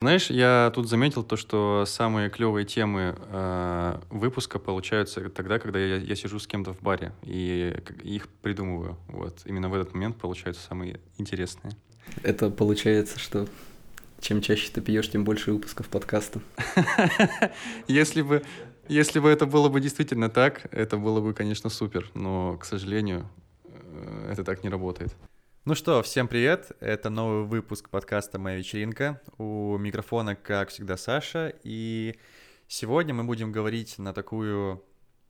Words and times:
Знаешь, 0.00 0.30
я 0.30 0.70
тут 0.76 0.88
заметил 0.88 1.24
то, 1.24 1.36
что 1.36 1.82
самые 1.84 2.30
клевые 2.30 2.64
темы 2.64 3.16
э, 3.18 4.00
выпуска 4.10 4.60
получаются 4.60 5.28
тогда, 5.28 5.58
когда 5.58 5.80
я, 5.80 5.96
я 5.96 6.14
сижу 6.14 6.38
с 6.38 6.46
кем-то 6.46 6.72
в 6.72 6.80
баре 6.80 7.12
и 7.24 7.74
их 8.04 8.28
придумываю. 8.28 8.96
Вот 9.08 9.40
именно 9.44 9.68
в 9.68 9.74
этот 9.74 9.94
момент 9.94 10.16
получаются 10.16 10.64
самые 10.64 11.00
интересные. 11.16 11.72
Это 12.22 12.48
получается, 12.48 13.18
что 13.18 13.48
чем 14.20 14.40
чаще 14.40 14.70
ты 14.72 14.80
пьешь, 14.80 15.10
тем 15.10 15.24
больше 15.24 15.52
выпусков 15.52 15.88
подкаста. 15.88 16.40
Если 17.88 18.22
бы, 18.22 18.44
если 18.88 19.18
бы 19.18 19.28
это 19.28 19.46
было 19.46 19.68
бы 19.68 19.80
действительно 19.80 20.30
так, 20.30 20.72
это 20.72 20.96
было 20.96 21.20
бы, 21.20 21.34
конечно, 21.34 21.70
супер. 21.70 22.08
Но, 22.14 22.56
к 22.56 22.64
сожалению, 22.64 23.28
э, 23.64 24.30
это 24.30 24.44
так 24.44 24.62
не 24.62 24.68
работает. 24.68 25.12
Ну 25.68 25.74
что, 25.74 26.02
всем 26.02 26.28
привет! 26.28 26.72
Это 26.80 27.10
новый 27.10 27.44
выпуск 27.44 27.90
подкаста 27.90 28.38
«Моя 28.38 28.56
вечеринка». 28.56 29.20
У 29.36 29.76
микрофона, 29.76 30.34
как 30.34 30.70
всегда, 30.70 30.96
Саша. 30.96 31.52
И 31.62 32.18
сегодня 32.68 33.12
мы 33.12 33.24
будем 33.24 33.52
говорить 33.52 33.98
на 33.98 34.14
такую 34.14 34.82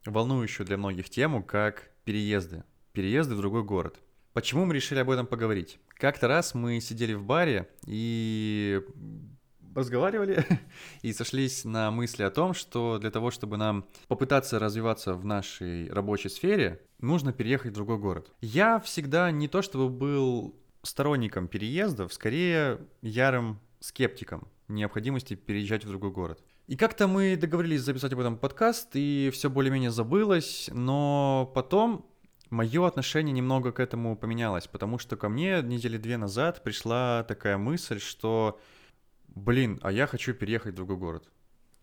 волнующую 0.06 0.64
для 0.64 0.77
многих 0.77 1.10
тему, 1.10 1.42
как 1.42 1.90
переезды. 2.04 2.62
Переезды 2.92 3.34
в 3.34 3.38
другой 3.38 3.64
город. 3.64 3.98
Почему 4.32 4.64
мы 4.64 4.77
решили 4.77 5.00
об 5.00 5.10
этом 5.10 5.27
поговорить? 5.27 5.80
Как-то 5.88 6.28
раз 6.28 6.55
мы 6.55 6.80
сидели 6.80 7.14
в 7.14 7.24
баре 7.24 7.68
и 7.84 8.80
разговаривали 9.78 10.45
и 11.02 11.12
сошлись 11.12 11.64
на 11.64 11.91
мысли 11.91 12.23
о 12.23 12.30
том, 12.30 12.55
что 12.55 12.98
для 12.98 13.10
того, 13.10 13.30
чтобы 13.30 13.56
нам 13.56 13.86
попытаться 14.09 14.59
развиваться 14.59 15.14
в 15.14 15.24
нашей 15.24 15.91
рабочей 15.91 16.28
сфере, 16.28 16.80
нужно 17.00 17.32
переехать 17.32 17.73
в 17.73 17.74
другой 17.74 17.98
город. 17.98 18.30
Я 18.41 18.80
всегда 18.80 19.30
не 19.30 19.48
то 19.48 19.62
чтобы 19.62 19.88
был 19.88 20.55
сторонником 20.83 21.48
переездов, 21.48 22.12
скорее 22.12 22.78
ярым 23.02 23.60
скептиком 23.80 24.48
необходимости 24.69 25.34
переезжать 25.34 25.84
в 25.84 25.88
другой 25.88 26.10
город. 26.10 26.42
И 26.66 26.77
как-то 26.77 27.08
мы 27.08 27.36
договорились 27.36 27.80
записать 27.80 28.12
об 28.12 28.20
этом 28.20 28.36
подкаст, 28.36 28.91
и 28.92 29.30
все 29.33 29.48
более-менее 29.48 29.91
забылось, 29.91 30.69
но 30.72 31.50
потом 31.55 32.06
мое 32.50 32.86
отношение 32.86 33.33
немного 33.33 33.72
к 33.72 33.80
этому 33.80 34.17
поменялось, 34.17 34.67
потому 34.67 34.98
что 34.98 35.17
ко 35.17 35.28
мне 35.28 35.62
недели 35.62 35.97
две 35.97 36.19
назад 36.19 36.62
пришла 36.62 37.24
такая 37.27 37.56
мысль, 37.56 38.00
что 38.00 38.61
блин, 39.39 39.78
а 39.83 39.92
я 39.92 40.06
хочу 40.06 40.34
переехать 40.34 40.75
в 40.75 40.77
другой 40.77 40.97
город. 40.97 41.28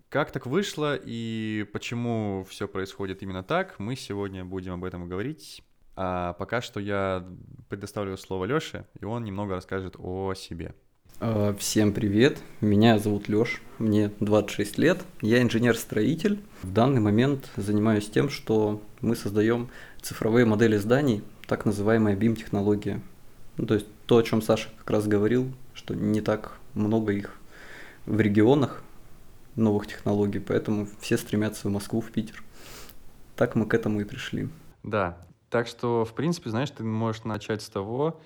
Как 0.10 0.32
так 0.32 0.46
вышло 0.46 0.96
и 0.96 1.66
почему 1.74 2.46
все 2.50 2.68
происходит 2.68 3.24
именно 3.24 3.44
так, 3.44 3.80
мы 3.80 3.96
сегодня 3.96 4.46
будем 4.46 4.74
об 4.74 4.84
этом 4.84 5.08
говорить. 5.08 5.64
А 5.96 6.34
пока 6.34 6.62
что 6.62 6.80
я 6.80 7.26
предоставлю 7.70 8.18
слово 8.18 8.46
Лёше, 8.46 8.86
и 9.00 9.06
он 9.06 9.24
немного 9.24 9.56
расскажет 9.56 9.96
о 9.98 10.34
себе. 10.34 10.76
А, 11.22 11.56
всем 11.56 11.94
привет, 11.94 12.40
меня 12.60 13.00
зовут 13.00 13.30
Лёш, 13.30 13.62
мне 13.80 14.12
26 14.20 14.78
лет, 14.78 15.02
я 15.22 15.42
инженер-строитель. 15.42 16.40
В 16.62 16.72
данный 16.74 17.00
момент 17.00 17.50
занимаюсь 17.56 18.10
тем, 18.10 18.30
что 18.30 18.82
мы 19.00 19.16
создаем 19.16 19.70
цифровые 20.02 20.46
модели 20.46 20.76
зданий, 20.76 21.24
так 21.48 21.66
называемая 21.66 22.18
BIM-технология. 22.18 23.02
Ну, 23.56 23.66
то 23.66 23.76
есть 23.76 23.88
то, 24.06 24.18
о 24.18 24.24
чем 24.24 24.42
Саша 24.42 24.68
как 24.78 24.92
раз 24.92 25.08
говорил, 25.08 25.54
что 25.74 25.96
не 25.96 26.20
так 26.20 26.60
много 26.74 27.14
их 27.14 27.40
в 28.06 28.20
регионах 28.20 28.84
новых 29.56 29.88
технологий, 29.88 30.40
поэтому 30.40 30.88
все 31.00 31.18
стремятся 31.18 31.68
в 31.68 31.72
Москву, 31.72 32.02
в 32.02 32.12
Питер. 32.12 32.44
Так 33.36 33.56
мы 33.56 33.66
к 33.66 33.74
этому 33.74 34.02
и 34.02 34.04
пришли. 34.04 34.50
Да, 34.84 35.18
так 35.50 35.68
что, 35.68 36.06
в 36.06 36.14
принципе, 36.14 36.50
знаешь, 36.50 36.70
ты 36.72 36.84
можешь 36.84 37.24
начать 37.24 37.62
с 37.62 37.70
того, 37.70 38.20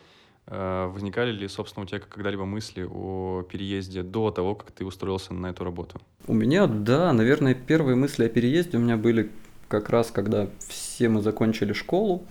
э, 0.47 0.89
возникали 0.91 1.31
ли, 1.31 1.47
собственно, 1.47 1.83
у 1.83 1.87
тебя 1.87 1.99
когда-либо 1.99 2.45
мысли 2.45 2.87
о 2.89 3.43
переезде 3.43 4.03
до 4.03 4.31
того, 4.31 4.55
как 4.55 4.71
ты 4.71 4.85
устроился 4.85 5.33
на 5.33 5.47
эту 5.47 5.63
работу? 5.63 6.01
У 6.27 6.33
меня, 6.33 6.67
да, 6.67 7.13
наверное, 7.13 7.53
первые 7.53 7.95
мысли 7.95 8.25
о 8.25 8.29
переезде 8.29 8.77
у 8.77 8.81
меня 8.81 8.97
были 8.97 9.31
как 9.67 9.89
раз, 9.89 10.11
когда 10.11 10.49
все 10.67 11.09
мы 11.09 11.21
закончили 11.21 11.73
школу, 11.73 12.25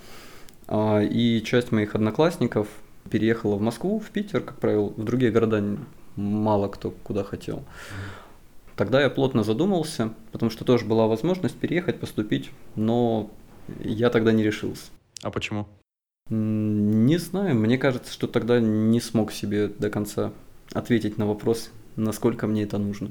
а, 0.66 1.00
и 1.00 1.42
часть 1.42 1.72
моих 1.72 1.94
одноклассников 1.94 2.68
переехала 3.10 3.56
в 3.56 3.60
Москву, 3.60 4.00
в 4.00 4.10
Питер, 4.10 4.40
как 4.40 4.58
правило, 4.58 4.92
в 4.96 5.04
другие 5.04 5.30
города 5.30 5.78
мало 6.18 6.68
кто 6.68 6.90
куда 6.90 7.24
хотел. 7.24 7.64
Тогда 8.76 9.00
я 9.00 9.10
плотно 9.10 9.42
задумался, 9.42 10.12
потому 10.32 10.50
что 10.50 10.64
тоже 10.64 10.84
была 10.84 11.06
возможность 11.06 11.58
переехать, 11.58 12.00
поступить, 12.00 12.50
но 12.76 13.30
я 13.80 14.10
тогда 14.10 14.32
не 14.32 14.42
решился. 14.44 14.90
А 15.22 15.30
почему? 15.30 15.66
Не 16.30 17.16
знаю, 17.16 17.54
мне 17.56 17.78
кажется, 17.78 18.12
что 18.12 18.26
тогда 18.26 18.60
не 18.60 19.00
смог 19.00 19.32
себе 19.32 19.68
до 19.68 19.90
конца 19.90 20.32
ответить 20.72 21.18
на 21.18 21.26
вопрос, 21.26 21.70
насколько 21.96 22.46
мне 22.46 22.64
это 22.64 22.78
нужно. 22.78 23.10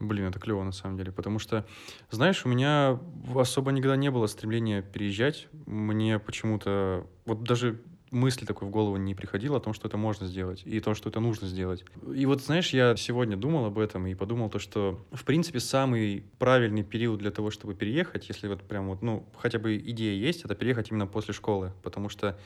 Блин, 0.00 0.26
это 0.26 0.38
клево 0.38 0.64
на 0.64 0.72
самом 0.72 0.96
деле, 0.96 1.12
потому 1.12 1.38
что, 1.38 1.66
знаешь, 2.10 2.44
у 2.46 2.48
меня 2.48 2.98
особо 3.34 3.70
никогда 3.70 3.96
не 3.96 4.10
было 4.10 4.26
стремления 4.26 4.82
переезжать. 4.82 5.48
Мне 5.66 6.18
почему-то, 6.18 7.06
вот 7.26 7.42
даже 7.44 7.80
мысли 8.10 8.44
такой 8.44 8.68
в 8.68 8.70
голову 8.70 8.96
не 8.96 9.14
приходило 9.14 9.58
о 9.58 9.60
том, 9.60 9.72
что 9.72 9.88
это 9.88 9.96
можно 9.96 10.26
сделать, 10.26 10.62
и 10.64 10.80
то, 10.80 10.94
что 10.94 11.08
это 11.08 11.20
нужно 11.20 11.46
сделать. 11.46 11.84
И 12.14 12.26
вот, 12.26 12.42
знаешь, 12.42 12.70
я 12.70 12.96
сегодня 12.96 13.36
думал 13.36 13.66
об 13.66 13.78
этом 13.78 14.06
и 14.06 14.14
подумал 14.14 14.50
то, 14.50 14.58
что, 14.58 14.98
в 15.12 15.24
принципе, 15.24 15.60
самый 15.60 16.24
правильный 16.38 16.82
период 16.82 17.20
для 17.20 17.30
того, 17.30 17.50
чтобы 17.50 17.74
переехать, 17.74 18.28
если 18.28 18.48
вот 18.48 18.62
прям 18.62 18.88
вот, 18.88 19.02
ну, 19.02 19.26
хотя 19.36 19.58
бы 19.58 19.76
идея 19.76 20.14
есть, 20.14 20.44
это 20.44 20.54
переехать 20.54 20.90
именно 20.90 21.06
после 21.06 21.34
школы, 21.34 21.72
потому 21.82 22.08
что 22.08 22.38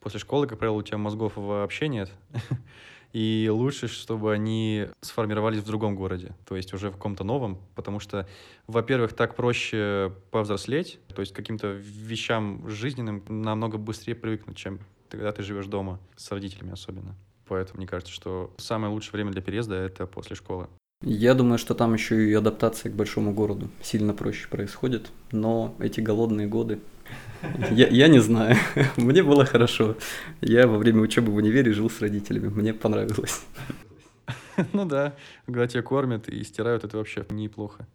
после 0.00 0.18
школы, 0.18 0.46
как 0.46 0.58
правило, 0.58 0.76
у 0.76 0.82
тебя 0.82 0.98
мозгов 0.98 1.34
вообще 1.36 1.88
нет, 1.88 2.10
и 3.12 3.48
лучше, 3.52 3.88
чтобы 3.88 4.32
они 4.32 4.88
сформировались 5.02 5.60
в 5.60 5.66
другом 5.66 5.94
городе, 5.94 6.34
то 6.46 6.56
есть 6.56 6.72
уже 6.72 6.90
в 6.90 6.94
каком-то 6.94 7.24
новом, 7.24 7.58
потому 7.74 8.00
что, 8.00 8.26
во-первых, 8.66 9.12
так 9.12 9.36
проще 9.36 10.12
повзрослеть, 10.30 10.98
то 11.14 11.20
есть 11.20 11.32
каким-то 11.32 11.68
вещам 11.68 12.68
жизненным 12.68 13.22
намного 13.28 13.78
быстрее 13.78 14.14
привыкнуть, 14.14 14.56
чем 14.56 14.80
когда 15.16 15.32
ты 15.32 15.42
живешь 15.42 15.66
дома, 15.66 15.98
с 16.16 16.30
родителями 16.30 16.72
особенно. 16.72 17.14
Поэтому 17.46 17.78
мне 17.78 17.86
кажется, 17.86 18.12
что 18.12 18.52
самое 18.58 18.92
лучшее 18.92 19.12
время 19.12 19.32
для 19.32 19.42
переезда— 19.42 19.74
это 19.76 20.06
после 20.06 20.36
школы. 20.36 20.68
Я 21.04 21.34
думаю, 21.34 21.58
что 21.58 21.74
там 21.74 21.92
еще 21.94 22.30
и 22.30 22.32
адаптация 22.32 22.90
к 22.90 22.94
большому 22.94 23.34
городу 23.34 23.68
сильно 23.82 24.14
проще 24.14 24.48
происходит, 24.48 25.10
но 25.32 25.74
эти 25.80 26.00
голодные 26.00 26.46
годы, 26.46 26.78
я, 27.70 27.88
я 27.88 28.08
не 28.08 28.20
знаю, 28.20 28.56
мне 28.96 29.22
было 29.22 29.44
хорошо. 29.44 29.96
Я 30.40 30.68
во 30.68 30.78
время 30.78 31.00
учебы 31.00 31.32
в 31.32 31.36
универе 31.36 31.72
жил 31.72 31.90
с 31.90 32.00
родителями, 32.00 32.48
мне 32.48 32.72
понравилось. 32.74 33.42
Ну 34.74 34.84
да, 34.84 35.14
когда 35.46 35.66
тебя 35.66 35.82
кормят 35.82 36.28
и 36.28 36.44
стирают, 36.44 36.84
это 36.84 36.98
вообще 36.98 37.24
неплохо. 37.30 37.86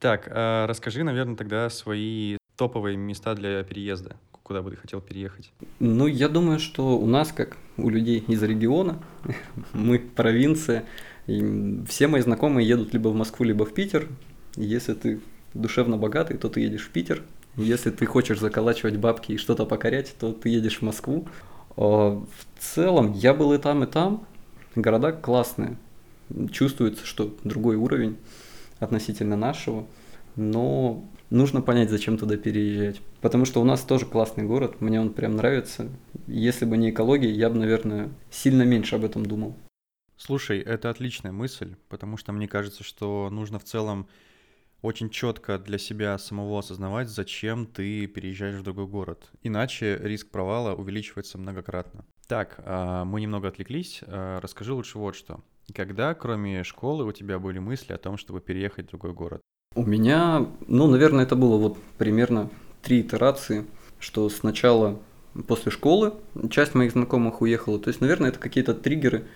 Так, 0.00 0.28
а 0.30 0.66
расскажи, 0.66 1.04
наверное, 1.04 1.36
тогда 1.36 1.70
свои 1.70 2.36
топовые 2.56 2.96
места 2.96 3.34
для 3.34 3.62
переезда 3.62 4.16
куда 4.50 4.62
бы 4.62 4.70
ты 4.72 4.76
хотел 4.76 5.00
переехать? 5.00 5.52
Ну, 5.78 6.08
я 6.08 6.28
думаю, 6.28 6.58
что 6.58 6.98
у 6.98 7.06
нас, 7.06 7.30
как 7.30 7.56
у 7.76 7.88
людей 7.88 8.24
из 8.26 8.42
региона, 8.42 9.00
мы 9.72 10.00
провинция, 10.00 10.86
и 11.28 11.84
все 11.88 12.08
мои 12.08 12.20
знакомые 12.20 12.66
едут 12.66 12.92
либо 12.92 13.10
в 13.10 13.14
Москву, 13.14 13.44
либо 13.44 13.64
в 13.64 13.72
Питер. 13.72 14.08
Если 14.56 14.94
ты 14.94 15.20
душевно 15.54 15.96
богатый, 15.96 16.36
то 16.36 16.48
ты 16.48 16.62
едешь 16.62 16.86
в 16.86 16.90
Питер. 16.90 17.22
Если 17.54 17.90
ты 17.90 18.06
хочешь 18.06 18.40
заколачивать 18.40 18.96
бабки 18.96 19.30
и 19.30 19.36
что-то 19.36 19.66
покорять, 19.66 20.16
то 20.18 20.32
ты 20.32 20.48
едешь 20.48 20.78
в 20.78 20.82
Москву. 20.82 21.28
А, 21.76 22.16
в 22.18 22.46
целом, 22.58 23.12
я 23.12 23.34
был 23.34 23.52
и 23.52 23.58
там, 23.58 23.84
и 23.84 23.86
там. 23.86 24.26
Города 24.74 25.12
классные. 25.12 25.76
Чувствуется, 26.50 27.06
что 27.06 27.32
другой 27.44 27.76
уровень 27.76 28.16
относительно 28.80 29.36
нашего. 29.36 29.86
Но 30.34 31.04
нужно 31.30 31.62
понять, 31.62 31.90
зачем 31.90 32.18
туда 32.18 32.36
переезжать. 32.36 33.00
Потому 33.20 33.44
что 33.44 33.60
у 33.60 33.64
нас 33.64 33.82
тоже 33.82 34.06
классный 34.06 34.44
город, 34.44 34.80
мне 34.80 35.00
он 35.00 35.12
прям 35.12 35.36
нравится. 35.36 35.88
Если 36.26 36.64
бы 36.64 36.76
не 36.76 36.90
экология, 36.90 37.30
я 37.30 37.48
бы, 37.48 37.58
наверное, 37.58 38.10
сильно 38.30 38.62
меньше 38.62 38.96
об 38.96 39.04
этом 39.04 39.24
думал. 39.24 39.56
Слушай, 40.16 40.58
это 40.58 40.90
отличная 40.90 41.32
мысль, 41.32 41.76
потому 41.88 42.18
что 42.18 42.32
мне 42.32 42.46
кажется, 42.46 42.84
что 42.84 43.30
нужно 43.30 43.58
в 43.58 43.64
целом 43.64 44.06
очень 44.82 45.10
четко 45.10 45.58
для 45.58 45.78
себя 45.78 46.18
самого 46.18 46.58
осознавать, 46.58 47.08
зачем 47.08 47.66
ты 47.66 48.06
переезжаешь 48.06 48.56
в 48.56 48.62
другой 48.62 48.86
город. 48.86 49.30
Иначе 49.42 49.98
риск 50.00 50.30
провала 50.30 50.74
увеличивается 50.74 51.38
многократно. 51.38 52.04
Так, 52.26 52.60
а, 52.64 53.04
мы 53.04 53.20
немного 53.20 53.48
отвлеклись. 53.48 54.00
А, 54.06 54.40
расскажи 54.40 54.72
лучше 54.72 54.98
вот 54.98 55.16
что. 55.16 55.42
Когда, 55.74 56.14
кроме 56.14 56.64
школы, 56.64 57.04
у 57.04 57.12
тебя 57.12 57.38
были 57.38 57.58
мысли 57.58 57.92
о 57.92 57.98
том, 57.98 58.16
чтобы 58.16 58.40
переехать 58.40 58.86
в 58.86 58.90
другой 58.90 59.12
город? 59.12 59.40
У 59.76 59.84
меня, 59.84 60.48
ну, 60.66 60.88
наверное, 60.88 61.22
это 61.22 61.36
было 61.36 61.56
вот 61.56 61.78
примерно 61.96 62.50
три 62.82 63.02
итерации, 63.02 63.64
что 64.00 64.28
сначала 64.28 64.98
после 65.46 65.70
школы 65.70 66.14
часть 66.50 66.74
моих 66.74 66.90
знакомых 66.90 67.40
уехала. 67.40 67.78
То 67.78 67.86
есть, 67.86 68.00
наверное, 68.00 68.30
это 68.30 68.40
какие-то 68.40 68.74
триггеры, 68.74 69.26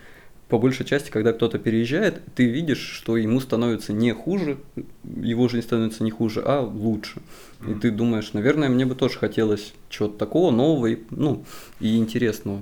по 0.49 0.57
большей 0.57 0.85
части, 0.85 1.09
когда 1.09 1.31
кто-то 1.31 1.57
переезжает, 1.57 2.21
ты 2.35 2.47
видишь, 2.47 2.81
что 2.81 3.15
ему 3.15 3.39
становится 3.39 3.93
не 3.93 4.11
хуже, 4.11 4.57
его 5.05 5.47
жизнь 5.47 5.65
становится 5.65 6.03
не 6.03 6.11
хуже, 6.11 6.43
а 6.45 6.59
лучше. 6.59 7.21
И 7.65 7.73
ты 7.73 7.89
думаешь, 7.89 8.33
наверное, 8.33 8.67
мне 8.67 8.85
бы 8.85 8.93
тоже 8.95 9.17
хотелось 9.17 9.73
чего-то 9.87 10.17
такого 10.17 10.51
нового 10.51 10.87
и, 10.87 10.97
ну, 11.11 11.45
и 11.79 11.95
интересного. 11.95 12.59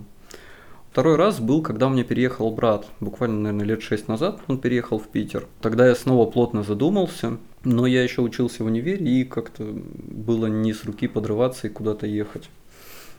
Второй 0.92 1.16
раз 1.16 1.40
был, 1.40 1.64
когда 1.64 1.88
у 1.88 1.90
меня 1.90 2.04
переехал 2.04 2.52
брат, 2.52 2.86
буквально, 3.00 3.40
наверное, 3.40 3.66
лет 3.66 3.82
шесть 3.82 4.08
назад 4.08 4.42
он 4.46 4.60
переехал 4.60 5.00
в 5.00 5.08
Питер. 5.08 5.48
Тогда 5.60 5.88
я 5.88 5.96
снова 5.96 6.30
плотно 6.30 6.62
задумался, 6.62 7.40
но 7.64 7.86
я 7.86 8.04
еще 8.04 8.22
учился 8.22 8.64
в 8.64 8.68
универе, 8.68 9.06
и 9.06 9.24
как-то 9.24 9.64
было 9.64 10.48
не 10.48 10.74
с 10.74 10.84
руки 10.84 11.08
подрываться 11.08 11.68
и 11.68 11.70
куда-то 11.70 12.08
ехать. 12.08 12.50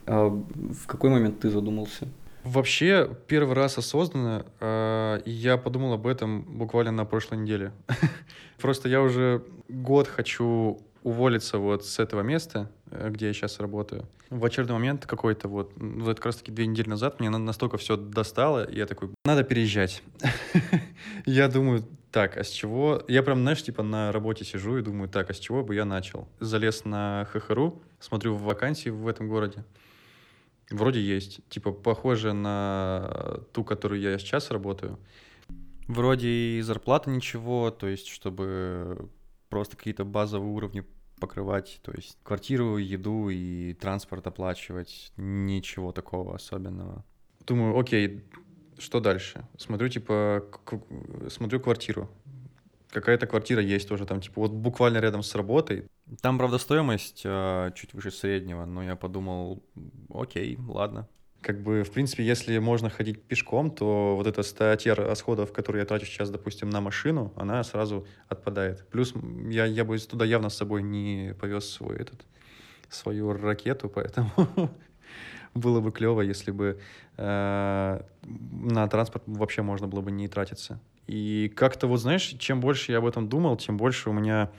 А 0.06 0.28
в 0.28 0.86
какой 0.86 1.10
момент 1.10 1.40
ты 1.40 1.50
задумался? 1.50 2.08
Вообще, 2.44 3.10
первый 3.26 3.54
раз 3.54 3.78
осознанно 3.78 4.44
э, 4.60 5.20
я 5.24 5.56
подумал 5.56 5.94
об 5.94 6.06
этом 6.06 6.42
буквально 6.42 6.92
на 6.92 7.06
прошлой 7.06 7.38
неделе. 7.38 7.72
Просто 8.60 8.90
я 8.90 9.00
уже 9.00 9.42
год 9.68 10.08
хочу 10.08 10.78
уволиться 11.02 11.56
вот 11.56 11.86
с 11.86 11.98
этого 11.98 12.20
места, 12.20 12.70
э, 12.90 13.08
где 13.08 13.28
я 13.28 13.32
сейчас 13.32 13.60
работаю. 13.60 14.04
В 14.28 14.44
очередной 14.44 14.76
момент 14.76 15.06
какой-то 15.06 15.48
вот, 15.48 15.72
вот 15.76 16.16
как 16.16 16.26
раз 16.26 16.36
таки 16.36 16.52
две 16.52 16.66
недели 16.66 16.88
назад 16.88 17.18
мне 17.18 17.30
настолько 17.30 17.78
все 17.78 17.96
достало, 17.96 18.70
я 18.70 18.84
такой, 18.84 19.08
надо 19.24 19.42
переезжать. 19.42 20.02
Я 21.26 21.48
думаю, 21.48 21.84
так, 22.14 22.36
а 22.36 22.44
с 22.44 22.50
чего? 22.50 23.02
Я 23.08 23.24
прям, 23.24 23.40
знаешь, 23.40 23.64
типа 23.64 23.82
на 23.82 24.12
работе 24.12 24.44
сижу 24.44 24.78
и 24.78 24.82
думаю, 24.82 25.08
так, 25.08 25.30
а 25.30 25.34
с 25.34 25.38
чего 25.40 25.64
бы 25.64 25.74
я 25.74 25.84
начал? 25.84 26.28
Залез 26.38 26.84
на 26.84 27.28
ХХРУ, 27.32 27.82
смотрю 27.98 28.36
в 28.36 28.42
вакансии 28.42 28.88
в 28.88 29.08
этом 29.08 29.28
городе. 29.28 29.64
Вроде 30.70 31.00
есть. 31.00 31.40
Типа 31.48 31.72
похоже 31.72 32.32
на 32.32 33.40
ту, 33.52 33.64
которую 33.64 34.00
я 34.00 34.16
сейчас 34.20 34.52
работаю. 34.52 35.00
Вроде 35.88 36.28
и 36.28 36.60
зарплата 36.60 37.10
ничего, 37.10 37.72
то 37.72 37.88
есть 37.88 38.06
чтобы 38.06 39.10
просто 39.48 39.76
какие-то 39.76 40.04
базовые 40.04 40.52
уровни 40.52 40.84
покрывать, 41.18 41.80
то 41.82 41.90
есть 41.90 42.16
квартиру, 42.22 42.76
еду 42.76 43.28
и 43.28 43.74
транспорт 43.74 44.24
оплачивать, 44.28 45.12
ничего 45.16 45.90
такого 45.90 46.36
особенного. 46.36 47.04
Думаю, 47.44 47.76
окей, 47.76 48.24
что 48.78 49.00
дальше? 49.00 49.46
Смотрю, 49.58 49.88
типа, 49.88 50.44
смотрю 51.28 51.60
квартиру. 51.60 52.10
Какая-то 52.90 53.26
квартира 53.26 53.60
есть 53.60 53.88
тоже 53.88 54.06
там, 54.06 54.20
типа, 54.20 54.40
вот 54.42 54.52
буквально 54.52 54.98
рядом 54.98 55.22
с 55.22 55.34
работой. 55.34 55.86
Там, 56.20 56.38
правда, 56.38 56.58
стоимость 56.58 57.22
э, 57.24 57.70
чуть 57.74 57.92
выше 57.92 58.10
среднего, 58.10 58.64
но 58.66 58.82
я 58.82 58.94
подумал, 58.94 59.64
окей, 60.12 60.56
ладно. 60.68 61.08
Как 61.40 61.60
бы, 61.60 61.82
в 61.82 61.90
принципе, 61.90 62.24
если 62.24 62.56
можно 62.58 62.88
ходить 62.88 63.22
пешком, 63.24 63.70
то 63.70 64.16
вот 64.16 64.26
эта 64.26 64.42
статья 64.42 64.94
расходов, 64.94 65.52
которую 65.52 65.80
я 65.80 65.86
трачу 65.86 66.06
сейчас, 66.06 66.30
допустим, 66.30 66.70
на 66.70 66.80
машину, 66.80 67.32
она 67.36 67.62
сразу 67.64 68.06
отпадает. 68.28 68.86
Плюс 68.90 69.12
я, 69.50 69.66
я 69.66 69.84
бы 69.84 69.98
туда 69.98 70.24
явно 70.24 70.48
с 70.48 70.56
собой 70.56 70.82
не 70.82 71.34
повез 71.38 71.68
свой 71.68 71.96
этот, 71.96 72.24
свою 72.88 73.32
ракету, 73.32 73.88
поэтому 73.88 74.30
было 75.54 75.80
бы 75.80 75.92
клево, 75.92 76.20
если 76.20 76.50
бы 76.50 76.80
э, 77.16 78.00
на 78.22 78.88
транспорт 78.88 79.24
вообще 79.26 79.62
можно 79.62 79.86
было 79.86 80.00
бы 80.00 80.10
не 80.10 80.28
тратиться. 80.28 80.80
И 81.06 81.52
как-то 81.54 81.86
вот, 81.86 81.98
знаешь, 81.98 82.34
чем 82.38 82.60
больше 82.60 82.92
я 82.92 82.98
об 82.98 83.06
этом 83.06 83.28
думал, 83.28 83.56
тем 83.56 83.76
больше 83.76 84.10
у 84.10 84.12
меня 84.12 84.50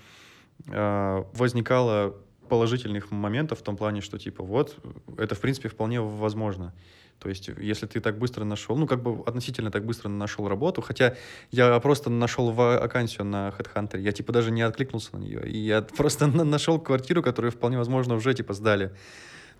э, 0.67 1.23
возникало 1.33 2.15
положительных 2.49 3.11
моментов 3.11 3.59
в 3.59 3.63
том 3.63 3.75
плане, 3.75 4.01
что 4.01 4.17
типа 4.17 4.43
вот, 4.43 4.77
это 5.17 5.35
в 5.35 5.41
принципе 5.41 5.69
вполне 5.69 6.01
возможно. 6.01 6.73
То 7.19 7.29
есть, 7.29 7.47
если 7.47 7.87
ты 7.87 8.01
так 8.01 8.17
быстро 8.17 8.43
нашел, 8.43 8.75
ну, 8.75 8.87
как 8.87 9.01
бы 9.01 9.23
относительно 9.25 9.71
так 9.71 9.85
быстро 9.85 10.09
нашел 10.09 10.47
работу, 10.47 10.81
хотя 10.81 11.15
я 11.49 11.79
просто 11.79 12.09
нашел 12.09 12.51
вакансию 12.51 13.25
на 13.25 13.53
HeadHunter, 13.57 13.99
я, 13.99 14.11
типа, 14.11 14.33
даже 14.33 14.51
не 14.51 14.61
откликнулся 14.61 15.15
на 15.15 15.21
нее, 15.21 15.41
и 15.49 15.57
я 15.57 15.81
просто 15.97 16.27
нашел 16.27 16.79
квартиру, 16.79 17.23
которую 17.23 17.51
вполне 17.51 17.77
возможно 17.77 18.15
уже, 18.15 18.33
типа, 18.33 18.53
сдали. 18.53 18.91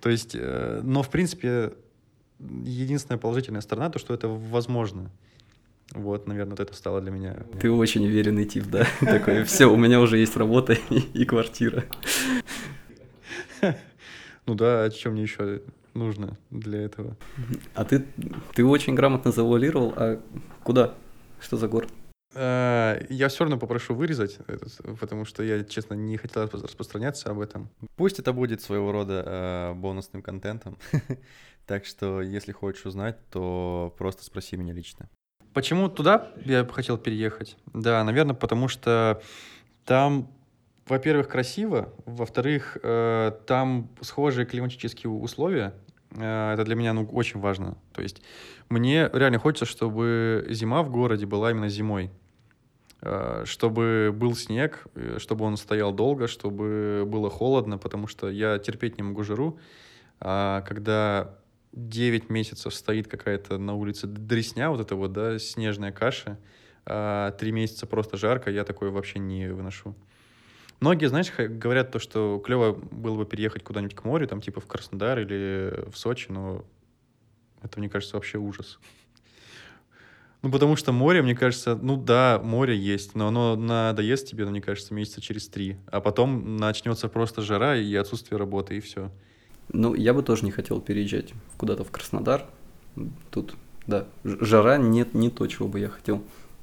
То 0.02 0.10
есть, 0.10 0.36
э, 0.36 0.82
но, 0.84 1.04
в 1.04 1.10
принципе, 1.10 1.74
единственная 2.40 3.18
положительная 3.18 3.62
сторона, 3.62 3.90
то, 3.90 4.00
что 4.00 4.14
это 4.14 4.28
возможно. 4.28 5.10
Вот, 5.92 6.28
наверное, 6.28 6.52
вот 6.52 6.60
это 6.60 6.74
стало 6.74 7.00
для 7.02 7.12
меня. 7.12 7.38
Ты 7.60 7.72
очень 7.72 8.06
уверенный 8.06 8.46
тип, 8.46 8.66
да? 8.66 8.86
Такой, 9.00 9.44
все, 9.44 9.72
у 9.72 9.78
меня 9.78 10.02
уже 10.02 10.18
есть 10.18 10.36
работа 10.36 10.74
и 11.14 11.26
квартира. 11.26 11.86
Ну 14.48 14.54
да, 14.54 14.84
а 14.84 14.90
чем 14.92 15.14
мне 15.14 15.24
еще 15.24 15.64
нужно 15.96 16.38
для 16.52 16.82
этого? 16.84 17.18
А 17.74 17.84
ты, 17.84 18.06
ты 18.54 18.64
очень 18.64 18.94
грамотно 18.94 19.32
завуалировал, 19.32 19.92
а 19.96 20.22
куда? 20.62 20.94
Что 21.42 21.58
за 21.58 21.68
город? 21.68 21.90
А, 22.36 23.00
я 23.10 23.30
все 23.30 23.46
равно 23.46 23.58
попрошу 23.58 23.96
вырезать, 23.96 24.38
потому 25.00 25.26
что 25.26 25.42
я, 25.42 25.64
честно, 25.64 25.94
не 25.94 26.18
хотел 26.18 26.50
распространяться 26.52 27.30
об 27.30 27.40
этом. 27.40 27.70
Пусть 27.96 28.20
это 28.20 28.34
будет 28.34 28.62
своего 28.62 28.92
рода 28.92 29.24
э, 29.26 29.74
бонусным 29.74 30.22
контентом. 30.22 30.78
так 31.66 31.86
что, 31.86 32.22
если 32.22 32.52
хочешь 32.52 32.86
узнать, 32.86 33.18
то 33.30 33.96
просто 33.98 34.24
спроси 34.26 34.58
меня 34.58 34.74
лично. 34.74 35.10
Почему 35.54 35.88
туда 35.88 36.34
я 36.44 36.66
хотел 36.66 36.98
переехать? 36.98 37.56
Да, 37.74 38.04
наверное, 38.04 38.36
потому 38.36 38.68
что 38.68 39.22
там, 39.86 40.30
во-первых, 40.88 41.30
красиво, 41.30 41.94
во-вторых, 42.06 42.78
э, 42.84 43.32
там 43.48 43.90
схожие 44.02 44.46
климатические 44.46 45.10
условия. 45.10 45.74
Э, 46.12 46.54
это 46.54 46.66
для 46.66 46.76
меня 46.76 46.92
ну, 46.92 47.06
очень 47.06 47.40
важно. 47.40 47.78
То 47.94 48.02
есть 48.02 48.22
мне 48.68 49.10
реально 49.14 49.40
хочется, 49.40 49.66
чтобы 49.66 50.46
зима 50.50 50.84
в 50.84 50.90
городе 50.90 51.26
была 51.26 51.52
именно 51.52 51.70
зимой. 51.70 52.12
Э, 53.06 53.44
чтобы 53.46 54.12
был 54.12 54.36
снег, 54.36 54.88
э, 54.96 55.18
чтобы 55.20 55.46
он 55.46 55.58
стоял 55.58 55.94
долго, 55.94 56.28
чтобы 56.28 57.04
было 57.06 57.30
холодно, 57.30 57.78
потому 57.78 58.08
что 58.08 58.30
я 58.30 58.58
терпеть 58.58 58.98
не 58.98 59.04
могу 59.04 59.24
жару. 59.24 59.60
А 60.20 60.62
когда 60.62 61.38
9 61.74 62.32
месяцев 62.32 62.74
стоит 62.74 63.08
какая-то 63.08 63.60
на 63.60 63.76
улице 63.76 64.08
дресня, 64.08 64.72
вот 64.72 64.82
это 64.82 64.96
вот, 64.96 65.14
да, 65.14 65.38
снежная 65.38 65.92
каша, 65.92 66.40
а 66.88 67.32
3 67.34 67.52
месяца 67.52 67.86
просто 67.86 68.18
жарко, 68.18 68.50
я 68.50 68.64
такое 68.64 68.90
вообще 68.90 69.20
не 69.20 69.50
выношу. 69.50 69.96
Многие, 70.80 71.06
знаешь, 71.08 71.32
говорят 71.38 71.92
то, 71.92 72.00
что 72.00 72.42
клево 72.44 72.74
было 72.74 73.18
бы 73.18 73.26
переехать 73.28 73.64
куда-нибудь 73.64 73.96
к 73.96 74.04
морю, 74.04 74.28
там 74.28 74.42
типа 74.42 74.62
в 74.62 74.66
Краснодар 74.66 75.20
или 75.20 75.86
в 75.92 75.96
Сочи, 75.96 76.32
но 76.32 76.66
это, 77.62 77.80
мне 77.80 77.88
кажется, 77.88 78.16
вообще 78.16 78.40
ужас. 78.40 78.80
Ну, 80.46 80.52
потому 80.52 80.76
что 80.76 80.92
море, 80.92 81.24
мне 81.24 81.34
кажется, 81.34 81.76
ну 81.76 81.98
да, 81.98 82.40
море 82.44 82.78
есть, 82.78 83.16
но 83.16 83.30
оно 83.30 83.56
надоест 83.56 84.30
тебе, 84.30 84.46
ну, 84.46 84.52
мне 84.52 84.62
кажется, 84.62 84.94
месяца 84.94 85.20
через 85.20 85.48
три. 85.48 85.78
А 85.88 86.02
потом 86.02 86.58
начнется 86.58 87.10
просто 87.10 87.42
жара 87.42 87.76
и 87.76 87.96
отсутствие 87.96 88.38
работы, 88.38 88.78
и 88.78 88.80
все. 88.80 89.10
Ну, 89.74 89.96
я 89.96 90.14
бы 90.14 90.22
тоже 90.22 90.46
не 90.46 90.52
хотел 90.52 90.80
переезжать 90.82 91.34
куда-то 91.58 91.84
в 91.84 91.90
Краснодар. 91.90 92.46
Тут, 93.32 93.56
да, 93.88 94.06
жара 94.24 94.78
нет, 94.78 95.16
не 95.16 95.32
то, 95.32 95.48
чего 95.48 95.68
бы 95.68 95.80
я 95.80 95.90
хотел. 95.90 96.22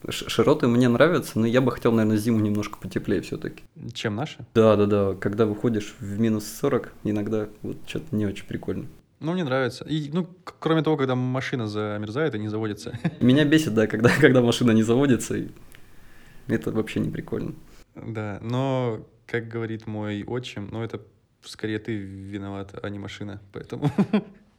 Широты 0.08 0.68
мне 0.68 0.88
нравятся, 0.88 1.40
но 1.40 1.46
я 1.48 1.60
бы 1.60 1.72
хотел, 1.72 1.90
наверное, 1.90 2.18
зиму 2.18 2.38
немножко 2.38 2.78
потеплее 2.78 3.20
все-таки. 3.20 3.64
Чем 3.94 4.14
наши? 4.14 4.46
Да, 4.54 4.76
да, 4.76 4.86
да. 4.86 5.14
Когда 5.14 5.44
выходишь 5.44 5.96
в 5.98 6.20
минус 6.20 6.46
40, 6.60 6.92
иногда 7.02 7.48
вот 7.62 7.78
что-то 7.88 8.14
не 8.14 8.26
очень 8.26 8.46
прикольно. 8.46 8.86
Ну, 9.22 9.32
мне 9.32 9.44
нравится. 9.44 9.84
И, 9.84 10.10
ну, 10.12 10.28
кроме 10.58 10.82
того, 10.82 10.96
когда 10.96 11.14
машина 11.14 11.68
замерзает 11.68 12.34
и 12.34 12.38
не 12.38 12.48
заводится. 12.48 12.98
Меня 13.20 13.44
бесит, 13.44 13.72
да, 13.72 13.86
когда, 13.86 14.10
когда 14.10 14.42
машина 14.42 14.72
не 14.72 14.82
заводится. 14.82 15.36
И... 15.36 15.48
Это 16.48 16.72
вообще 16.72 16.98
не 17.00 17.08
прикольно. 17.08 17.54
Да, 17.94 18.38
но, 18.42 19.06
как 19.26 19.46
говорит 19.46 19.86
мой 19.86 20.24
отчим, 20.24 20.68
ну, 20.72 20.82
это 20.82 21.00
скорее 21.42 21.78
ты 21.78 21.94
виноват, 21.94 22.74
а 22.82 22.88
не 22.88 22.98
машина. 22.98 23.40
Поэтому 23.52 23.90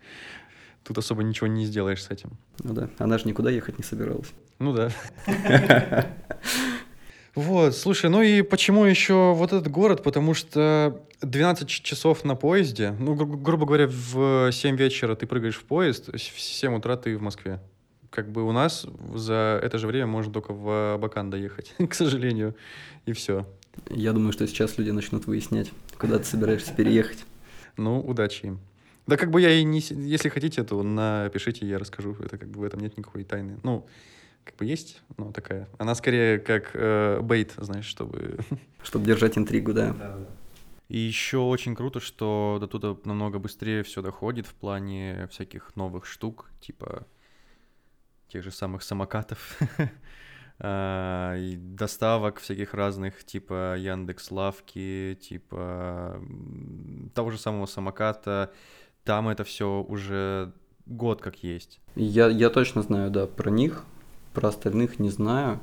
тут 0.83 0.97
особо 0.97 1.23
ничего 1.23 1.47
не 1.47 1.65
сделаешь 1.65 2.03
с 2.03 2.09
этим. 2.09 2.31
Ну 2.63 2.73
да, 2.73 2.89
она 2.99 3.17
же 3.17 3.27
никуда 3.27 3.49
ехать 3.49 3.77
не 3.77 3.83
собиралась. 3.83 4.31
Ну 4.59 4.73
да. 4.73 4.91
Вот, 7.35 7.75
слушай, 7.75 8.09
ну 8.09 8.21
и 8.21 8.43
почему 8.43 8.85
еще 8.85 9.33
вот 9.33 9.53
этот 9.53 9.67
город? 9.71 10.03
Потому 10.03 10.35
что 10.35 11.01
12 11.21 11.67
часов 11.67 12.23
на 12.23 12.35
поезде, 12.35 12.95
ну, 12.99 13.15
гру- 13.15 13.37
грубо 13.37 13.65
говоря, 13.65 13.87
в 13.87 14.51
7 14.51 14.75
вечера 14.75 15.15
ты 15.15 15.25
прыгаешь 15.25 15.55
в 15.55 15.63
поезд, 15.63 16.09
в 16.13 16.19
7 16.19 16.75
утра 16.75 16.95
ты 16.95 17.17
в 17.17 17.21
Москве. 17.21 17.59
Как 18.11 18.31
бы 18.31 18.43
у 18.47 18.51
нас 18.51 18.85
за 19.15 19.59
это 19.63 19.79
же 19.79 19.87
время 19.87 20.05
можно 20.05 20.31
только 20.31 20.53
в 20.53 20.93
Абакан 20.93 21.31
доехать, 21.31 21.73
к 21.89 21.93
сожалению, 21.95 22.55
и 23.07 23.13
все. 23.13 23.47
Я 23.89 24.13
думаю, 24.13 24.31
что 24.31 24.45
сейчас 24.45 24.77
люди 24.77 24.91
начнут 24.91 25.25
выяснять, 25.25 25.71
куда 25.97 26.19
ты 26.19 26.25
собираешься 26.25 26.71
переехать. 26.73 27.25
Ну, 27.77 27.99
удачи 27.99 28.45
им. 28.45 28.59
Да 29.07 29.17
как 29.17 29.31
бы 29.31 29.41
я 29.41 29.49
и 29.49 29.63
не... 29.63 29.79
Если 29.79 30.29
хотите, 30.29 30.63
то 30.63 30.81
напишите, 30.83 31.65
я 31.65 31.79
расскажу. 31.79 32.15
Это 32.23 32.37
как 32.37 32.49
бы 32.49 32.61
в 32.61 32.63
этом 32.63 32.79
нет 32.79 32.95
никакой 32.95 33.23
тайны. 33.23 33.57
Ну, 33.63 33.85
как 34.43 34.55
бы 34.55 34.65
есть, 34.65 35.01
но 35.17 35.31
такая. 35.31 35.67
Она 35.77 35.95
скорее 35.95 36.39
как 36.39 36.71
э, 36.73 37.19
бейт, 37.21 37.53
знаешь, 37.57 37.85
чтобы... 37.85 38.39
Чтобы 38.83 39.05
держать 39.05 39.37
интригу, 39.37 39.73
да. 39.73 39.93
да, 39.93 40.17
да. 40.17 40.27
И 40.89 40.97
еще 40.97 41.37
очень 41.37 41.75
круто, 41.75 41.99
что 41.99 42.57
до 42.59 42.67
туда 42.67 42.95
намного 43.05 43.39
быстрее 43.39 43.83
все 43.83 44.01
доходит 44.01 44.45
в 44.45 44.53
плане 44.53 45.27
всяких 45.31 45.75
новых 45.75 46.05
штук, 46.05 46.51
типа 46.59 47.07
тех 48.27 48.43
же 48.43 48.51
самых 48.51 48.83
самокатов. 48.83 49.57
А, 50.59 51.35
и 51.35 51.55
доставок 51.57 52.39
всяких 52.39 52.75
разных, 52.75 53.23
типа 53.23 53.75
Яндекс 53.75 54.29
Лавки, 54.29 55.17
типа 55.19 56.21
того 57.15 57.31
же 57.31 57.39
самого 57.39 57.65
самоката. 57.65 58.53
Там 59.03 59.29
это 59.29 59.43
все 59.43 59.81
уже 59.81 60.53
год 60.85 61.21
как 61.21 61.43
есть. 61.43 61.81
Я, 61.95 62.27
я 62.27 62.49
точно 62.51 62.83
знаю, 62.83 63.09
да, 63.09 63.25
про 63.25 63.49
них, 63.49 63.83
про 64.33 64.49
остальных 64.49 64.99
не 64.99 65.09
знаю. 65.09 65.59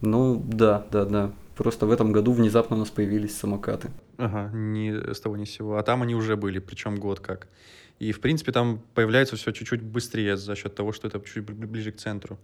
Ну, 0.00 0.42
да, 0.46 0.86
да, 0.90 1.04
да. 1.04 1.32
Просто 1.56 1.86
в 1.86 1.90
этом 1.90 2.12
году 2.12 2.32
внезапно 2.32 2.76
у 2.76 2.78
нас 2.78 2.90
появились 2.90 3.36
самокаты. 3.36 3.90
Ага, 4.16 4.50
не 4.54 4.92
с 4.92 5.20
того 5.20 5.36
ни 5.36 5.44
с 5.44 5.50
сего. 5.50 5.76
А 5.76 5.82
там 5.82 6.02
они 6.02 6.14
уже 6.14 6.36
были, 6.36 6.58
причем 6.58 6.96
год 6.96 7.20
как. 7.20 7.48
И, 7.98 8.12
в 8.12 8.20
принципе, 8.20 8.52
там 8.52 8.80
появляется 8.94 9.36
все 9.36 9.52
чуть-чуть 9.52 9.82
быстрее 9.82 10.38
за 10.38 10.56
счет 10.56 10.74
того, 10.74 10.92
что 10.92 11.08
это 11.08 11.20
чуть 11.20 11.44
ближе 11.44 11.92
к 11.92 11.96
центру. 11.96 12.38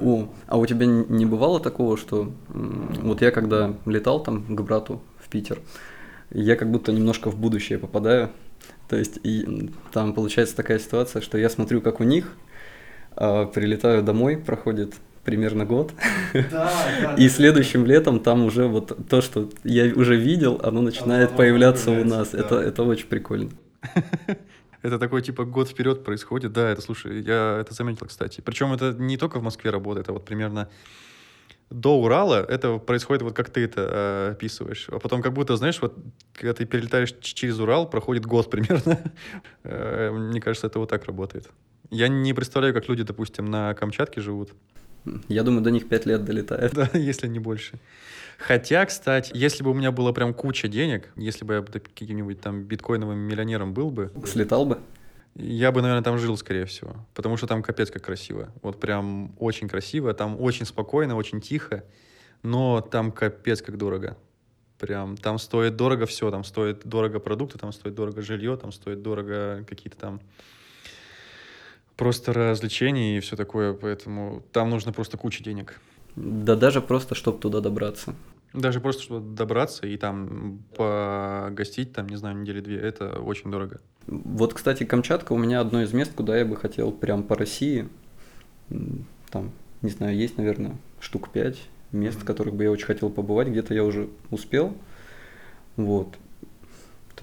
О, 0.00 0.32
а 0.46 0.56
у 0.56 0.64
тебя 0.64 0.86
не 0.86 1.26
бывало 1.26 1.60
такого, 1.60 1.98
что 1.98 2.32
вот 2.48 3.20
я 3.20 3.30
когда 3.30 3.76
летал 3.84 4.22
там 4.22 4.56
к 4.56 4.60
брату 4.62 5.02
в 5.18 5.28
Питер, 5.28 5.60
я 6.30 6.56
как 6.56 6.70
будто 6.70 6.92
немножко 6.92 7.30
в 7.30 7.38
будущее 7.38 7.78
попадаю. 7.78 8.30
То 8.88 8.96
есть 8.96 9.18
и 9.22 9.70
там 9.92 10.14
получается 10.14 10.56
такая 10.56 10.78
ситуация, 10.78 11.20
что 11.20 11.36
я 11.36 11.50
смотрю, 11.50 11.82
как 11.82 12.00
у 12.00 12.04
них, 12.04 12.34
прилетаю 13.14 14.02
домой, 14.02 14.36
проходит 14.36 14.94
примерно 15.24 15.64
год. 15.64 15.92
Да, 16.32 16.72
да, 17.02 17.14
и 17.16 17.28
следующим 17.28 17.84
летом 17.84 18.20
там 18.20 18.44
уже 18.44 18.66
вот 18.66 19.08
то, 19.08 19.20
что 19.20 19.50
я 19.64 19.92
уже 19.94 20.16
видел, 20.16 20.60
оно 20.62 20.80
начинает 20.80 21.28
оно 21.30 21.38
появляться 21.38 21.90
у 21.90 22.04
нас. 22.04 22.30
Да. 22.30 22.38
Это, 22.38 22.54
это 22.56 22.82
очень 22.82 23.06
прикольно. 23.06 23.50
Это 24.82 24.98
такой 24.98 25.22
типа 25.22 25.44
год 25.44 25.68
вперед 25.68 26.02
происходит. 26.02 26.52
Да, 26.52 26.68
это 26.68 26.82
слушай, 26.82 27.22
я 27.22 27.58
это 27.60 27.72
заметил, 27.72 28.06
кстати. 28.08 28.40
Причем 28.40 28.72
это 28.72 28.92
не 28.92 29.16
только 29.16 29.38
в 29.38 29.42
Москве 29.44 29.70
работает, 29.70 30.08
а 30.08 30.12
вот 30.12 30.24
примерно 30.24 30.68
до 31.70 32.00
Урала 32.00 32.44
это 32.44 32.78
происходит 32.78 33.22
вот 33.22 33.34
как 33.34 33.48
ты 33.50 33.64
это 33.64 33.80
э, 33.80 34.32
описываешь. 34.32 34.88
А 34.90 34.98
потом 34.98 35.22
как 35.22 35.32
будто, 35.34 35.56
знаешь, 35.56 35.80
вот 35.80 35.94
когда 36.32 36.52
ты 36.52 36.64
перелетаешь 36.64 37.14
через 37.20 37.60
Урал, 37.60 37.88
проходит 37.88 38.26
год 38.26 38.50
примерно. 38.50 38.98
э, 39.62 40.10
мне 40.10 40.40
кажется, 40.40 40.66
это 40.66 40.80
вот 40.80 40.90
так 40.90 41.04
работает. 41.04 41.48
Я 41.92 42.08
не 42.08 42.32
представляю, 42.32 42.72
как 42.72 42.88
люди, 42.88 43.02
допустим, 43.02 43.44
на 43.44 43.74
Камчатке 43.74 44.22
живут. 44.22 44.54
Я 45.28 45.42
думаю, 45.42 45.62
до 45.62 45.70
них 45.70 45.88
пять 45.88 46.06
лет 46.06 46.24
долетает. 46.24 46.72
Да, 46.74 46.88
если 46.94 47.28
не 47.28 47.38
больше. 47.38 47.78
Хотя, 48.38 48.86
кстати, 48.86 49.30
если 49.34 49.62
бы 49.62 49.70
у 49.70 49.74
меня 49.74 49.92
было 49.92 50.12
прям 50.12 50.32
куча 50.32 50.68
денег, 50.68 51.10
если 51.16 51.44
бы 51.44 51.52
я 51.54 51.62
каким-нибудь 51.62 52.40
там 52.40 52.62
биткоиновым 52.62 53.18
миллионером 53.18 53.74
был 53.74 53.90
бы... 53.90 54.10
Слетал 54.24 54.64
бы? 54.64 54.78
Я 55.34 55.70
бы, 55.70 55.82
наверное, 55.82 56.02
там 56.02 56.16
жил, 56.16 56.34
скорее 56.38 56.64
всего. 56.64 56.96
Потому 57.12 57.36
что 57.36 57.46
там 57.46 57.62
капец 57.62 57.90
как 57.90 58.02
красиво. 58.02 58.48
Вот 58.62 58.80
прям 58.80 59.34
очень 59.38 59.68
красиво. 59.68 60.14
Там 60.14 60.40
очень 60.40 60.64
спокойно, 60.64 61.14
очень 61.14 61.42
тихо. 61.42 61.84
Но 62.42 62.80
там 62.80 63.12
капец 63.12 63.60
как 63.60 63.76
дорого. 63.76 64.16
Прям 64.78 65.18
там 65.18 65.38
стоит 65.38 65.76
дорого 65.76 66.06
все. 66.06 66.30
Там 66.30 66.42
стоит 66.42 66.86
дорого 66.86 67.18
продукты, 67.18 67.58
там 67.58 67.70
стоит 67.70 67.94
дорого 67.94 68.22
жилье, 68.22 68.56
там 68.56 68.72
стоит 68.72 69.02
дорого 69.02 69.62
какие-то 69.68 69.98
там 69.98 70.20
просто 71.96 72.32
развлечения 72.32 73.16
и 73.16 73.20
все 73.20 73.36
такое. 73.36 73.72
Поэтому 73.74 74.42
там 74.52 74.70
нужно 74.70 74.92
просто 74.92 75.16
куча 75.16 75.42
денег. 75.42 75.80
Да 76.16 76.56
даже 76.56 76.80
просто, 76.80 77.14
чтобы 77.14 77.38
туда 77.38 77.60
добраться. 77.60 78.14
Даже 78.52 78.80
просто, 78.80 79.02
чтобы 79.02 79.34
добраться 79.34 79.86
и 79.86 79.96
там 79.96 80.58
погостить, 80.76 81.94
там, 81.94 82.06
не 82.08 82.16
знаю, 82.16 82.36
недели 82.36 82.60
две, 82.60 82.76
это 82.76 83.18
очень 83.18 83.50
дорого. 83.50 83.80
Вот, 84.06 84.52
кстати, 84.52 84.84
Камчатка 84.84 85.32
у 85.32 85.38
меня 85.38 85.60
одно 85.60 85.82
из 85.82 85.94
мест, 85.94 86.12
куда 86.14 86.36
я 86.36 86.44
бы 86.44 86.56
хотел 86.56 86.92
прям 86.92 87.22
по 87.22 87.34
России. 87.34 87.88
Там, 89.30 89.52
не 89.80 89.88
знаю, 89.88 90.16
есть, 90.16 90.36
наверное, 90.36 90.76
штук 91.00 91.30
пять 91.30 91.62
мест, 91.92 92.20
в 92.20 92.24
которых 92.26 92.54
бы 92.54 92.64
я 92.64 92.70
очень 92.70 92.84
хотел 92.86 93.08
побывать. 93.08 93.48
Где-то 93.48 93.72
я 93.72 93.84
уже 93.84 94.10
успел. 94.30 94.76
Вот. 95.76 96.14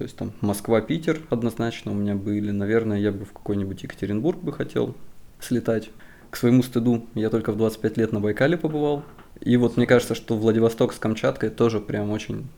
То 0.00 0.04
есть 0.04 0.16
там 0.16 0.32
Москва, 0.40 0.80
Питер 0.80 1.20
однозначно 1.28 1.92
у 1.92 1.94
меня 1.94 2.14
были. 2.14 2.52
Наверное, 2.52 2.98
я 2.98 3.12
бы 3.12 3.26
в 3.26 3.34
какой-нибудь 3.34 3.82
Екатеринбург 3.82 4.40
бы 4.40 4.50
хотел 4.50 4.96
слетать. 5.40 5.90
К 6.30 6.36
своему 6.36 6.62
стыду, 6.62 7.04
я 7.14 7.28
только 7.28 7.52
в 7.52 7.58
25 7.58 7.98
лет 7.98 8.10
на 8.10 8.18
Байкале 8.18 8.56
побывал. 8.56 9.04
И 9.42 9.58
вот 9.58 9.76
мне 9.76 9.86
кажется, 9.86 10.14
что 10.14 10.38
Владивосток 10.38 10.94
с 10.94 10.98
Камчаткой 10.98 11.50
тоже 11.50 11.80
прям 11.80 12.08
очень 12.12 12.48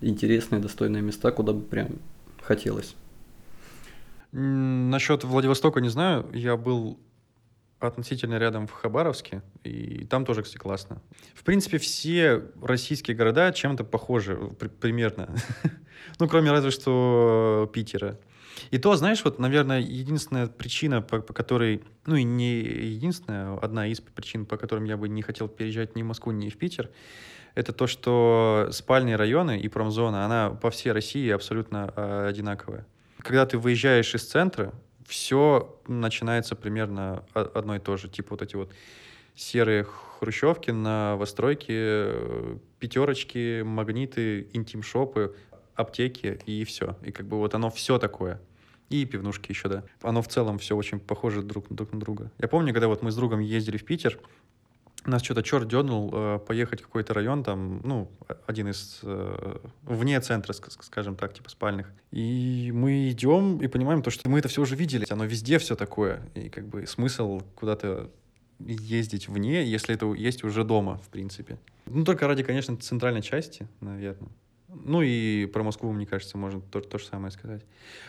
интересные, 0.00 0.62
достойные 0.62 1.02
места, 1.02 1.32
куда 1.32 1.52
бы 1.52 1.62
прям 1.62 1.98
хотелось. 2.40 2.94
Насчет 4.30 5.24
Владивостока 5.24 5.80
не 5.80 5.88
знаю. 5.88 6.26
Я 6.32 6.56
был 6.56 7.00
относительно 7.86 8.38
рядом 8.38 8.66
в 8.66 8.72
Хабаровске, 8.72 9.42
и 9.64 10.04
там 10.06 10.24
тоже, 10.24 10.42
кстати, 10.42 10.58
классно. 10.58 11.02
В 11.34 11.44
принципе, 11.44 11.78
все 11.78 12.44
российские 12.60 13.16
города 13.16 13.52
чем-то 13.52 13.84
похожи, 13.84 14.36
примерно. 14.80 15.34
ну, 16.18 16.28
кроме 16.28 16.50
разве 16.50 16.70
что 16.70 17.70
Питера. 17.72 18.18
И 18.70 18.78
то, 18.78 18.94
знаешь, 18.96 19.24
вот, 19.24 19.38
наверное, 19.38 19.80
единственная 19.80 20.46
причина, 20.46 21.02
по, 21.02 21.20
по 21.20 21.32
которой, 21.32 21.82
ну 22.06 22.16
и 22.16 22.22
не 22.22 22.60
единственная, 22.60 23.56
одна 23.58 23.86
из 23.86 24.00
причин, 24.00 24.46
по 24.46 24.56
которым 24.56 24.84
я 24.84 24.96
бы 24.96 25.08
не 25.08 25.22
хотел 25.22 25.48
переезжать 25.48 25.96
ни 25.96 26.02
в 26.02 26.06
Москву, 26.06 26.32
ни 26.32 26.48
в 26.48 26.56
Питер, 26.56 26.90
это 27.54 27.72
то, 27.72 27.86
что 27.86 28.68
спальные 28.70 29.16
районы 29.16 29.58
и 29.58 29.68
промзона, 29.68 30.24
она 30.24 30.50
по 30.50 30.70
всей 30.70 30.92
России 30.92 31.28
абсолютно 31.30 31.92
э, 31.94 32.26
одинаковая. 32.28 32.86
Когда 33.18 33.44
ты 33.46 33.58
выезжаешь 33.58 34.14
из 34.14 34.24
центра, 34.24 34.72
все 35.12 35.78
начинается 35.86 36.56
примерно 36.56 37.22
одно 37.34 37.76
и 37.76 37.78
то 37.78 37.98
же. 37.98 38.08
Типа 38.08 38.28
вот 38.30 38.40
эти 38.40 38.56
вот 38.56 38.72
серые 39.34 39.84
хрущевки, 39.84 40.70
новостройки, 40.70 42.08
пятерочки, 42.78 43.60
магниты, 43.60 44.48
интим-шопы, 44.54 45.36
аптеки 45.74 46.40
и 46.46 46.64
все. 46.64 46.96
И 47.02 47.12
как 47.12 47.26
бы 47.26 47.36
вот 47.36 47.54
оно 47.54 47.68
все 47.68 47.98
такое. 47.98 48.40
И 48.88 49.04
пивнушки 49.04 49.52
еще, 49.52 49.68
да. 49.68 49.84
Оно 50.00 50.22
в 50.22 50.28
целом 50.28 50.58
все 50.58 50.74
очень 50.74 50.98
похоже 50.98 51.42
друг, 51.42 51.66
друг 51.68 51.92
на 51.92 52.00
друга. 52.00 52.32
Я 52.38 52.48
помню, 52.48 52.72
когда 52.72 52.88
вот 52.88 53.02
мы 53.02 53.10
с 53.10 53.14
другом 53.14 53.40
ездили 53.40 53.76
в 53.76 53.84
Питер, 53.84 54.18
нас 55.04 55.22
что-то 55.22 55.42
черт 55.42 55.68
дернул 55.68 56.10
э, 56.12 56.38
поехать 56.46 56.80
в 56.80 56.84
какой-то 56.84 57.14
район, 57.14 57.42
там, 57.44 57.80
ну, 57.84 58.10
один 58.46 58.68
из, 58.68 59.00
э, 59.02 59.58
вне 59.82 60.20
центра, 60.20 60.52
скажем 60.52 61.16
так, 61.16 61.34
типа 61.34 61.50
спальных. 61.50 61.90
И 62.10 62.70
мы 62.74 63.10
идем 63.10 63.58
и 63.58 63.66
понимаем 63.66 64.02
то, 64.02 64.10
что 64.10 64.28
мы 64.28 64.38
это 64.38 64.48
все 64.48 64.62
уже 64.62 64.76
видели, 64.76 65.06
оно 65.10 65.24
везде 65.24 65.58
все 65.58 65.76
такое. 65.76 66.22
И 66.34 66.48
как 66.48 66.66
бы 66.68 66.86
смысл 66.86 67.40
куда-то 67.54 68.10
ездить 68.58 69.28
вне, 69.28 69.64
если 69.64 69.94
это 69.94 70.12
есть 70.14 70.44
уже 70.44 70.64
дома, 70.64 70.98
в 70.98 71.08
принципе. 71.08 71.58
Ну, 71.86 72.04
только 72.04 72.28
ради, 72.28 72.42
конечно, 72.42 72.76
центральной 72.76 73.22
части, 73.22 73.68
наверное. 73.80 74.30
Ну 74.74 75.02
и 75.02 75.46
про 75.46 75.62
Москву, 75.62 75.92
мне 75.92 76.06
кажется, 76.06 76.38
можно 76.38 76.60
то, 76.60 76.80
то 76.80 76.98
же 76.98 77.04
самое 77.04 77.30
сказать. 77.30 77.62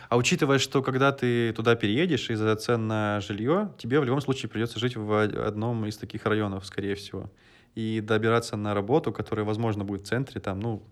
А 0.08 0.16
учитывая, 0.16 0.58
что 0.58 0.82
когда 0.82 1.12
ты 1.12 1.52
туда 1.52 1.76
переедешь 1.76 2.30
из-за 2.30 2.56
цен 2.56 2.86
на 2.86 3.20
жилье, 3.20 3.72
тебе 3.78 4.00
в 4.00 4.04
любом 4.04 4.20
случае 4.20 4.48
придется 4.48 4.78
жить 4.78 4.96
в 4.96 5.12
одном 5.46 5.84
из 5.86 5.96
таких 5.96 6.24
районов, 6.24 6.64
скорее 6.64 6.94
всего. 6.94 7.30
И 7.74 8.00
добираться 8.00 8.56
на 8.56 8.72
работу, 8.72 9.12
которая, 9.12 9.44
возможно, 9.44 9.84
будет 9.84 10.02
в 10.02 10.06
центре, 10.06 10.40
там, 10.40 10.60
ну, 10.60 10.82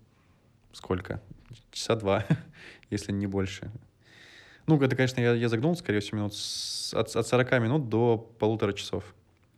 сколько? 0.72 1.22
Часа 1.70 1.96
два, 1.96 2.24
если 2.90 3.12
не 3.12 3.26
больше. 3.26 3.70
Ну, 4.66 4.80
это, 4.80 4.94
конечно, 4.94 5.20
я, 5.20 5.32
я 5.32 5.48
загнул, 5.48 5.74
скорее 5.76 6.00
всего, 6.00 6.18
минут 6.18 6.34
с, 6.34 6.92
от, 6.94 7.14
от 7.16 7.26
40 7.26 7.52
минут 7.60 7.88
до 7.88 8.18
полутора 8.18 8.72
часов 8.72 9.04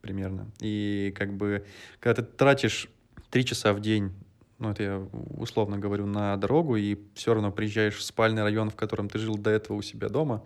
примерно. 0.04 0.46
И 0.60 1.14
как 1.16 1.32
бы, 1.32 1.64
когда 1.98 2.22
ты 2.22 2.28
тратишь 2.28 2.88
три 3.30 3.42
часа 3.44 3.72
в 3.72 3.80
день 3.80 4.12
ну 4.58 4.70
это 4.70 4.82
я 4.82 4.98
условно 5.36 5.78
говорю, 5.78 6.06
на 6.06 6.36
дорогу, 6.36 6.76
и 6.76 6.98
все 7.14 7.34
равно 7.34 7.52
приезжаешь 7.52 7.96
в 7.96 8.02
спальный 8.02 8.42
район, 8.42 8.70
в 8.70 8.76
котором 8.76 9.08
ты 9.08 9.18
жил 9.18 9.36
до 9.36 9.50
этого 9.50 9.76
у 9.76 9.82
себя 9.82 10.08
дома, 10.08 10.44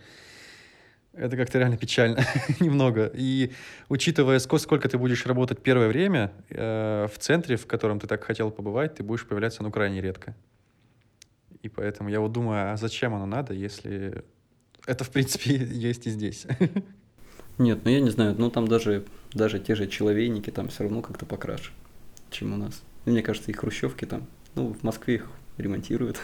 это 1.12 1.36
как-то 1.36 1.58
реально 1.58 1.76
печально 1.76 2.24
немного. 2.60 3.10
И 3.14 3.52
учитывая, 3.88 4.38
сколько, 4.38 4.88
ты 4.88 4.98
будешь 4.98 5.26
работать 5.26 5.62
первое 5.62 5.88
время, 5.88 6.32
э, 6.50 7.08
в 7.12 7.18
центре, 7.18 7.56
в 7.56 7.66
котором 7.66 7.98
ты 7.98 8.06
так 8.06 8.22
хотел 8.24 8.50
побывать, 8.50 8.94
ты 8.94 9.02
будешь 9.02 9.26
появляться, 9.26 9.62
ну, 9.62 9.70
крайне 9.70 10.00
редко. 10.00 10.36
И 11.62 11.68
поэтому 11.68 12.08
я 12.08 12.20
вот 12.20 12.32
думаю, 12.32 12.72
а 12.72 12.76
зачем 12.76 13.14
оно 13.14 13.26
надо, 13.26 13.52
если 13.52 14.22
это, 14.86 15.04
в 15.04 15.10
принципе, 15.10 15.54
есть 15.70 16.06
и 16.06 16.10
здесь? 16.10 16.46
Нет, 17.58 17.80
ну 17.84 17.90
я 17.90 18.00
не 18.00 18.10
знаю, 18.10 18.36
ну 18.38 18.50
там 18.50 18.68
даже, 18.68 19.04
даже 19.32 19.58
те 19.58 19.74
же 19.74 19.88
человейники 19.88 20.50
там 20.50 20.68
все 20.68 20.84
равно 20.84 21.02
как-то 21.02 21.26
покраше, 21.26 21.72
чем 22.30 22.52
у 22.52 22.56
нас. 22.56 22.82
Мне 23.04 23.22
кажется, 23.22 23.50
и 23.50 23.54
хрущевки 23.54 24.04
там, 24.04 24.26
ну, 24.54 24.72
в 24.72 24.82
Москве 24.82 25.16
их 25.16 25.30
ремонтируют. 25.56 26.20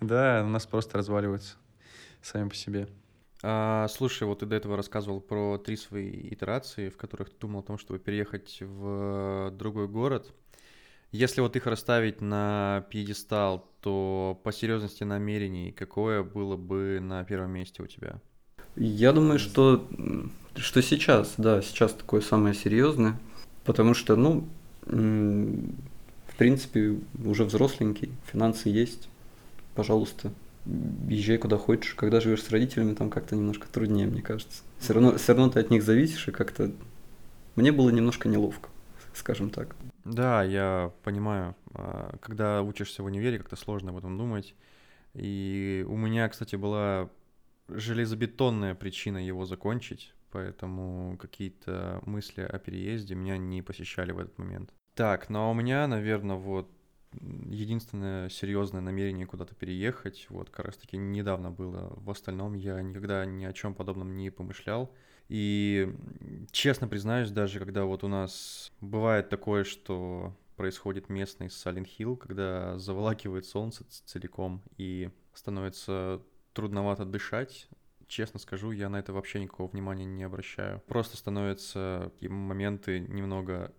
Да, 0.00 0.42
у 0.44 0.48
нас 0.48 0.66
просто 0.66 0.98
разваливаются 0.98 1.56
сами 2.22 2.48
по 2.48 2.54
себе. 2.54 2.88
А, 3.42 3.86
слушай, 3.88 4.24
вот 4.24 4.40
ты 4.40 4.46
до 4.46 4.56
этого 4.56 4.76
рассказывал 4.76 5.20
про 5.20 5.58
три 5.58 5.76
свои 5.76 6.10
итерации, 6.10 6.88
в 6.88 6.96
которых 6.96 7.30
ты 7.30 7.36
думал 7.38 7.60
о 7.60 7.62
том, 7.62 7.78
чтобы 7.78 7.98
переехать 7.98 8.58
в 8.60 9.50
другой 9.52 9.88
город. 9.88 10.32
Если 11.12 11.40
вот 11.40 11.54
их 11.54 11.66
расставить 11.66 12.20
на 12.20 12.84
пьедестал, 12.90 13.70
то 13.80 14.40
по 14.42 14.52
серьезности 14.52 15.04
намерений 15.04 15.70
какое 15.70 16.22
было 16.22 16.56
бы 16.56 16.98
на 17.00 17.24
первом 17.24 17.52
месте 17.52 17.82
у 17.82 17.86
тебя? 17.86 18.20
Я 18.74 19.12
думаю, 19.12 19.38
что, 19.38 19.88
что 20.56 20.82
сейчас, 20.82 21.34
да, 21.38 21.62
сейчас 21.62 21.92
такое 21.92 22.20
самое 22.20 22.54
серьезное. 22.54 23.18
Потому 23.66 23.94
что, 23.94 24.16
ну, 24.16 24.48
в 24.86 26.36
принципе, 26.38 26.98
уже 27.24 27.44
взросленький, 27.44 28.12
финансы 28.30 28.68
есть, 28.68 29.08
пожалуйста, 29.74 30.32
езжай 31.08 31.38
куда 31.38 31.58
хочешь. 31.58 31.94
Когда 31.94 32.20
живешь 32.20 32.42
с 32.42 32.50
родителями, 32.50 32.94
там 32.94 33.10
как-то 33.10 33.36
немножко 33.36 33.68
труднее, 33.68 34.06
мне 34.06 34.22
кажется. 34.22 34.62
Все 34.78 34.94
равно, 34.94 35.16
все 35.16 35.34
равно 35.34 35.50
ты 35.50 35.60
от 35.60 35.70
них 35.70 35.82
зависишь, 35.82 36.28
и 36.28 36.32
как-то 36.32 36.70
мне 37.56 37.72
было 37.72 37.90
немножко 37.90 38.28
неловко, 38.28 38.68
скажем 39.14 39.50
так. 39.50 39.74
Да, 40.04 40.42
я 40.42 40.92
понимаю. 41.02 41.56
А, 41.74 42.16
когда 42.20 42.62
учишься 42.62 43.02
в 43.02 43.06
универе, 43.06 43.38
как-то 43.38 43.56
сложно 43.56 43.90
об 43.90 43.96
этом 43.96 44.16
думать. 44.16 44.54
И 45.14 45.84
у 45.88 45.96
меня, 45.96 46.28
кстати, 46.28 46.56
была 46.56 47.08
железобетонная 47.68 48.74
причина 48.74 49.24
его 49.24 49.46
закончить, 49.46 50.12
поэтому 50.36 51.16
какие-то 51.16 52.02
мысли 52.04 52.42
о 52.42 52.58
переезде 52.58 53.14
меня 53.14 53.38
не 53.38 53.62
посещали 53.62 54.12
в 54.12 54.18
этот 54.18 54.36
момент. 54.36 54.70
Так, 54.94 55.30
ну 55.30 55.38
а 55.38 55.50
у 55.50 55.54
меня, 55.54 55.86
наверное, 55.86 56.36
вот 56.36 56.70
единственное 57.48 58.28
серьезное 58.28 58.82
намерение 58.82 59.26
куда-то 59.26 59.54
переехать, 59.54 60.26
вот 60.28 60.50
как 60.50 60.66
раз 60.66 60.76
таки 60.76 60.98
недавно 60.98 61.50
было. 61.50 61.90
В 61.96 62.10
остальном 62.10 62.52
я 62.52 62.82
никогда 62.82 63.24
ни 63.24 63.46
о 63.46 63.54
чем 63.54 63.74
подобном 63.74 64.14
не 64.14 64.28
помышлял. 64.28 64.92
И 65.30 65.90
честно 66.52 66.86
признаюсь, 66.86 67.30
даже 67.30 67.58
когда 67.58 67.86
вот 67.86 68.04
у 68.04 68.08
нас 68.08 68.70
бывает 68.82 69.30
такое, 69.30 69.64
что 69.64 70.36
происходит 70.56 71.08
местный 71.08 71.46
Silent 71.46 71.88
Hill, 71.98 72.18
когда 72.18 72.78
заволакивает 72.78 73.46
солнце 73.46 73.86
целиком 74.04 74.62
и 74.76 75.08
становится 75.32 76.20
трудновато 76.52 77.06
дышать, 77.06 77.68
честно 78.06 78.38
скажу, 78.38 78.70
я 78.72 78.88
на 78.88 78.96
это 78.96 79.12
вообще 79.12 79.40
никакого 79.40 79.68
внимания 79.68 80.04
не 80.04 80.24
обращаю. 80.24 80.80
Просто 80.86 81.16
становятся 81.16 82.12
моменты 82.20 83.00
немного 83.00 83.72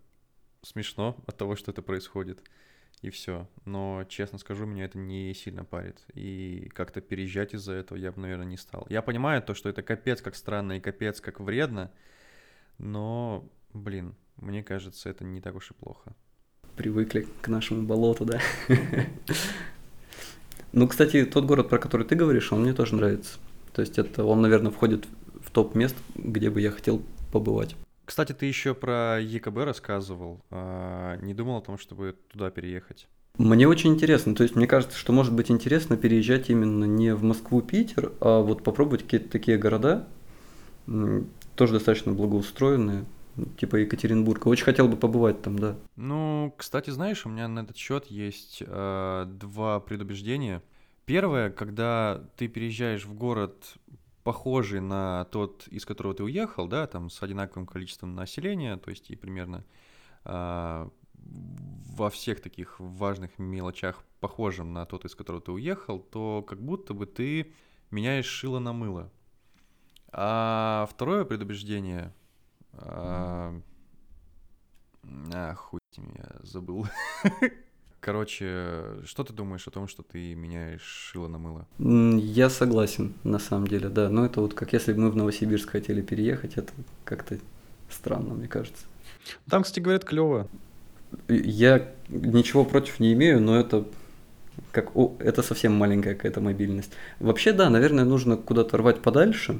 смешно 0.62 1.18
от 1.26 1.38
того, 1.38 1.56
что 1.56 1.72
это 1.72 1.82
происходит 1.82 2.42
и 3.02 3.10
все. 3.10 3.48
Но, 3.66 4.06
честно 4.10 4.38
скажу, 4.38 4.66
меня 4.66 4.86
это 4.86 4.98
не 4.98 5.34
сильно 5.34 5.64
парит. 5.64 6.04
И 6.14 6.70
как-то 6.74 7.02
переезжать 7.02 7.54
из-за 7.54 7.74
этого 7.74 7.98
я 7.98 8.12
бы, 8.12 8.22
наверное, 8.22 8.46
не 8.46 8.58
стал. 8.58 8.86
Я 8.90 9.02
понимаю 9.02 9.42
то, 9.42 9.54
что 9.54 9.70
это 9.70 9.82
капец 9.82 10.22
как 10.22 10.36
странно 10.36 10.74
и 10.74 10.80
капец 10.80 11.22
как 11.22 11.40
вредно, 11.40 11.92
но, 12.78 13.48
блин, 13.74 14.16
мне 14.38 14.64
кажется, 14.64 15.10
это 15.10 15.24
не 15.24 15.42
так 15.42 15.56
уж 15.56 15.72
и 15.72 15.74
плохо. 15.74 16.16
Привыкли 16.76 17.28
к 17.42 17.48
нашему 17.48 17.84
болоту, 17.84 18.26
да? 18.26 18.40
Ну, 20.74 20.86
кстати, 20.88 21.24
тот 21.24 21.46
город, 21.46 21.70
про 21.70 21.80
который 21.80 22.06
ты 22.06 22.14
говоришь, 22.14 22.52
он 22.52 22.62
мне 22.62 22.74
тоже 22.74 22.94
нравится. 22.96 23.40
То 23.78 23.82
есть 23.82 24.00
это 24.00 24.24
он, 24.24 24.42
наверное, 24.42 24.72
входит 24.72 25.06
в 25.40 25.52
топ 25.52 25.76
мест, 25.76 25.96
где 26.16 26.50
бы 26.50 26.62
я 26.62 26.72
хотел 26.72 27.00
побывать. 27.32 27.76
Кстати, 28.06 28.34
ты 28.34 28.48
еще 28.48 28.74
про 28.74 29.20
ЕКБ 29.22 29.56
рассказывал. 29.58 30.42
А, 30.50 31.16
не 31.18 31.36
думал 31.36 31.58
о 31.58 31.62
том, 31.62 31.78
чтобы 31.78 32.16
туда 32.32 32.50
переехать? 32.50 33.08
Мне 33.38 33.68
очень 33.68 33.94
интересно. 33.94 34.34
То 34.34 34.42
есть 34.42 34.56
мне 34.56 34.66
кажется, 34.66 34.98
что 34.98 35.14
может 35.14 35.32
быть 35.32 35.52
интересно 35.52 35.96
переезжать 35.96 36.50
именно 36.50 36.86
не 36.86 37.14
в 37.14 37.22
Москву, 37.22 37.62
Питер, 37.62 38.14
а 38.20 38.42
вот 38.42 38.64
попробовать 38.64 39.04
какие-то 39.04 39.30
такие 39.30 39.60
города, 39.60 40.08
тоже 40.88 41.74
достаточно 41.74 42.14
благоустроенные, 42.14 43.06
типа 43.60 43.76
Екатеринбурга. 43.76 44.48
Очень 44.48 44.66
хотел 44.66 44.88
бы 44.88 44.98
побывать 44.98 45.44
там, 45.44 45.60
да. 45.60 45.76
Ну, 45.96 46.52
кстати, 46.58 46.90
знаешь, 46.90 47.28
у 47.28 47.30
меня 47.30 47.48
на 47.48 47.60
этот 47.60 47.78
счет 47.78 48.08
есть 48.08 48.64
э, 48.66 49.26
два 49.28 49.80
предубеждения. 49.82 50.64
Первое, 51.08 51.50
когда 51.50 52.22
ты 52.36 52.50
переезжаешь 52.50 53.06
в 53.06 53.14
город 53.14 53.78
похожий 54.26 54.82
на 54.82 55.24
тот, 55.32 55.66
из 55.70 55.86
которого 55.86 56.14
ты 56.14 56.22
уехал, 56.22 56.68
да, 56.68 56.86
там 56.86 57.10
с 57.10 57.24
одинаковым 57.24 57.66
количеством 57.66 58.14
населения, 58.14 58.76
то 58.76 58.90
есть 58.90 59.10
и 59.10 59.16
примерно 59.16 59.64
э, 60.26 60.90
во 61.14 62.10
всех 62.10 62.42
таких 62.42 62.78
важных 62.82 63.40
мелочах 63.40 64.04
похожим 64.20 64.74
на 64.74 64.86
тот, 64.86 65.06
из 65.06 65.16
которого 65.16 65.42
ты 65.42 65.54
уехал, 65.54 66.00
то 66.02 66.44
как 66.46 66.62
будто 66.62 66.94
бы 66.94 67.06
ты 67.06 67.54
меняешь 67.90 68.26
шило 68.26 68.60
на 68.60 68.74
мыло. 68.74 69.10
А 70.12 70.90
второе 70.92 71.24
предубеждение... 71.24 72.14
Э, 72.74 73.62
а, 75.34 75.56
хуй 75.56 75.80
я 75.96 76.36
забыл. 76.42 76.86
Короче, 78.00 78.84
что 79.06 79.24
ты 79.24 79.34
думаешь 79.34 79.68
о 79.68 79.72
том, 79.72 79.88
что 79.88 80.04
ты 80.04 80.36
меняешь 80.36 80.82
шило 80.82 81.28
на 81.28 81.38
мыло? 81.38 81.68
Я 81.80 82.50
согласен, 82.50 83.14
на 83.24 83.40
самом 83.40 83.68
деле, 83.68 83.90
да. 83.90 84.10
Но 84.10 84.26
это 84.26 84.42
вот 84.42 84.54
как 84.54 84.74
если 84.74 84.94
бы 84.94 85.02
мы 85.02 85.12
в 85.12 85.16
Новосибирск 85.16 85.72
хотели 85.72 86.02
переехать, 86.02 86.58
это 86.58 86.72
как-то 87.04 87.38
странно, 87.90 88.36
мне 88.36 88.48
кажется. 88.48 88.86
Там, 89.50 89.64
кстати, 89.64 89.80
говорят, 89.80 90.06
клево. 90.06 90.48
Я 91.28 91.92
ничего 92.10 92.66
против 92.66 93.00
не 93.00 93.14
имею, 93.14 93.42
но 93.42 93.60
это 93.60 93.86
как 94.72 94.96
о, 94.96 95.16
это 95.20 95.42
совсем 95.42 95.74
маленькая 95.74 96.16
какая-то 96.16 96.42
мобильность. 96.42 96.92
Вообще, 97.20 97.54
да, 97.54 97.70
наверное, 97.70 98.06
нужно 98.06 98.38
куда-то 98.38 98.78
рвать 98.78 99.02
подальше. 99.02 99.60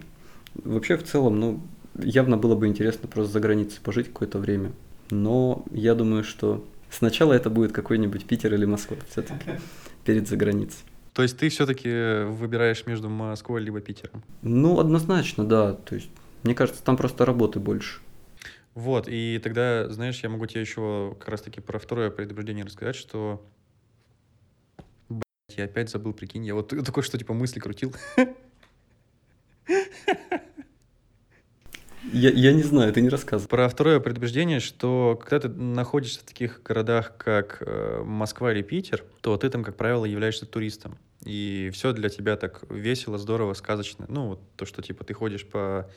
Вообще, 0.56 0.98
в 0.98 1.04
целом, 1.04 1.40
ну, 1.40 1.62
явно 1.96 2.38
было 2.38 2.56
бы 2.56 2.68
интересно 2.68 3.08
просто 3.08 3.34
за 3.34 3.40
границей 3.40 3.80
пожить 3.82 4.08
какое-то 4.08 4.40
время. 4.40 4.72
Но 5.10 5.66
я 5.72 5.96
думаю, 5.96 6.24
что 6.24 6.66
Сначала 6.90 7.34
это 7.34 7.50
будет 7.50 7.74
какой-нибудь 7.74 8.26
Питер 8.26 8.54
или 8.54 8.66
Москва 8.66 8.98
все-таки 9.10 9.60
перед 10.06 10.28
заграницей. 10.28 10.86
То 11.14 11.24
есть 11.24 11.38
ты 11.38 11.50
все-таки 11.50 12.24
выбираешь 12.26 12.86
между 12.86 13.10
Москвой 13.10 13.62
либо 13.62 13.82
Питером? 13.82 14.24
Ну, 14.44 14.80
однозначно, 14.80 15.44
да. 15.44 15.74
То 15.74 15.96
есть, 15.96 16.10
мне 16.44 16.54
кажется, 16.54 16.84
там 16.84 16.96
просто 16.96 17.26
работы 17.26 17.60
больше. 17.60 18.00
Вот, 18.76 19.08
и 19.08 19.40
тогда, 19.44 19.90
знаешь, 19.90 20.22
я 20.22 20.30
могу 20.30 20.46
тебе 20.46 20.62
еще 20.62 21.16
как 21.20 21.30
раз-таки 21.30 21.60
про 21.60 21.80
второе 21.80 22.12
предупреждение 22.12 22.64
рассказать, 22.64 22.96
что... 22.96 23.44
Блять, 25.10 25.58
я 25.58 25.64
опять 25.64 25.90
забыл, 25.90 26.14
прикинь, 26.14 26.46
я 26.46 26.54
вот 26.54 26.68
такой 26.68 27.02
что, 27.02 27.18
типа, 27.18 27.34
мысли 27.34 27.60
крутил. 27.60 27.96
Я, 32.14 32.30
я 32.30 32.54
не 32.54 32.64
знаю, 32.64 32.94
ты 32.94 33.02
не 33.02 33.10
рассказывал. 33.10 33.50
Про 33.50 33.68
второе 33.68 34.00
предубеждение, 34.00 34.60
что 34.60 35.20
когда 35.22 35.48
ты 35.48 35.50
находишься 35.50 36.22
в 36.22 36.24
таких 36.24 36.62
городах, 36.64 37.14
как 37.18 37.58
э, 37.62 38.02
Москва 38.04 38.54
или 38.54 38.62
Питер, 38.62 39.04
то 39.22 39.36
ты 39.38 39.50
там, 39.50 39.64
как 39.64 39.76
правило, 39.76 40.06
являешься 40.06 40.46
туристом. 40.46 40.98
И 41.26 41.70
все 41.74 41.92
для 41.92 42.10
тебя 42.10 42.38
так 42.38 42.64
весело, 42.70 43.18
здорово, 43.18 43.54
сказочно. 43.54 44.06
Ну, 44.08 44.28
вот 44.28 44.42
то, 44.56 44.66
что 44.66 44.82
типа 44.82 45.04
ты 45.04 45.14
ходишь 45.14 45.46
по 45.46 45.90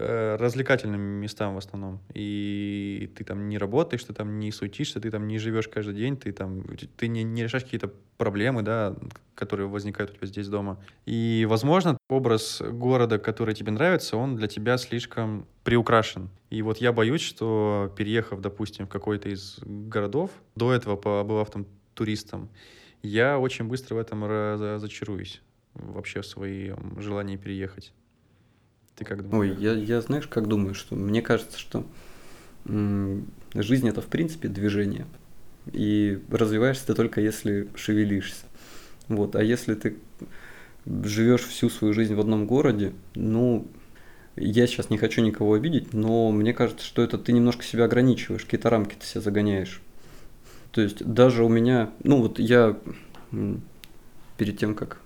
развлекательным 0.00 1.00
местам 1.00 1.54
в 1.54 1.58
основном. 1.58 2.00
И 2.14 3.10
ты 3.16 3.24
там 3.24 3.48
не 3.48 3.58
работаешь, 3.58 4.04
ты 4.04 4.12
там 4.12 4.38
не 4.38 4.50
суетишься, 4.52 5.00
ты 5.00 5.10
там 5.10 5.26
не 5.26 5.38
живешь 5.38 5.68
каждый 5.68 5.94
день, 5.94 6.16
ты 6.16 6.32
там 6.32 6.64
ты 6.96 7.08
не, 7.08 7.22
не 7.22 7.42
решаешь 7.42 7.64
какие-то 7.64 7.92
проблемы, 8.16 8.62
да, 8.62 8.96
которые 9.34 9.68
возникают 9.68 10.12
у 10.12 10.14
тебя 10.14 10.26
здесь 10.26 10.48
дома. 10.48 10.78
И, 11.06 11.46
возможно, 11.48 11.96
образ 12.08 12.60
города, 12.60 13.18
который 13.18 13.54
тебе 13.54 13.72
нравится, 13.72 14.16
он 14.16 14.36
для 14.36 14.46
тебя 14.46 14.76
слишком 14.78 15.46
приукрашен. 15.64 16.30
И 16.50 16.62
вот 16.62 16.78
я 16.78 16.92
боюсь, 16.92 17.22
что 17.22 17.92
переехав, 17.96 18.40
допустим, 18.40 18.86
в 18.86 18.90
какой-то 18.90 19.28
из 19.28 19.58
городов, 19.62 20.30
до 20.54 20.72
этого 20.72 20.96
побывав 20.96 21.50
там 21.50 21.66
туристом, 21.94 22.50
я 23.02 23.38
очень 23.38 23.66
быстро 23.66 23.94
в 23.94 23.98
этом 23.98 24.24
разочаруюсь 24.24 25.42
вообще 25.74 26.20
в 26.20 26.26
своем 26.26 27.00
желании 27.00 27.36
переехать. 27.36 27.92
Ты 29.00 29.06
как 29.06 29.26
думаешь? 29.26 29.56
Ой, 29.56 29.62
я, 29.64 29.72
я 29.72 30.02
знаешь, 30.02 30.26
как 30.26 30.46
думаю, 30.46 30.74
что 30.74 30.94
мне 30.94 31.22
кажется, 31.22 31.58
что 31.58 31.86
жизнь 33.54 33.88
это 33.88 34.02
в 34.02 34.06
принципе 34.06 34.48
движение. 34.48 35.06
И 35.72 36.20
развиваешься 36.30 36.86
ты 36.86 36.94
только 36.94 37.22
если 37.22 37.68
шевелишься. 37.74 38.44
Вот. 39.08 39.36
А 39.36 39.42
если 39.42 39.74
ты 39.74 39.96
живешь 40.86 41.44
всю 41.44 41.70
свою 41.70 41.94
жизнь 41.94 42.14
в 42.14 42.20
одном 42.20 42.46
городе, 42.46 42.92
ну, 43.14 43.66
я 44.36 44.66
сейчас 44.66 44.90
не 44.90 44.98
хочу 44.98 45.22
никого 45.22 45.54
обидеть, 45.54 45.94
но 45.94 46.30
мне 46.30 46.52
кажется, 46.52 46.84
что 46.84 47.00
это 47.00 47.16
ты 47.16 47.32
немножко 47.32 47.64
себя 47.64 47.86
ограничиваешь, 47.86 48.44
какие-то 48.44 48.68
рамки 48.68 48.96
ты 49.00 49.06
себя 49.06 49.22
загоняешь. 49.22 49.80
То 50.72 50.82
есть 50.82 51.02
даже 51.06 51.42
у 51.42 51.48
меня, 51.48 51.88
ну 52.04 52.20
вот 52.20 52.38
я 52.38 52.78
перед 54.36 54.58
тем, 54.58 54.74
как 54.74 55.00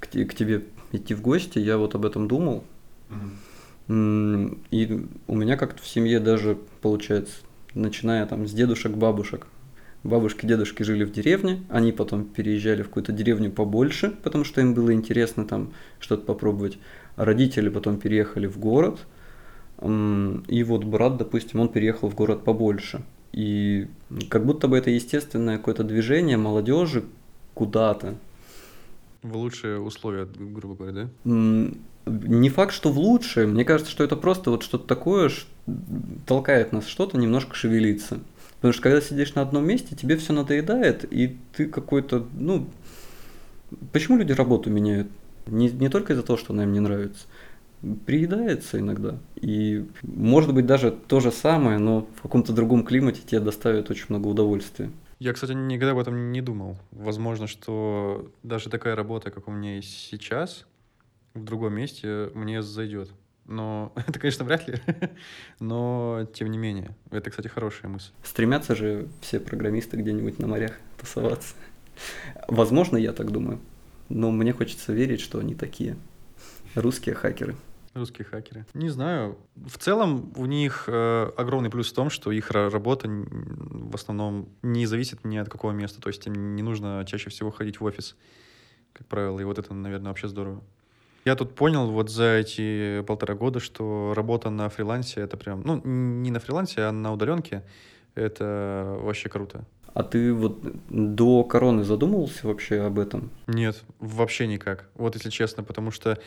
к, 0.00 0.08
к 0.08 0.34
тебе 0.34 0.64
идти 0.90 1.14
в 1.14 1.20
гости, 1.20 1.60
я 1.60 1.78
вот 1.78 1.94
об 1.94 2.06
этом 2.06 2.26
думал, 2.26 2.64
и 3.88 5.06
у 5.26 5.36
меня 5.36 5.56
как-то 5.56 5.82
в 5.82 5.86
семье 5.86 6.20
даже, 6.20 6.58
получается, 6.80 7.34
начиная 7.74 8.24
там 8.26 8.46
с 8.46 8.52
дедушек, 8.52 8.92
бабушек, 8.92 9.46
бабушки, 10.04 10.46
дедушки 10.46 10.82
жили 10.82 11.04
в 11.04 11.12
деревне, 11.12 11.62
они 11.68 11.92
потом 11.92 12.24
переезжали 12.24 12.82
в 12.82 12.88
какую-то 12.88 13.12
деревню 13.12 13.50
побольше, 13.50 14.14
потому 14.22 14.44
что 14.44 14.60
им 14.60 14.74
было 14.74 14.92
интересно 14.92 15.44
там 15.46 15.72
что-то 15.98 16.24
попробовать. 16.24 16.78
А 17.16 17.24
родители 17.24 17.68
потом 17.68 17.98
переехали 17.98 18.46
в 18.46 18.58
город, 18.58 19.06
и 19.82 20.64
вот 20.66 20.84
брат, 20.84 21.16
допустим, 21.16 21.60
он 21.60 21.68
переехал 21.68 22.08
в 22.08 22.14
город 22.14 22.44
побольше. 22.44 23.02
И 23.32 23.88
как 24.30 24.46
будто 24.46 24.68
бы 24.68 24.78
это 24.78 24.90
естественное 24.90 25.58
какое-то 25.58 25.84
движение 25.84 26.36
молодежи 26.36 27.04
куда-то. 27.54 28.14
В 29.24 29.36
лучшие 29.36 29.80
условия, 29.80 30.26
грубо 30.26 30.76
говоря, 30.76 31.08
да? 31.24 31.70
не 32.06 32.50
факт, 32.50 32.72
что 32.72 32.92
в 32.92 32.98
лучшее. 32.98 33.48
Мне 33.48 33.64
кажется, 33.64 33.90
что 33.90 34.04
это 34.04 34.14
просто 34.14 34.50
вот 34.50 34.62
что-то 34.62 34.86
такое, 34.86 35.30
что 35.30 35.48
толкает 36.26 36.72
нас 36.72 36.86
что-то 36.86 37.18
немножко 37.18 37.56
шевелиться. 37.56 38.20
Потому 38.56 38.72
что 38.72 38.82
когда 38.82 39.00
сидишь 39.00 39.34
на 39.34 39.42
одном 39.42 39.66
месте, 39.66 39.96
тебе 39.96 40.16
все 40.16 40.32
надоедает, 40.32 41.10
и 41.10 41.36
ты 41.56 41.66
какой-то, 41.66 42.26
ну, 42.34 42.68
Почему 43.92 44.16
люди 44.16 44.32
работу 44.32 44.70
меняют? 44.70 45.08
Не, 45.46 45.68
не 45.70 45.88
только 45.88 46.12
из-за 46.12 46.22
того, 46.22 46.36
что 46.38 46.52
она 46.52 46.64
им 46.64 46.72
не 46.72 46.80
нравится. 46.80 47.26
Приедается 48.06 48.78
иногда. 48.78 49.18
И 49.36 49.84
может 50.02 50.54
быть 50.54 50.66
даже 50.66 50.90
то 50.90 51.20
же 51.20 51.30
самое, 51.30 51.78
но 51.78 52.06
в 52.16 52.22
каком-то 52.22 52.52
другом 52.52 52.84
климате 52.84 53.20
тебе 53.26 53.40
доставит 53.40 53.90
очень 53.90 54.06
много 54.08 54.28
удовольствия. 54.28 54.90
Я, 55.18 55.32
кстати, 55.32 55.52
никогда 55.52 55.92
об 55.92 55.98
этом 55.98 56.32
не 56.32 56.40
думал. 56.40 56.76
Возможно, 56.90 57.46
что 57.46 58.30
даже 58.42 58.68
такая 58.68 58.96
работа, 58.96 59.30
как 59.30 59.48
у 59.48 59.50
меня 59.50 59.76
есть 59.76 59.90
сейчас, 59.90 60.66
в 61.34 61.44
другом 61.44 61.74
месте 61.74 62.30
мне 62.34 62.62
зайдет. 62.62 63.10
Но 63.46 63.92
это, 64.08 64.18
конечно, 64.18 64.44
вряд 64.44 64.66
ли. 64.68 64.76
Но, 65.60 66.26
тем 66.32 66.50
не 66.50 66.58
менее, 66.58 66.94
это, 67.10 67.30
кстати, 67.30 67.48
хорошая 67.48 67.90
мысль. 67.90 68.10
Стремятся 68.22 68.74
же 68.74 69.08
все 69.20 69.40
программисты 69.40 69.96
где-нибудь 69.96 70.38
на 70.38 70.46
морях 70.46 70.72
тусоваться. 70.98 71.54
Возможно, 72.48 72.96
я 72.96 73.12
так 73.12 73.30
думаю. 73.30 73.60
Но 74.08 74.30
мне 74.30 74.52
хочется 74.52 74.92
верить, 74.92 75.20
что 75.20 75.38
они 75.38 75.54
такие. 75.54 75.96
Русские 76.74 77.14
хакеры. 77.14 77.54
Русские 77.94 78.24
хакеры. 78.24 78.66
Не 78.74 78.88
знаю. 78.88 79.38
В 79.54 79.78
целом 79.78 80.32
у 80.36 80.46
них 80.46 80.84
э, 80.88 81.30
огромный 81.36 81.70
плюс 81.70 81.92
в 81.92 81.94
том, 81.94 82.10
что 82.10 82.32
их 82.32 82.50
работа 82.50 83.08
в 83.08 83.94
основном 83.94 84.48
не 84.62 84.86
зависит 84.86 85.24
ни 85.24 85.36
от 85.36 85.48
какого 85.48 85.70
места. 85.70 86.00
То 86.00 86.08
есть 86.08 86.26
им 86.26 86.56
не 86.56 86.62
нужно 86.62 87.04
чаще 87.06 87.30
всего 87.30 87.52
ходить 87.52 87.78
в 87.78 87.84
офис, 87.84 88.16
как 88.92 89.06
правило. 89.06 89.38
И 89.38 89.44
вот 89.44 89.58
это, 89.58 89.72
наверное, 89.74 90.08
вообще 90.08 90.26
здорово. 90.26 90.60
Я 91.24 91.36
тут 91.36 91.54
понял 91.54 91.88
вот 91.90 92.10
за 92.10 92.34
эти 92.34 93.02
полтора 93.02 93.34
года, 93.34 93.60
что 93.60 94.12
работа 94.14 94.50
на 94.50 94.68
фрилансе 94.68 95.20
это 95.20 95.36
прям, 95.36 95.62
ну, 95.62 95.80
не 95.84 96.30
на 96.30 96.40
фрилансе, 96.40 96.82
а 96.82 96.92
на 96.92 97.12
удаленке, 97.12 97.62
это 98.14 98.98
вообще 99.00 99.28
круто. 99.28 99.64
А 99.94 100.02
ты 100.02 100.34
вот 100.34 100.60
до 100.90 101.44
короны 101.44 101.84
задумывался 101.84 102.48
вообще 102.48 102.80
об 102.80 102.98
этом? 102.98 103.30
Нет, 103.46 103.84
вообще 104.00 104.48
никак. 104.48 104.88
Вот 104.96 105.14
если 105.14 105.30
честно, 105.30 105.62
потому 105.62 105.92
что 105.92 106.18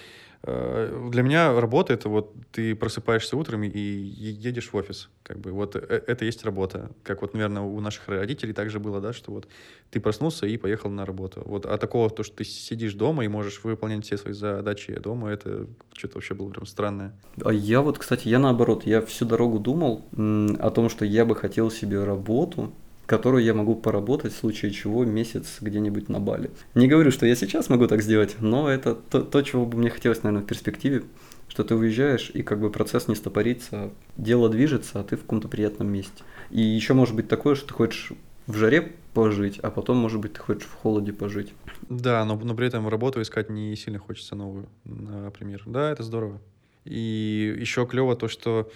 для 0.43 1.23
меня 1.23 1.60
работа 1.60 1.93
это 1.93 2.10
вот 2.10 2.34
ты 2.52 2.76
просыпаешься 2.76 3.36
утром 3.36 3.63
и 3.63 3.80
едешь 3.80 4.69
в 4.71 4.76
офис. 4.76 5.10
Как 5.23 5.39
бы 5.39 5.52
вот 5.52 5.76
э, 5.76 5.80
это 5.80 6.26
есть 6.26 6.45
работа. 6.45 6.91
Как 7.04 7.21
вот, 7.21 7.34
наверное, 7.34 7.63
у 7.63 7.80
наших 7.82 8.08
родителей 8.08 8.54
также 8.54 8.80
было, 8.80 9.02
да, 9.02 9.13
что 9.13 9.32
вот 9.32 9.47
ты 9.89 10.00
проснулся 10.00 10.45
и 10.45 10.56
поехал 10.58 10.89
на 10.89 11.06
работу. 11.06 11.41
Вот, 11.45 11.65
а 11.65 11.78
такого, 11.78 12.10
то, 12.10 12.23
что 12.23 12.38
ты 12.38 12.43
сидишь 12.43 12.93
дома 12.93 13.26
и 13.26 13.28
можешь 13.28 13.63
выполнять 13.63 14.06
все 14.06 14.17
свои 14.17 14.34
задачи 14.34 14.93
дома, 14.93 15.30
это 15.30 15.67
что-то 15.93 16.15
вообще 16.15 16.34
было 16.34 16.50
прям 16.50 16.65
странное. 16.65 17.13
А 17.43 17.52
я 17.52 17.82
вот, 17.82 17.97
кстати, 17.97 18.28
я 18.28 18.39
наоборот, 18.39 18.86
я 18.86 19.02
всю 19.02 19.26
дорогу 19.26 19.60
думал 19.60 20.06
о 20.13 20.69
том, 20.69 20.89
что 20.89 21.04
я 21.04 21.26
бы 21.26 21.36
хотел 21.36 21.71
себе 21.71 22.04
работу, 22.04 22.73
которую 23.08 23.43
я 23.43 23.54
могу 23.54 23.74
поработать 23.74 24.34
в 24.34 24.38
случае 24.38 24.72
чего 24.72 25.06
месяц 25.06 25.58
где-нибудь 25.62 26.10
на 26.10 26.20
Бали. 26.20 26.52
Не 26.76 26.88
говорю, 26.88 27.10
что 27.10 27.26
я 27.26 27.36
сейчас 27.36 27.70
могу 27.70 27.88
так 27.88 28.04
сделать, 28.04 28.36
но 28.39 28.70
это 28.70 28.93
то, 28.93 29.22
то 29.22 29.41
чего 29.41 29.65
бы 29.65 29.78
мне 29.78 29.89
хотелось, 29.89 30.22
наверное, 30.24 30.43
в 30.43 30.48
перспективе, 30.48 31.04
что 31.48 31.63
ты 31.63 31.74
уезжаешь, 31.74 32.30
и 32.34 32.43
как 32.43 32.60
бы 32.60 32.70
процесс 32.70 33.08
не 33.08 33.15
стопорится, 33.15 33.91
дело 34.17 34.50
движется, 34.50 35.00
а 35.00 35.04
ты 35.04 35.15
в 35.15 35.22
каком-то 35.22 35.48
приятном 35.48 35.88
месте. 35.88 36.24
И 36.52 36.62
еще 36.62 36.93
может 36.93 37.15
быть 37.15 37.30
такое, 37.30 37.56
что 37.56 37.70
ты 37.70 37.74
хочешь 37.74 38.12
в 38.46 38.56
жаре 38.56 38.93
пожить, 39.13 39.58
а 39.60 39.72
потом, 39.72 39.98
может 39.98 40.20
быть, 40.20 40.34
ты 40.34 40.39
хочешь 40.41 40.67
в 40.67 40.74
холоде 40.74 41.13
пожить. 41.13 41.54
Да, 41.89 42.24
но, 42.26 42.36
но 42.36 42.56
при 42.56 42.67
этом 42.67 42.88
работу 42.89 43.22
искать 43.22 43.50
не 43.50 43.76
сильно 43.78 44.00
хочется 44.00 44.36
новую, 44.36 44.67
например. 44.84 45.63
Да, 45.65 45.91
это 45.91 46.04
здорово. 46.04 46.41
И 46.84 47.56
еще 47.58 47.86
клево 47.86 48.15
то, 48.15 48.28
что 48.28 48.70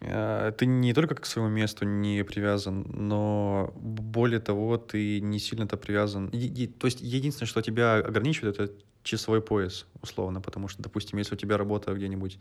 ты 0.00 0.66
не 0.66 0.94
только 0.94 1.14
к 1.14 1.26
своему 1.26 1.50
месту 1.50 1.84
не 1.84 2.22
привязан, 2.24 2.86
но 2.88 3.72
более 3.76 4.38
того, 4.38 4.76
ты 4.76 5.20
не 5.20 5.38
сильно-то 5.38 5.76
привязан. 5.76 6.28
И, 6.28 6.66
то 6.66 6.86
есть 6.86 7.00
единственное, 7.00 7.48
что 7.48 7.62
тебя 7.62 7.96
ограничивает, 7.96 8.60
это 8.60 8.72
часовой 9.02 9.40
пояс, 9.40 9.86
условно, 10.02 10.40
потому 10.40 10.68
что, 10.68 10.82
допустим, 10.82 11.18
если 11.18 11.34
у 11.34 11.38
тебя 11.38 11.56
работа 11.56 11.92
где-нибудь 11.94 12.38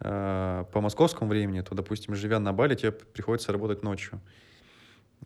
э, 0.00 0.64
по 0.72 0.80
московскому 0.80 1.30
времени, 1.30 1.60
то, 1.60 1.74
допустим, 1.74 2.14
живя 2.14 2.38
на 2.40 2.52
Бали, 2.52 2.74
тебе 2.74 2.92
приходится 2.92 3.52
работать 3.52 3.82
ночью, 3.82 4.20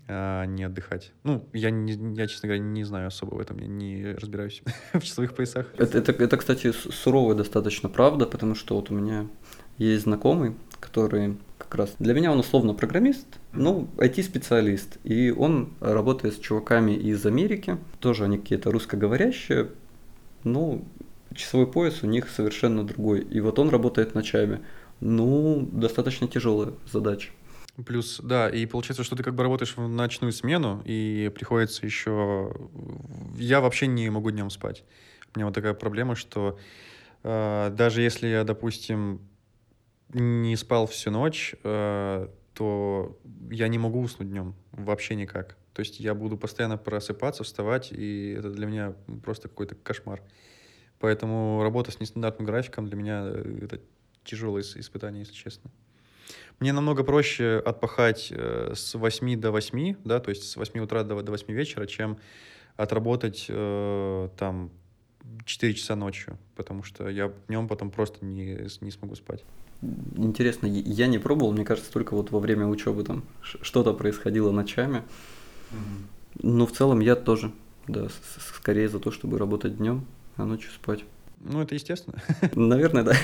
а 0.08 0.44
не 0.46 0.64
отдыхать. 0.64 1.12
Ну, 1.22 1.48
я, 1.52 1.70
не, 1.70 2.14
я, 2.14 2.26
честно 2.26 2.48
говоря, 2.48 2.62
не 2.62 2.84
знаю 2.84 3.08
особо 3.08 3.36
в 3.36 3.40
этом, 3.40 3.58
я 3.58 3.66
не 3.66 4.12
разбираюсь 4.12 4.62
в 4.92 5.00
часовых 5.00 5.34
поясах. 5.34 5.66
Это, 5.78 5.98
это, 5.98 6.12
это, 6.12 6.36
кстати, 6.36 6.72
суровая 6.72 7.36
достаточно 7.36 7.88
правда, 7.88 8.26
потому 8.26 8.54
что 8.54 8.76
вот 8.76 8.90
у 8.90 8.94
меня 8.94 9.26
есть 9.78 10.04
знакомый, 10.04 10.54
который 10.80 11.38
как 11.62 11.74
раз. 11.76 11.94
Для 11.98 12.14
меня 12.14 12.32
он 12.32 12.38
условно 12.38 12.74
программист, 12.74 13.26
ну, 13.52 13.88
IT-специалист. 13.96 14.98
И 15.04 15.30
он 15.30 15.72
работает 15.80 16.34
с 16.34 16.38
чуваками 16.38 16.92
из 16.92 17.24
Америки. 17.24 17.78
Тоже 18.00 18.24
они 18.24 18.38
какие-то 18.38 18.70
русскоговорящие. 18.70 19.68
Ну, 20.44 20.84
часовой 21.34 21.66
пояс 21.66 22.02
у 22.02 22.06
них 22.06 22.28
совершенно 22.28 22.84
другой. 22.84 23.20
И 23.20 23.40
вот 23.40 23.58
он 23.58 23.68
работает 23.70 24.14
ночами. 24.14 24.60
Ну, 25.00 25.68
достаточно 25.72 26.28
тяжелая 26.28 26.74
задача. 26.90 27.30
Плюс, 27.86 28.20
да, 28.22 28.50
и 28.50 28.66
получается, 28.66 29.02
что 29.02 29.16
ты 29.16 29.22
как 29.22 29.34
бы 29.34 29.42
работаешь 29.42 29.76
в 29.76 29.88
ночную 29.88 30.32
смену, 30.32 30.82
и 30.84 31.32
приходится 31.34 31.86
еще... 31.86 32.54
Я 33.36 33.60
вообще 33.60 33.86
не 33.86 34.10
могу 34.10 34.30
днем 34.30 34.50
спать. 34.50 34.84
У 35.34 35.38
меня 35.38 35.46
вот 35.46 35.54
такая 35.54 35.72
проблема, 35.72 36.14
что 36.14 36.58
э, 37.22 37.72
даже 37.74 38.02
если 38.02 38.28
я, 38.28 38.44
допустим, 38.44 39.20
не 40.12 40.56
спал 40.56 40.86
всю 40.86 41.10
ночь, 41.10 41.54
э, 41.62 42.28
то 42.54 43.18
я 43.50 43.68
не 43.68 43.78
могу 43.78 44.00
уснуть 44.00 44.28
днем 44.28 44.54
вообще 44.72 45.14
никак. 45.14 45.56
То 45.72 45.80
есть 45.80 46.00
я 46.00 46.14
буду 46.14 46.36
постоянно 46.36 46.76
просыпаться, 46.76 47.44
вставать, 47.44 47.92
и 47.92 48.34
это 48.38 48.50
для 48.50 48.66
меня 48.66 48.94
просто 49.24 49.48
какой-то 49.48 49.74
кошмар. 49.74 50.22
Поэтому 50.98 51.62
работа 51.62 51.90
с 51.90 51.98
нестандартным 51.98 52.46
графиком 52.46 52.86
для 52.86 52.96
меня 52.96 53.22
э, 53.24 53.60
это 53.62 53.80
тяжелое 54.24 54.62
испытание, 54.62 55.20
если 55.20 55.34
честно. 55.34 55.70
Мне 56.60 56.72
намного 56.72 57.02
проще 57.02 57.60
отпахать 57.64 58.28
э, 58.30 58.72
с 58.74 58.94
8 58.94 59.40
до 59.40 59.50
8, 59.50 59.96
да, 60.04 60.20
то 60.20 60.30
есть 60.30 60.48
с 60.48 60.56
8 60.56 60.80
утра 60.80 61.02
до, 61.02 61.20
до 61.22 61.32
8 61.32 61.52
вечера, 61.52 61.86
чем 61.86 62.18
отработать 62.76 63.46
э, 63.48 64.28
там 64.36 64.70
4 65.44 65.74
часа 65.74 65.96
ночью, 65.96 66.38
потому 66.54 66.82
что 66.82 67.08
я 67.08 67.32
днем 67.48 67.66
потом 67.66 67.90
просто 67.90 68.24
не, 68.24 68.68
не 68.80 68.90
смогу 68.90 69.14
спать. 69.14 69.44
Интересно, 70.16 70.66
я 70.66 71.06
не 71.08 71.18
пробовал, 71.18 71.52
мне 71.52 71.64
кажется, 71.64 71.92
только 71.92 72.14
вот 72.14 72.30
во 72.30 72.38
время 72.38 72.66
учебы 72.66 73.02
там 73.02 73.24
что-то 73.42 73.92
происходило 73.94 74.50
ночами. 74.52 75.02
Но 76.40 76.66
в 76.66 76.72
целом 76.72 77.00
я 77.00 77.16
тоже, 77.16 77.52
да, 77.88 78.08
скорее 78.56 78.88
за 78.88 79.00
то, 79.00 79.10
чтобы 79.10 79.38
работать 79.38 79.78
днем, 79.78 80.06
а 80.36 80.44
ночью 80.44 80.70
спать. 80.70 81.04
Ну, 81.40 81.60
это 81.60 81.74
естественно. 81.74 82.22
Наверное, 82.54 83.02
да. 83.02 83.14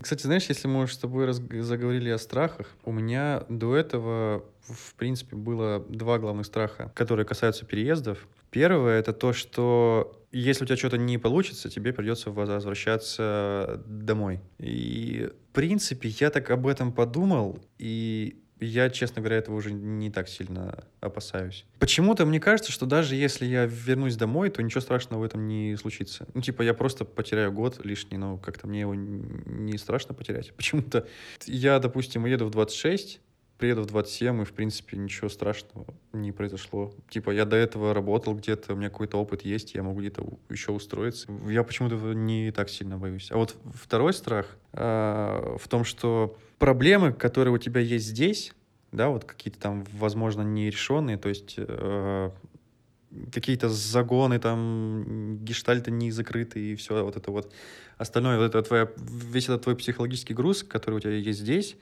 Кстати, 0.00 0.22
знаешь, 0.22 0.46
если 0.48 0.68
мы 0.68 0.82
уже 0.82 0.94
с 0.94 0.98
тобой 0.98 1.26
раз... 1.26 1.40
заговорили 1.60 2.10
о 2.10 2.18
страхах, 2.18 2.68
у 2.84 2.92
меня 2.92 3.44
до 3.48 3.76
этого, 3.76 4.44
в 4.62 4.94
принципе, 4.94 5.36
было 5.36 5.84
два 5.88 6.18
главных 6.18 6.46
страха, 6.46 6.90
которые 6.94 7.26
касаются 7.26 7.64
переездов. 7.64 8.26
Первое— 8.52 8.98
это 9.00 9.14
то, 9.14 9.32
что 9.32 10.22
если 10.30 10.64
у 10.64 10.66
тебя 10.66 10.76
что-то 10.76 10.98
не 10.98 11.16
получится, 11.16 11.70
тебе 11.70 11.92
придется 11.94 12.30
возвращаться 12.30 13.82
домой. 13.86 14.40
И, 14.58 15.30
в 15.50 15.54
принципе, 15.54 16.10
я 16.10 16.28
так 16.28 16.50
об 16.50 16.66
этом 16.66 16.92
подумал, 16.92 17.58
и 17.78 18.38
я, 18.60 18.90
честно 18.90 19.22
говоря, 19.22 19.38
этого 19.38 19.56
уже 19.56 19.72
не 19.72 20.10
так 20.10 20.28
сильно 20.28 20.84
опасаюсь. 21.00 21.64
Почему-то 21.78 22.26
мне 22.26 22.40
кажется, 22.40 22.70
что 22.70 22.84
даже 22.84 23.16
если 23.16 23.46
я 23.46 23.64
вернусь 23.64 24.16
домой, 24.16 24.50
то 24.50 24.62
ничего 24.62 24.82
страшного 24.82 25.22
в 25.22 25.24
этом 25.24 25.48
не 25.48 25.74
случится. 25.76 26.28
Ну, 26.34 26.42
типа, 26.42 26.60
я 26.60 26.74
просто 26.74 27.06
потеряю 27.06 27.52
год 27.52 27.84
лишний, 27.84 28.18
но 28.18 28.36
как-то 28.36 28.66
мне 28.66 28.80
его 28.80 28.94
не 28.94 29.78
страшно 29.78 30.14
потерять. 30.14 30.52
Почему-то 30.56 31.08
я, 31.46 31.78
допустим, 31.78 32.24
уеду 32.24 32.46
в 32.46 32.50
26, 32.50 33.20
приеду 33.62 33.82
в 33.82 33.86
27, 33.86 34.42
и, 34.42 34.44
в 34.44 34.52
принципе, 34.54 34.96
ничего 34.96 35.28
страшного 35.28 35.86
не 36.12 36.32
произошло. 36.32 36.92
Типа, 37.08 37.30
я 37.30 37.44
до 37.44 37.54
этого 37.54 37.94
работал 37.94 38.34
где-то, 38.34 38.72
у 38.72 38.76
меня 38.76 38.90
какой-то 38.90 39.18
опыт 39.18 39.42
есть, 39.42 39.76
я 39.76 39.84
могу 39.84 40.00
где-то 40.00 40.26
еще 40.50 40.72
устроиться. 40.72 41.30
Я 41.48 41.62
почему-то 41.62 41.94
не 42.12 42.50
так 42.50 42.68
сильно 42.68 42.98
боюсь. 42.98 43.30
А 43.30 43.36
вот 43.36 43.54
второй 43.72 44.14
страх 44.14 44.58
э, 44.72 45.56
в 45.60 45.68
том, 45.68 45.84
что 45.84 46.36
проблемы, 46.58 47.12
которые 47.12 47.54
у 47.54 47.58
тебя 47.58 47.80
есть 47.80 48.06
здесь, 48.06 48.52
да, 48.90 49.10
вот 49.10 49.26
какие-то 49.26 49.60
там, 49.60 49.84
возможно, 49.92 50.42
нерешенные, 50.42 51.16
то 51.16 51.28
есть 51.28 51.54
э, 51.56 52.30
какие-то 53.32 53.68
загоны, 53.68 54.40
там, 54.40 55.38
гештальты 55.44 55.92
не 55.92 56.10
закрыты, 56.10 56.58
и 56.58 56.74
все 56.74 57.04
вот 57.04 57.16
это 57.16 57.30
вот 57.30 57.52
остальное, 57.96 58.38
вот 58.38 58.46
это 58.46 58.60
твоя, 58.62 58.90
весь 58.96 59.44
этот 59.44 59.62
твой 59.62 59.76
психологический 59.76 60.34
груз, 60.34 60.64
который 60.64 60.96
у 60.96 61.00
тебя 61.00 61.12
есть 61.12 61.38
здесь, 61.38 61.76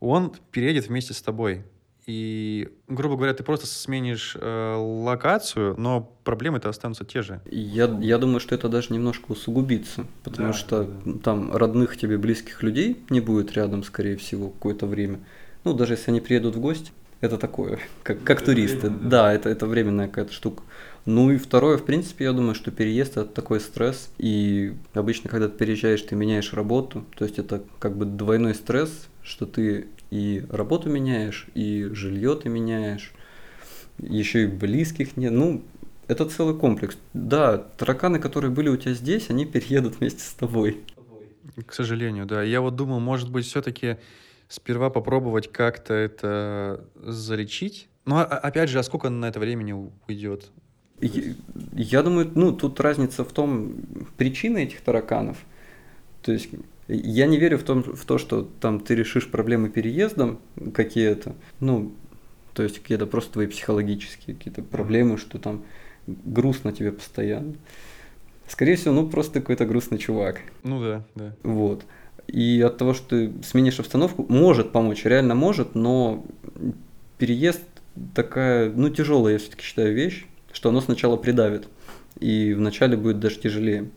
он 0.00 0.32
переедет 0.50 0.88
вместе 0.88 1.14
с 1.14 1.22
тобой. 1.22 1.62
И, 2.06 2.68
грубо 2.88 3.16
говоря, 3.16 3.34
ты 3.34 3.44
просто 3.44 3.66
сменишь 3.66 4.36
э, 4.40 4.74
локацию, 4.76 5.74
но 5.78 6.12
проблемы-то 6.24 6.68
останутся 6.68 7.04
те 7.04 7.22
же. 7.22 7.40
Я, 7.48 7.84
я 8.00 8.18
думаю, 8.18 8.40
что 8.40 8.54
это 8.54 8.68
даже 8.68 8.92
немножко 8.92 9.30
усугубится, 9.30 10.06
потому 10.24 10.48
да, 10.48 10.52
что 10.54 10.84
да. 11.04 11.12
там 11.22 11.54
родных 11.54 11.96
тебе 11.96 12.18
близких 12.18 12.62
людей 12.62 13.04
не 13.10 13.20
будет 13.20 13.52
рядом, 13.52 13.84
скорее 13.84 14.16
всего, 14.16 14.48
какое-то 14.48 14.86
время. 14.86 15.20
Ну, 15.62 15.74
даже 15.74 15.92
если 15.92 16.10
они 16.10 16.20
приедут 16.20 16.56
в 16.56 16.60
гости, 16.60 16.90
это 17.20 17.36
такое, 17.36 17.78
как, 18.02 18.22
как 18.24 18.40
туристы. 18.40 18.88
Да, 18.88 19.32
это, 19.32 19.48
это 19.50 19.66
временная 19.66 20.08
какая-то 20.08 20.32
штука. 20.32 20.62
Ну 21.04 21.30
и 21.30 21.36
второе, 21.36 21.76
в 21.76 21.84
принципе, 21.84 22.24
я 22.24 22.32
думаю, 22.32 22.54
что 22.54 22.70
переезд 22.70 23.18
это 23.18 23.26
такой 23.26 23.60
стресс. 23.60 24.10
И 24.18 24.74
обычно, 24.94 25.28
когда 25.28 25.48
ты 25.48 25.56
переезжаешь, 25.56 26.02
ты 26.02 26.16
меняешь 26.16 26.52
работу. 26.54 27.04
То 27.16 27.24
есть 27.24 27.38
это 27.38 27.62
как 27.78 27.96
бы 27.96 28.04
двойной 28.04 28.54
стресс, 28.54 29.08
что 29.22 29.46
ты 29.46 29.88
и 30.10 30.44
работу 30.50 30.88
меняешь, 30.88 31.46
и 31.54 31.88
жилье 31.92 32.34
ты 32.36 32.48
меняешь, 32.48 33.12
еще 33.98 34.44
и 34.44 34.46
близких 34.46 35.16
нет. 35.16 35.32
Ну, 35.32 35.62
это 36.08 36.28
целый 36.28 36.56
комплекс. 36.56 36.96
Да, 37.12 37.58
тараканы, 37.58 38.18
которые 38.18 38.50
были 38.50 38.68
у 38.68 38.76
тебя 38.76 38.94
здесь, 38.94 39.30
они 39.30 39.46
переедут 39.46 40.00
вместе 40.00 40.22
с 40.22 40.32
тобой. 40.32 40.80
К 41.66 41.72
сожалению, 41.72 42.26
да. 42.26 42.42
Я 42.42 42.60
вот 42.60 42.76
думал, 42.76 43.00
может 43.00 43.30
быть, 43.30 43.46
все-таки 43.46 43.98
сперва 44.48 44.90
попробовать 44.90 45.50
как-то 45.52 45.94
это 45.94 46.84
залечить. 46.94 47.88
Но 48.04 48.18
а, 48.18 48.24
опять 48.24 48.70
же, 48.70 48.78
а 48.78 48.82
сколько 48.82 49.08
на 49.08 49.26
это 49.26 49.38
времени 49.38 49.74
уйдет? 50.08 50.50
Я 51.00 52.02
думаю, 52.02 52.30
ну, 52.34 52.52
тут 52.52 52.80
разница 52.80 53.24
в 53.24 53.32
том, 53.32 53.74
причины 54.16 54.64
этих 54.64 54.80
тараканов. 54.80 55.38
То 56.22 56.32
есть 56.32 56.50
я 56.94 57.26
не 57.26 57.38
верю 57.38 57.58
в, 57.58 57.62
том, 57.62 57.82
в 57.82 58.04
то, 58.04 58.18
что 58.18 58.48
там 58.60 58.80
ты 58.80 58.94
решишь 58.94 59.30
проблемы 59.30 59.68
переездом 59.68 60.40
какие-то. 60.74 61.34
Ну, 61.60 61.92
то 62.54 62.62
есть 62.62 62.78
какие-то 62.80 63.06
просто 63.06 63.34
твои 63.34 63.46
психологические 63.46 64.36
какие-то 64.36 64.62
проблемы, 64.62 65.18
что 65.18 65.38
там 65.38 65.64
грустно 66.06 66.72
тебе 66.72 66.92
постоянно. 66.92 67.54
Скорее 68.48 68.76
всего, 68.76 68.94
ну 68.94 69.08
просто 69.08 69.40
какой-то 69.40 69.64
грустный 69.66 69.98
чувак. 69.98 70.40
Ну 70.64 70.82
да, 70.82 71.04
да. 71.14 71.34
Вот. 71.42 71.84
И 72.26 72.60
от 72.60 72.78
того, 72.78 72.94
что 72.94 73.08
ты 73.08 73.32
сменишь 73.42 73.78
обстановку, 73.78 74.26
может 74.28 74.72
помочь, 74.72 75.04
реально 75.04 75.34
может, 75.34 75.74
но 75.74 76.24
переезд 77.18 77.62
такая, 78.14 78.70
ну, 78.70 78.88
тяжелая, 78.88 79.34
я 79.34 79.38
все-таки 79.38 79.62
считаю, 79.62 79.94
вещь 79.94 80.26
что 80.52 80.70
оно 80.70 80.80
сначала 80.80 81.16
придавит, 81.16 81.68
и 82.18 82.54
вначале 82.54 82.96
будет 82.96 83.20
даже 83.20 83.38
тяжелее 83.38 83.90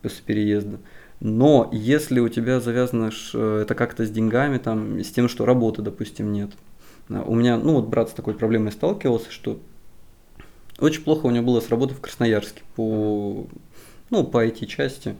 после 0.00 0.22
переезда. 0.24 0.78
Но 1.24 1.68
если 1.70 2.18
у 2.18 2.28
тебя 2.28 2.58
завязано 2.58 3.12
э, 3.32 3.60
это 3.62 3.76
как-то 3.76 4.04
с 4.04 4.10
деньгами, 4.10 4.58
там, 4.58 4.98
с 4.98 5.08
тем, 5.12 5.28
что 5.28 5.44
работы, 5.44 5.80
допустим, 5.80 6.32
нет. 6.32 6.50
А, 7.08 7.22
у 7.22 7.36
меня, 7.36 7.58
ну 7.58 7.74
вот 7.74 7.86
брат 7.86 8.10
с 8.10 8.12
такой 8.12 8.34
проблемой 8.34 8.72
сталкивался, 8.72 9.30
что 9.30 9.60
очень 10.80 11.04
плохо 11.04 11.26
у 11.26 11.30
него 11.30 11.46
было 11.46 11.60
с 11.60 11.68
работой 11.68 11.94
в 11.94 12.00
Красноярске 12.00 12.62
по, 12.74 13.46
ну, 14.10 14.24
по 14.24 14.44
IT-части. 14.44 15.14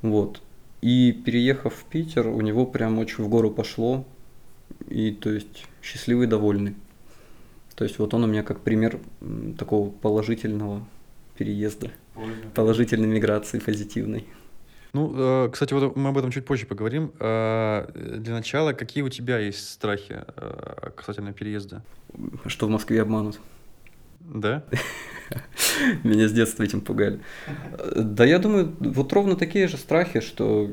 Вот. 0.00 0.40
И 0.80 1.12
переехав 1.12 1.74
в 1.74 1.84
Питер, 1.90 2.28
у 2.28 2.40
него 2.40 2.64
прям 2.64 2.98
очень 2.98 3.22
в 3.22 3.28
гору 3.28 3.50
пошло. 3.50 4.06
И 4.88 5.10
то 5.10 5.28
есть 5.28 5.66
счастливый, 5.82 6.26
довольный. 6.26 6.74
То 7.74 7.84
есть 7.84 7.98
вот 7.98 8.14
он 8.14 8.24
у 8.24 8.26
меня 8.28 8.42
как 8.44 8.60
пример 8.60 8.98
такого 9.58 9.90
положительного 9.90 10.86
переезда, 11.36 11.90
положительной 12.54 13.08
миграции, 13.08 13.58
позитивной. 13.58 14.24
Ну, 14.94 15.12
э, 15.14 15.48
кстати, 15.52 15.74
вот 15.74 15.96
мы 15.96 16.08
об 16.08 16.18
этом 16.18 16.30
чуть 16.30 16.46
позже 16.46 16.66
поговорим. 16.66 17.12
Э, 17.18 17.90
для 17.94 18.32
начала, 18.32 18.72
какие 18.72 19.02
у 19.02 19.08
тебя 19.08 19.38
есть 19.38 19.68
страхи 19.68 20.22
э, 20.36 20.90
касательно 20.94 21.32
переезда? 21.32 21.82
Что 22.46 22.68
в 22.68 22.70
Москве 22.70 23.02
обманут. 23.02 23.40
Да? 24.20 24.62
Меня 26.04 26.28
с 26.28 26.32
детства 26.32 26.62
этим 26.62 26.80
пугали. 26.80 27.18
Да, 27.96 28.24
я 28.24 28.38
думаю, 28.38 28.72
вот 28.78 29.12
ровно 29.12 29.34
такие 29.34 29.66
же 29.66 29.76
страхи, 29.76 30.20
что 30.20 30.70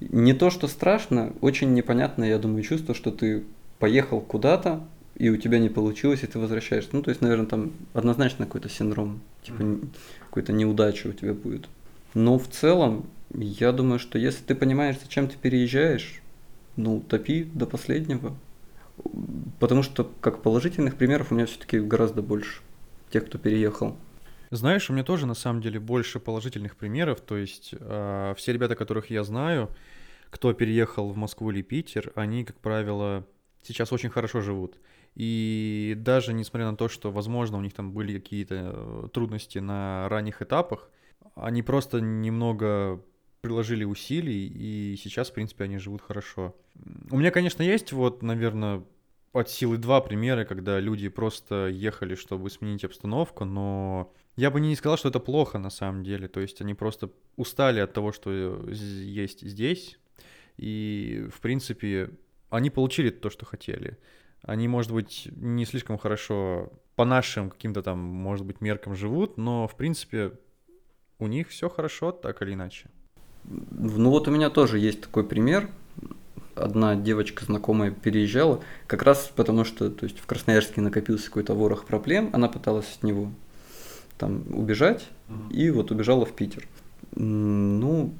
не 0.00 0.34
то, 0.34 0.50
что 0.50 0.68
страшно, 0.68 1.32
очень 1.40 1.74
непонятное, 1.74 2.28
я 2.28 2.38
думаю, 2.38 2.62
чувство, 2.62 2.94
что 2.94 3.10
ты 3.10 3.42
поехал 3.80 4.20
куда-то, 4.20 4.84
и 5.16 5.30
у 5.30 5.36
тебя 5.36 5.58
не 5.58 5.68
получилось, 5.68 6.22
и 6.22 6.28
ты 6.28 6.38
возвращаешься. 6.38 6.90
Ну, 6.92 7.02
то 7.02 7.10
есть, 7.10 7.20
наверное, 7.20 7.46
там 7.46 7.72
однозначно 7.92 8.46
какой-то 8.46 8.68
синдром, 8.68 9.20
типа 9.42 9.62
mm-hmm. 9.62 9.88
какой-то 10.26 10.52
неудача 10.52 11.08
у 11.08 11.12
тебя 11.12 11.34
будет. 11.34 11.66
Но 12.14 12.38
в 12.38 12.48
целом, 12.48 13.06
я 13.34 13.72
думаю, 13.72 13.98
что 13.98 14.18
если 14.18 14.44
ты 14.44 14.54
понимаешь, 14.54 14.96
зачем 15.00 15.28
ты 15.28 15.36
переезжаешь, 15.36 16.22
ну, 16.76 17.00
топи 17.00 17.44
до 17.44 17.66
последнего. 17.66 18.36
Потому 19.58 19.82
что 19.82 20.10
как 20.20 20.42
положительных 20.42 20.96
примеров 20.96 21.32
у 21.32 21.34
меня 21.34 21.46
все-таки 21.46 21.80
гораздо 21.80 22.22
больше 22.22 22.62
тех, 23.10 23.26
кто 23.26 23.38
переехал. 23.38 23.96
Знаешь, 24.50 24.88
у 24.88 24.92
меня 24.92 25.02
тоже 25.02 25.26
на 25.26 25.34
самом 25.34 25.60
деле 25.62 25.80
больше 25.80 26.20
положительных 26.20 26.76
примеров. 26.76 27.20
То 27.20 27.36
есть 27.36 27.74
э, 27.78 28.34
все 28.36 28.52
ребята, 28.52 28.76
которых 28.76 29.10
я 29.10 29.24
знаю, 29.24 29.70
кто 30.30 30.52
переехал 30.52 31.10
в 31.10 31.16
Москву 31.16 31.50
или 31.50 31.62
Питер, 31.62 32.12
они, 32.14 32.44
как 32.44 32.60
правило, 32.60 33.26
сейчас 33.62 33.92
очень 33.92 34.10
хорошо 34.10 34.40
живут. 34.40 34.78
И 35.16 35.94
даже 35.96 36.32
несмотря 36.32 36.70
на 36.70 36.76
то, 36.76 36.88
что, 36.88 37.10
возможно, 37.10 37.58
у 37.58 37.60
них 37.60 37.72
там 37.72 37.92
были 37.92 38.18
какие-то 38.18 38.72
э, 38.74 39.08
трудности 39.12 39.58
на 39.58 40.08
ранних 40.08 40.42
этапах, 40.42 40.88
они 41.34 41.62
просто 41.62 42.00
немного 42.00 43.00
приложили 43.44 43.84
усилий, 43.84 44.46
и 44.46 44.96
сейчас, 44.96 45.28
в 45.28 45.34
принципе, 45.34 45.64
они 45.64 45.76
живут 45.76 46.00
хорошо. 46.00 46.56
У 47.10 47.18
меня, 47.18 47.30
конечно, 47.30 47.62
есть 47.62 47.92
вот, 47.92 48.22
наверное, 48.22 48.82
от 49.34 49.50
силы 49.50 49.76
два 49.76 50.00
примера, 50.00 50.46
когда 50.46 50.80
люди 50.80 51.10
просто 51.10 51.68
ехали, 51.68 52.14
чтобы 52.14 52.48
сменить 52.48 52.84
обстановку, 52.84 53.44
но 53.44 54.10
я 54.36 54.50
бы 54.50 54.60
не 54.60 54.74
сказал, 54.76 54.96
что 54.96 55.10
это 55.10 55.20
плохо 55.20 55.58
на 55.58 55.68
самом 55.68 56.04
деле. 56.04 56.26
То 56.26 56.40
есть 56.40 56.62
они 56.62 56.72
просто 56.72 57.10
устали 57.36 57.80
от 57.80 57.92
того, 57.92 58.12
что 58.12 58.32
есть 58.70 59.42
здесь, 59.42 59.98
и, 60.56 61.28
в 61.30 61.42
принципе, 61.42 62.12
они 62.48 62.70
получили 62.70 63.10
то, 63.10 63.28
что 63.28 63.44
хотели. 63.44 63.98
Они, 64.40 64.68
может 64.68 64.90
быть, 64.90 65.28
не 65.36 65.66
слишком 65.66 65.98
хорошо 65.98 66.72
по 66.96 67.04
нашим 67.04 67.50
каким-то 67.50 67.82
там, 67.82 67.98
может 67.98 68.46
быть, 68.46 68.62
меркам 68.62 68.94
живут, 68.94 69.36
но, 69.36 69.68
в 69.68 69.76
принципе, 69.76 70.32
у 71.18 71.26
них 71.26 71.50
все 71.50 71.68
хорошо, 71.68 72.10
так 72.10 72.40
или 72.40 72.54
иначе. 72.54 72.88
Ну 73.44 74.10
вот 74.10 74.28
у 74.28 74.30
меня 74.30 74.50
тоже 74.50 74.78
есть 74.78 75.02
такой 75.02 75.24
пример. 75.24 75.68
Одна 76.54 76.94
девочка 76.94 77.44
знакомая 77.44 77.90
переезжала, 77.90 78.60
как 78.86 79.02
раз 79.02 79.30
потому 79.34 79.64
что 79.64 79.90
то 79.90 80.04
есть, 80.04 80.20
в 80.20 80.26
Красноярске 80.26 80.80
накопился 80.80 81.26
какой-то 81.26 81.52
ворох 81.54 81.84
проблем, 81.84 82.30
она 82.32 82.48
пыталась 82.48 82.86
от 82.96 83.02
него 83.02 83.30
там 84.18 84.44
убежать, 84.52 85.08
mm-hmm. 85.28 85.52
и 85.52 85.70
вот 85.70 85.90
убежала 85.90 86.24
в 86.24 86.32
Питер. 86.32 86.68
Ну, 87.16 88.14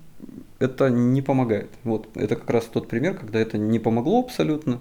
это 0.58 0.90
не 0.90 1.22
помогает. 1.22 1.70
Вот, 1.84 2.08
это 2.14 2.34
как 2.34 2.50
раз 2.50 2.64
тот 2.64 2.88
пример, 2.88 3.16
когда 3.16 3.38
это 3.38 3.56
не 3.56 3.78
помогло 3.78 4.20
абсолютно, 4.20 4.80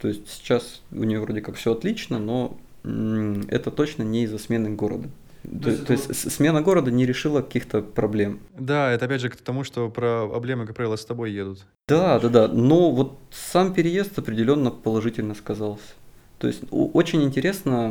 то 0.00 0.08
есть 0.08 0.28
сейчас 0.28 0.82
у 0.90 1.04
нее 1.04 1.20
вроде 1.20 1.40
как 1.40 1.54
все 1.54 1.72
отлично, 1.72 2.18
но 2.18 2.56
это 2.82 3.70
точно 3.70 4.02
не 4.02 4.24
из-за 4.24 4.38
смены 4.38 4.70
города. 4.70 5.08
То, 5.42 5.76
то, 5.76 5.86
то 5.86 5.92
есть 5.92 6.32
смена 6.32 6.60
города 6.60 6.90
не 6.90 7.06
решила 7.06 7.40
каких-то 7.40 7.80
проблем. 7.80 8.40
Да, 8.58 8.90
это 8.90 9.06
опять 9.06 9.20
же 9.20 9.30
к 9.30 9.36
тому, 9.36 9.64
что 9.64 9.88
проблемы, 9.88 10.66
как 10.66 10.76
правило, 10.76 10.96
с 10.96 11.04
тобой 11.04 11.32
едут. 11.32 11.66
Да, 11.88 12.18
да, 12.20 12.28
да. 12.28 12.48
Но 12.48 12.90
вот 12.90 13.18
сам 13.30 13.72
переезд 13.72 14.18
определенно 14.18 14.70
положительно 14.70 15.34
сказался. 15.34 15.94
То 16.38 16.46
есть 16.46 16.62
очень 16.70 17.22
интересно 17.22 17.88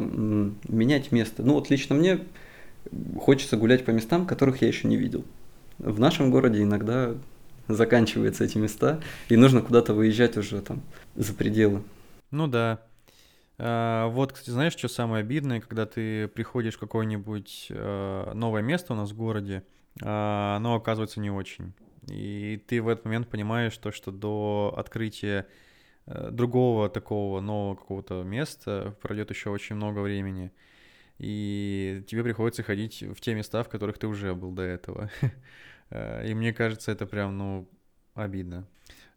менять 0.68 1.12
место. 1.12 1.44
Ну 1.44 1.54
вот 1.54 1.70
лично 1.70 1.96
мне 1.96 2.20
хочется 3.20 3.58
гулять 3.58 3.86
по 3.86 3.92
местам, 3.92 4.26
которых 4.26 4.62
я 4.62 4.68
еще 4.68 4.88
не 4.88 4.98
видел. 4.98 5.24
В 5.78 6.00
нашем 6.00 6.32
городе 6.32 6.64
иногда 6.64 7.14
заканчиваются 7.68 8.44
эти 8.44 8.58
места, 8.58 9.00
и 9.28 9.36
нужно 9.36 9.62
куда-то 9.62 9.94
выезжать 9.94 10.38
уже 10.38 10.62
там 10.62 10.82
за 11.16 11.34
пределы. 11.34 11.84
Ну 12.32 12.48
да. 12.48 12.80
А, 13.62 14.08
вот, 14.08 14.32
кстати, 14.32 14.52
знаешь, 14.52 14.74
что 14.74 14.88
самое 14.88 15.22
обидное, 15.22 15.60
когда 15.60 15.86
ты 15.86 16.30
приходишь 16.30 16.76
в 16.76 16.80
какое-нибудь 16.80 17.68
а, 17.72 18.34
новое 18.34 18.62
место 18.62 18.94
у 18.94 18.96
нас 18.96 19.12
в 19.12 19.18
городе, 19.18 19.64
а, 20.02 20.56
оно 20.56 20.76
оказывается 20.76 21.20
не 21.20 21.30
очень. 21.30 21.74
И 22.08 22.64
ты 22.68 22.82
в 22.82 22.88
этот 22.88 23.04
момент 23.06 23.28
понимаешь 23.28 23.78
то, 23.78 23.92
что 23.92 24.12
до 24.12 24.74
открытия 24.78 25.46
а, 26.06 26.32
другого 26.32 26.90
такого 26.90 27.42
нового 27.42 27.76
какого-то 27.76 28.24
места 28.24 28.96
пройдет 29.02 29.30
еще 29.30 29.50
очень 29.50 29.76
много 29.76 30.00
времени. 30.00 30.52
И 31.18 32.02
тебе 32.08 32.24
приходится 32.24 32.64
ходить 32.64 33.04
в 33.04 33.20
те 33.20 33.36
места, 33.36 33.64
в 33.64 33.70
которых 33.70 33.98
ты 33.98 34.08
уже 34.08 34.34
был 34.34 34.52
до 34.52 34.64
этого. 34.64 35.12
Э, 35.92 36.24
и 36.24 36.36
мне 36.36 36.54
кажется, 36.54 36.92
это 36.92 37.08
прям, 37.08 37.36
ну, 37.36 37.68
обидно. 38.14 38.68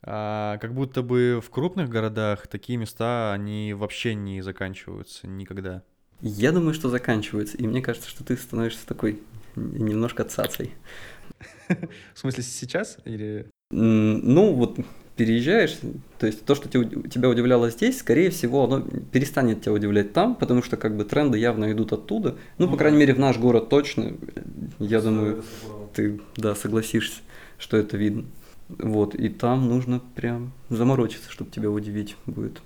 А, 0.04 0.58
как 0.58 0.74
будто 0.74 1.02
бы 1.02 1.40
в 1.44 1.50
крупных 1.50 1.88
городах 1.88 2.46
такие 2.46 2.76
места, 2.76 3.32
они 3.32 3.74
вообще 3.74 4.14
не 4.14 4.42
заканчиваются 4.42 5.26
никогда. 5.26 5.82
Я 6.20 6.52
думаю, 6.52 6.74
что 6.74 6.88
заканчиваются. 6.88 7.56
И 7.56 7.66
мне 7.66 7.82
кажется, 7.82 8.08
что 8.08 8.24
ты 8.24 8.36
становишься 8.36 8.86
такой 8.86 9.22
немножко 9.56 10.24
цацей. 10.24 10.72
В 11.68 12.18
смысле, 12.18 12.42
сейчас? 12.42 12.98
Или... 13.04 13.46
Ну, 13.70 14.52
вот 14.54 14.78
переезжаешь, 15.16 15.78
то 16.18 16.26
есть 16.26 16.44
то, 16.44 16.54
что 16.54 16.68
тебя 16.68 17.28
удивляло 17.28 17.70
здесь, 17.70 17.98
скорее 17.98 18.30
всего, 18.30 18.64
оно 18.64 18.80
перестанет 18.80 19.60
тебя 19.60 19.72
удивлять 19.72 20.12
там, 20.12 20.34
потому 20.34 20.62
что 20.62 20.76
как 20.76 20.96
бы 20.96 21.04
тренды 21.04 21.38
явно 21.38 21.70
идут 21.72 21.92
оттуда. 21.92 22.36
Ну, 22.58 22.68
по 22.68 22.76
крайней 22.76 22.98
мере, 22.98 23.14
в 23.14 23.18
наш 23.18 23.38
город 23.38 23.68
точно. 23.68 24.14
Я 24.78 25.00
думаю, 25.00 25.44
ты, 25.94 26.20
да, 26.36 26.54
согласишься, 26.54 27.20
что 27.58 27.76
это 27.76 27.96
видно. 27.96 28.24
Вот, 28.78 29.14
и 29.14 29.28
там 29.28 29.68
нужно 29.68 30.00
прям 30.00 30.52
заморочиться, 30.68 31.30
чтобы 31.30 31.50
тебя 31.50 31.70
удивить 31.70 32.16
будет. 32.26 32.62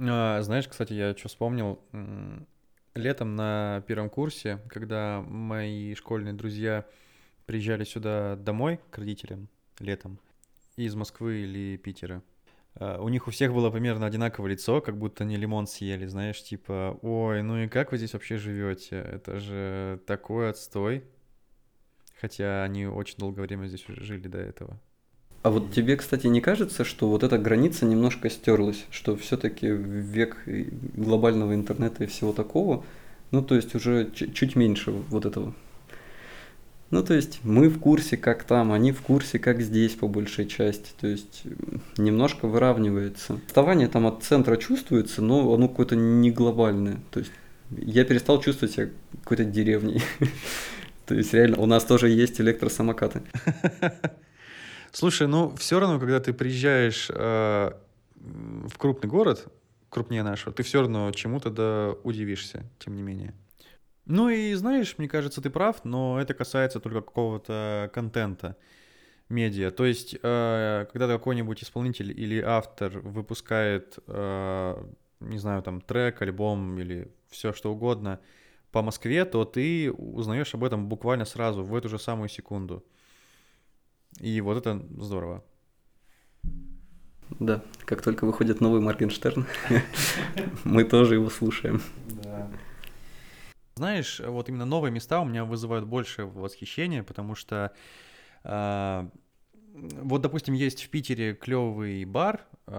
А, 0.00 0.40
знаешь, 0.42 0.68
кстати, 0.68 0.92
я 0.92 1.16
что 1.16 1.28
вспомнил? 1.28 1.80
Летом 2.94 3.36
на 3.36 3.84
первом 3.86 4.10
курсе, 4.10 4.58
когда 4.68 5.22
мои 5.26 5.94
школьные 5.94 6.34
друзья 6.34 6.84
приезжали 7.46 7.84
сюда 7.84 8.36
домой 8.36 8.80
к 8.90 8.98
родителям 8.98 9.48
летом 9.78 10.18
из 10.76 10.94
Москвы 10.94 11.42
или 11.42 11.76
Питера, 11.76 12.22
а, 12.74 13.00
у 13.00 13.08
них 13.08 13.26
у 13.26 13.30
всех 13.30 13.52
было 13.52 13.70
примерно 13.70 14.06
одинаковое 14.06 14.52
лицо, 14.52 14.80
как 14.80 14.96
будто 14.96 15.24
они 15.24 15.36
лимон 15.36 15.66
съели, 15.66 16.06
знаешь, 16.06 16.42
типа, 16.42 16.98
ой, 17.02 17.42
ну 17.42 17.58
и 17.58 17.68
как 17.68 17.92
вы 17.92 17.98
здесь 17.98 18.12
вообще 18.12 18.36
живете? 18.36 18.96
Это 18.96 19.38
же 19.38 20.00
такой 20.06 20.50
отстой. 20.50 21.04
Хотя 22.20 22.64
они 22.64 22.86
очень 22.86 23.16
долгое 23.18 23.42
время 23.42 23.66
здесь 23.66 23.84
жили 23.88 24.28
до 24.28 24.38
этого. 24.38 24.78
А 25.42 25.50
вот 25.50 25.72
тебе, 25.72 25.96
кстати, 25.96 26.26
не 26.26 26.40
кажется, 26.40 26.84
что 26.84 27.08
вот 27.08 27.22
эта 27.22 27.38
граница 27.38 27.86
немножко 27.86 28.28
стерлась, 28.28 28.84
что 28.90 29.16
все-таки 29.16 29.68
век 29.68 30.36
глобального 30.46 31.54
интернета 31.54 32.04
и 32.04 32.06
всего 32.08 32.32
такого, 32.32 32.84
ну 33.30 33.42
то 33.42 33.54
есть 33.54 33.74
уже 33.74 34.10
чуть 34.10 34.56
меньше 34.56 34.90
вот 34.90 35.26
этого 35.26 35.54
ну, 36.90 37.04
то 37.04 37.12
есть 37.12 37.40
мы 37.42 37.68
в 37.68 37.78
курсе, 37.78 38.16
как 38.16 38.44
там, 38.44 38.72
они 38.72 38.92
в 38.92 39.02
курсе, 39.02 39.38
как 39.38 39.60
здесь, 39.60 39.92
по 39.92 40.08
большей 40.08 40.46
части. 40.46 40.90
То 40.98 41.06
есть 41.06 41.42
немножко 41.98 42.48
выравнивается. 42.48 43.34
Отставание 43.34 43.88
там 43.88 44.06
от 44.06 44.22
центра 44.22 44.56
чувствуется, 44.56 45.20
но 45.20 45.52
оно 45.52 45.68
какое-то 45.68 45.96
не 45.96 46.30
глобальное. 46.30 46.98
То 47.10 47.20
есть 47.20 47.32
я 47.70 48.04
перестал 48.04 48.40
чувствовать 48.40 48.74
себя 48.74 48.88
какой-то 49.22 49.44
деревней. 49.44 50.02
То 51.08 51.14
есть 51.14 51.32
реально 51.32 51.56
у 51.58 51.66
нас 51.66 51.84
тоже 51.84 52.10
есть 52.10 52.38
электросамокаты. 52.38 53.22
Слушай, 54.92 55.26
ну 55.26 55.56
все 55.56 55.80
равно, 55.80 55.98
когда 55.98 56.20
ты 56.20 56.34
приезжаешь 56.34 57.08
э, 57.10 57.72
в 58.14 58.76
крупный 58.76 59.08
город, 59.08 59.46
крупнее 59.88 60.22
нашего, 60.22 60.52
ты 60.52 60.62
все 60.62 60.82
равно 60.82 61.10
чему-то 61.12 61.48
да 61.48 61.94
удивишься, 62.02 62.70
тем 62.78 62.94
не 62.94 63.02
менее. 63.02 63.32
Ну 64.04 64.28
и 64.28 64.52
знаешь, 64.52 64.96
мне 64.98 65.08
кажется, 65.08 65.40
ты 65.40 65.48
прав, 65.48 65.82
но 65.84 66.20
это 66.20 66.34
касается 66.34 66.78
только 66.78 67.00
какого-то 67.00 67.90
контента 67.94 68.56
медиа. 69.30 69.70
То 69.70 69.86
есть, 69.86 70.14
э, 70.22 70.86
когда 70.92 71.06
какой-нибудь 71.08 71.62
исполнитель 71.62 72.10
или 72.10 72.38
автор 72.42 72.98
выпускает, 72.98 73.98
э, 74.06 74.84
не 75.20 75.38
знаю, 75.38 75.62
там 75.62 75.80
трек, 75.80 76.20
альбом 76.20 76.78
или 76.78 77.10
все 77.30 77.54
что 77.54 77.72
угодно 77.72 78.20
по 78.72 78.82
Москве, 78.82 79.24
то 79.24 79.44
ты 79.44 79.90
узнаешь 79.92 80.54
об 80.54 80.64
этом 80.64 80.88
буквально 80.88 81.24
сразу, 81.24 81.62
в 81.62 81.74
эту 81.74 81.88
же 81.88 81.98
самую 81.98 82.28
секунду. 82.28 82.84
И 84.20 84.40
вот 84.40 84.56
это 84.58 84.84
здорово. 84.98 85.44
Да, 87.38 87.62
как 87.84 88.02
только 88.02 88.24
выходит 88.24 88.60
новый 88.60 88.80
Моргенштерн, 88.80 89.46
мы 90.64 90.84
тоже 90.84 91.14
его 91.14 91.28
слушаем. 91.30 91.82
Да. 92.24 92.50
Знаешь, 93.76 94.20
вот 94.20 94.48
именно 94.48 94.64
новые 94.64 94.90
места 94.90 95.20
у 95.20 95.24
меня 95.24 95.44
вызывают 95.44 95.86
больше 95.86 96.24
восхищения, 96.24 97.02
потому 97.02 97.34
что 97.34 97.72
э, 98.42 99.08
вот, 100.02 100.22
допустим, 100.22 100.54
есть 100.54 100.84
в 100.84 100.88
Питере 100.90 101.34
клевый 101.34 102.04
бар 102.04 102.46
э, 102.66 102.72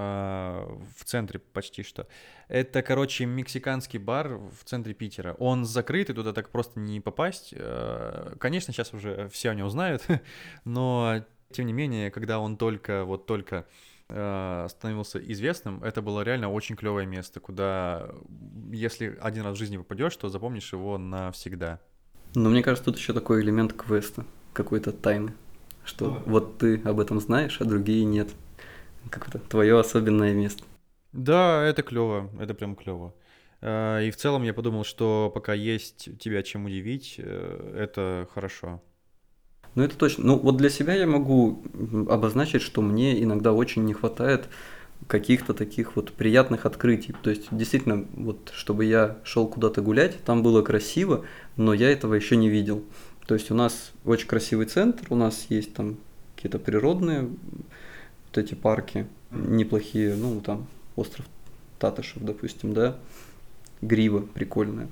в 0.97 1.03
центре 1.05 1.39
почти 1.39 1.83
что. 1.83 2.07
Это, 2.47 2.81
короче, 2.81 3.25
мексиканский 3.25 3.99
бар 3.99 4.37
в 4.37 4.63
центре 4.65 4.93
Питера. 4.93 5.35
Он 5.39 5.65
закрыт, 5.65 6.09
и 6.09 6.13
туда 6.13 6.33
так 6.33 6.49
просто 6.49 6.79
не 6.79 6.99
попасть. 6.99 7.53
Э, 7.55 8.35
конечно, 8.39 8.73
сейчас 8.73 8.93
уже 8.93 9.29
все 9.29 9.49
о 9.51 9.55
нем 9.55 9.69
знают, 9.69 10.05
но 10.65 11.25
тем 11.51 11.65
не 11.65 11.73
менее, 11.73 12.11
когда 12.11 12.39
он 12.39 12.57
только 12.57 13.05
вот 13.05 13.25
только 13.25 13.65
Э, 14.11 14.65
становился 14.69 15.19
известным, 15.19 15.83
это 15.83 16.01
было 16.01 16.21
реально 16.21 16.51
очень 16.51 16.75
клевое 16.75 17.05
место, 17.05 17.39
куда 17.39 18.09
если 18.71 19.15
один 19.21 19.43
раз 19.43 19.55
в 19.55 19.59
жизни 19.59 19.77
попадешь, 19.77 20.15
то 20.15 20.29
запомнишь 20.29 20.73
его 20.73 20.97
навсегда. 20.97 21.79
Но 22.33 22.49
мне 22.49 22.63
кажется, 22.63 22.85
тут 22.85 22.97
еще 22.97 23.13
такой 23.13 23.43
элемент 23.43 23.73
квеста, 23.73 24.25
какой-то 24.53 24.93
тайны, 24.93 25.35
что 25.89 26.05
ну, 26.05 26.21
вот 26.25 26.59
ты 26.59 26.81
об 26.85 26.99
этом 26.99 27.19
знаешь, 27.19 27.59
а 27.59 27.65
другие 27.65 28.05
нет. 28.05 28.29
Как-то 29.09 29.39
твое 29.39 29.79
особенное 29.79 30.33
место. 30.33 30.63
Да, 31.11 31.63
это 31.63 31.81
клево, 31.81 32.29
это 32.39 32.53
прям 32.53 32.75
клево. 32.75 33.13
Э, 33.61 34.05
и 34.05 34.11
в 34.11 34.15
целом 34.15 34.43
я 34.43 34.53
подумал, 34.53 34.85
что 34.85 35.31
пока 35.33 35.53
есть 35.53 36.09
тебя 36.19 36.43
чем 36.43 36.65
удивить, 36.65 37.15
э, 37.17 37.75
это 37.77 38.27
хорошо. 38.33 38.81
Ну, 39.75 39.83
это 39.83 39.97
точно. 39.97 40.25
Ну, 40.25 40.39
вот 40.39 40.57
для 40.57 40.69
себя 40.69 40.93
я 40.93 41.07
могу 41.07 41.63
обозначить, 42.09 42.61
что 42.61 42.81
мне 42.81 43.21
иногда 43.21 43.53
очень 43.53 43.85
не 43.85 43.93
хватает 43.93 44.47
каких-то 45.07 45.53
таких 45.53 45.95
вот 45.95 46.11
приятных 46.11 46.65
открытий. 46.65 47.15
То 47.23 47.29
есть, 47.29 47.47
действительно, 47.51 48.05
вот 48.13 48.51
чтобы 48.53 48.85
я 48.85 49.17
шел 49.23 49.47
куда-то 49.47 49.81
гулять, 49.81 50.23
там 50.23 50.43
было 50.43 50.61
красиво, 50.61 51.25
но 51.55 51.73
я 51.73 51.89
этого 51.89 52.13
еще 52.13 52.35
не 52.35 52.49
видел. 52.49 52.83
То 53.29 53.35
есть 53.35 53.51
у 53.51 53.53
нас 53.53 53.91
очень 54.05 54.25
красивый 54.25 54.65
центр, 54.65 55.05
у 55.11 55.15
нас 55.15 55.45
есть 55.49 55.75
там 55.75 55.97
какие-то 56.35 56.57
природные 56.57 57.27
вот 57.27 58.37
эти 58.39 58.55
парки 58.55 59.05
неплохие, 59.29 60.15
ну 60.15 60.41
там 60.41 60.65
остров 60.95 61.27
Татышев, 61.77 62.23
допустим, 62.23 62.73
да, 62.73 62.95
Грива 63.83 64.21
прикольная. 64.21 64.87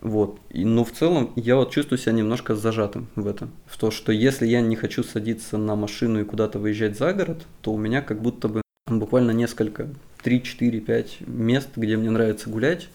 Вот. 0.00 0.38
И, 0.50 0.64
но 0.64 0.84
в 0.84 0.92
целом 0.92 1.32
я 1.34 1.56
вот 1.56 1.72
чувствую 1.72 1.98
себя 1.98 2.12
немножко 2.12 2.54
зажатым 2.54 3.08
в 3.16 3.26
этом. 3.26 3.50
В 3.66 3.78
то, 3.78 3.90
что 3.90 4.12
если 4.12 4.46
я 4.46 4.60
не 4.60 4.76
хочу 4.76 5.02
садиться 5.02 5.58
на 5.58 5.74
машину 5.74 6.20
и 6.20 6.24
куда-то 6.24 6.60
выезжать 6.60 6.96
за 6.96 7.12
город, 7.14 7.48
то 7.62 7.72
у 7.72 7.76
меня 7.76 8.00
как 8.00 8.22
будто 8.22 8.46
бы 8.46 8.62
буквально 8.86 9.32
несколько, 9.32 9.88
3, 10.22 10.40
4, 10.40 10.80
5 10.80 11.16
мест, 11.26 11.70
где 11.74 11.96
мне 11.96 12.12
нравится 12.12 12.48
гулять. 12.48 12.88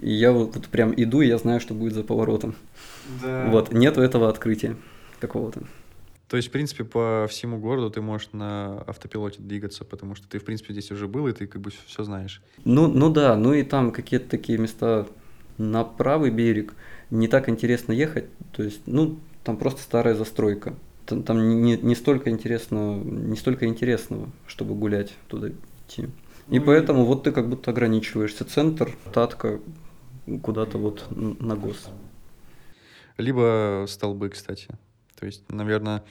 И 0.00 0.10
я 0.10 0.32
вот, 0.32 0.56
вот 0.56 0.66
прям 0.66 0.92
иду, 0.96 1.20
и 1.20 1.28
я 1.28 1.38
знаю, 1.38 1.60
что 1.60 1.74
будет 1.74 1.94
за 1.94 2.02
поворотом. 2.02 2.56
Да. 3.22 3.46
Вот, 3.50 3.72
нету 3.72 4.00
этого 4.00 4.28
открытия 4.28 4.76
какого-то. 5.20 5.62
То 6.28 6.36
есть, 6.36 6.48
в 6.48 6.50
принципе, 6.50 6.84
по 6.84 7.26
всему 7.28 7.58
городу 7.58 7.90
ты 7.90 8.00
можешь 8.00 8.30
на 8.32 8.80
автопилоте 8.86 9.42
двигаться, 9.42 9.84
потому 9.84 10.14
что 10.14 10.26
ты, 10.26 10.38
в 10.38 10.44
принципе, 10.44 10.72
здесь 10.72 10.90
уже 10.90 11.06
был, 11.06 11.28
и 11.28 11.32
ты 11.32 11.46
как 11.46 11.60
бы 11.60 11.70
все 11.86 12.04
знаешь. 12.04 12.42
Ну, 12.64 12.86
ну 12.88 13.10
да, 13.10 13.36
ну 13.36 13.52
и 13.52 13.62
там 13.62 13.92
какие-то 13.92 14.30
такие 14.30 14.58
места 14.58 15.06
на 15.58 15.84
правый 15.84 16.30
берег 16.30 16.74
не 17.10 17.28
так 17.28 17.50
интересно 17.50 17.92
ехать, 17.92 18.24
то 18.52 18.62
есть, 18.62 18.80
ну, 18.86 19.18
там 19.44 19.58
просто 19.58 19.82
старая 19.82 20.14
застройка. 20.14 20.74
Там, 21.04 21.22
там 21.22 21.62
не, 21.62 21.76
не 21.76 21.94
столько 21.94 22.30
интересного, 22.30 23.02
не 23.02 23.36
столько 23.36 23.66
интересного, 23.66 24.30
чтобы 24.46 24.74
гулять 24.74 25.12
туда 25.28 25.50
идти. 25.50 26.08
И 26.48 26.58
ну, 26.58 26.64
поэтому 26.64 27.02
и... 27.02 27.06
вот 27.06 27.24
ты 27.24 27.32
как 27.32 27.48
будто 27.48 27.70
ограничиваешься. 27.70 28.44
Центр, 28.44 28.94
татка, 29.12 29.60
куда-то 30.42 30.78
вот 30.78 31.06
на 31.10 31.56
гос. 31.56 31.88
Либо 33.16 33.84
столбы, 33.88 34.28
кстати. 34.30 34.68
То 35.18 35.26
есть, 35.26 35.50
наверное, 35.50 36.02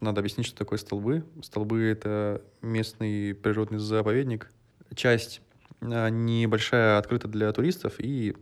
надо 0.00 0.20
объяснить, 0.20 0.46
что 0.46 0.56
такое 0.56 0.78
столбы. 0.78 1.24
Столбы— 1.42 1.82
это 1.84 2.42
местный 2.62 3.34
природный 3.34 3.78
заповедник. 3.78 4.50
Часть 4.94 5.40
а, 5.80 6.08
небольшая 6.08 6.98
открыта 6.98 7.28
для 7.28 7.52
туристов, 7.52 7.94
и 7.98 8.36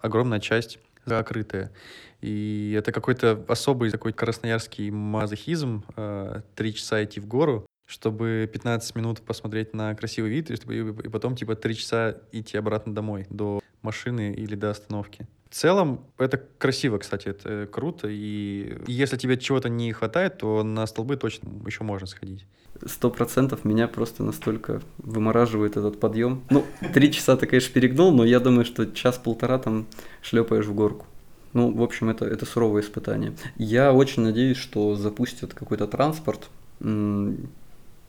огромная 0.00 0.40
часть 0.40 0.78
закрытая. 1.04 1.72
И 2.20 2.74
это 2.76 2.92
какой-то 2.92 3.44
особый 3.48 3.90
такой 3.90 4.12
красноярский 4.12 4.90
мазохизм, 4.90 5.84
э, 5.96 6.42
три 6.54 6.74
часа 6.74 7.02
идти 7.02 7.20
в 7.20 7.26
гору, 7.26 7.66
чтобы 7.86 8.48
15 8.52 8.94
минут 8.94 9.22
посмотреть 9.22 9.74
на 9.74 9.94
красивый 9.94 10.30
вид, 10.30 10.50
и 10.50 11.08
потом 11.08 11.36
типа 11.36 11.56
три 11.56 11.74
часа 11.74 12.18
идти 12.32 12.56
обратно 12.58 12.94
домой, 12.94 13.26
до 13.30 13.60
машины 13.82 14.34
или 14.34 14.54
до 14.54 14.70
остановки. 14.70 15.26
В 15.50 15.54
целом, 15.56 16.00
это 16.16 16.40
красиво, 16.58 16.98
кстати, 16.98 17.26
это 17.26 17.68
круто, 17.70 18.06
и 18.08 18.78
если 18.86 19.16
тебе 19.16 19.36
чего-то 19.36 19.68
не 19.68 19.92
хватает, 19.92 20.38
то 20.38 20.62
на 20.62 20.86
столбы 20.86 21.16
точно 21.16 21.50
еще 21.66 21.82
можно 21.82 22.06
сходить. 22.06 22.46
Сто 22.86 23.10
процентов 23.10 23.64
меня 23.64 23.88
просто 23.88 24.22
настолько 24.22 24.80
вымораживает 24.98 25.76
этот 25.76 25.98
подъем. 25.98 26.44
Ну, 26.50 26.64
три 26.94 27.10
часа 27.12 27.36
ты, 27.36 27.48
конечно, 27.48 27.74
перегнул, 27.74 28.12
но 28.12 28.24
я 28.24 28.38
думаю, 28.38 28.64
что 28.64 28.86
час-полтора 28.86 29.58
там 29.58 29.86
шлепаешь 30.22 30.66
в 30.66 30.72
горку. 30.72 31.06
Ну, 31.52 31.72
в 31.72 31.82
общем, 31.82 32.10
это, 32.10 32.24
это 32.26 32.46
суровое 32.46 32.82
испытание. 32.82 33.34
Я 33.56 33.92
очень 33.92 34.22
надеюсь, 34.22 34.56
что 34.56 34.94
запустят 34.94 35.52
какой-то 35.52 35.88
транспорт, 35.88 36.48
ну, 36.78 37.36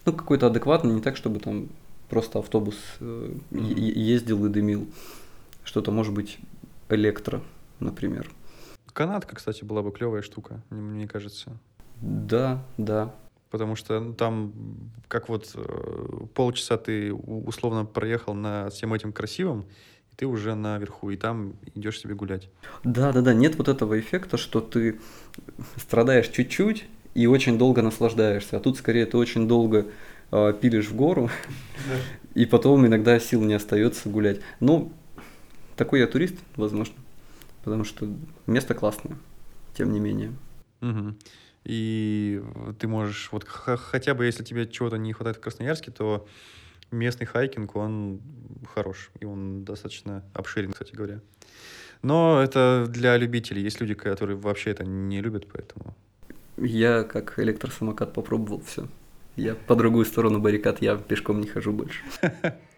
какой-то 0.05 0.45
адекватный, 0.45 0.93
не 0.93 1.01
так, 1.01 1.17
чтобы 1.17 1.39
там 1.39 1.69
просто 2.07 2.37
автобус 2.37 2.75
э, 2.99 3.33
ездил 3.49 4.45
и 4.45 4.49
дымил. 4.49 4.87
Что-то, 5.63 5.91
может 5.91 6.13
быть, 6.13 6.37
электро, 6.93 7.41
например. 7.79 8.29
Канатка, 8.93 9.35
кстати, 9.35 9.63
была 9.63 9.81
бы 9.81 9.91
клевая 9.91 10.21
штука, 10.21 10.61
мне 10.69 11.07
кажется. 11.07 11.57
Да, 12.01 12.63
да. 12.77 13.13
Потому 13.49 13.75
что 13.75 13.99
ну, 13.99 14.13
там, 14.13 14.53
как 15.07 15.27
вот 15.27 15.51
э, 15.55 16.25
полчаса 16.33 16.77
ты 16.77 17.13
условно 17.13 17.85
проехал 17.85 18.33
на 18.33 18.69
всем 18.69 18.93
этим 18.93 19.11
красивым, 19.11 19.65
и 20.11 20.15
ты 20.15 20.25
уже 20.25 20.55
наверху, 20.55 21.09
и 21.09 21.17
там 21.17 21.55
идешь 21.75 21.99
себе 21.99 22.15
гулять. 22.15 22.49
Да, 22.83 23.11
да, 23.11 23.21
да, 23.21 23.33
нет 23.33 23.55
вот 23.57 23.67
этого 23.67 23.99
эффекта, 23.99 24.37
что 24.37 24.61
ты 24.61 24.99
страдаешь 25.75 26.29
чуть-чуть 26.29 26.85
и 27.13 27.27
очень 27.27 27.57
долго 27.57 27.81
наслаждаешься. 27.81 28.57
А 28.57 28.59
тут 28.61 28.77
скорее 28.77 29.05
ты 29.05 29.17
очень 29.17 29.49
долго 29.49 29.87
э, 30.31 30.53
пилишь 30.59 30.87
в 30.87 30.95
гору, 30.95 31.29
и 32.35 32.45
потом 32.45 32.85
иногда 32.87 33.19
сил 33.19 33.41
не 33.43 33.53
остается 33.53 34.07
гулять. 34.07 34.39
Ну, 34.61 34.93
такой 35.81 35.99
я 35.99 36.05
турист, 36.05 36.35
возможно, 36.57 36.93
потому 37.63 37.85
что 37.85 38.07
место 38.45 38.75
классное, 38.75 39.17
тем 39.73 39.91
не 39.91 39.99
менее. 39.99 40.31
Угу. 40.79 41.15
И 41.63 42.39
ты 42.77 42.87
можешь, 42.87 43.29
вот 43.31 43.47
хотя 43.47 44.13
бы 44.13 44.25
если 44.25 44.43
тебе 44.43 44.67
чего-то 44.67 44.97
не 44.97 45.11
хватает 45.11 45.37
в 45.37 45.39
Красноярске, 45.39 45.89
то 45.89 46.27
местный 46.91 47.25
хайкинг, 47.25 47.75
он 47.75 48.21
хорош, 48.75 49.09
и 49.19 49.25
он 49.25 49.63
достаточно 49.63 50.23
обширен, 50.35 50.71
кстати 50.71 50.93
говоря. 50.93 51.19
Но 52.03 52.39
это 52.43 52.85
для 52.87 53.17
любителей. 53.17 53.63
Есть 53.63 53.81
люди, 53.81 53.95
которые 53.95 54.37
вообще 54.37 54.69
это 54.69 54.85
не 54.85 55.19
любят, 55.19 55.47
поэтому... 55.51 55.95
Я 56.57 57.01
как 57.01 57.39
электросамокат 57.39 58.13
попробовал 58.13 58.61
все. 58.61 58.87
Я 59.35 59.55
по 59.55 59.75
другую 59.75 60.05
сторону 60.05 60.39
баррикад, 60.39 60.79
я 60.79 60.95
пешком 60.95 61.41
не 61.41 61.47
хожу 61.47 61.73
больше. 61.73 62.03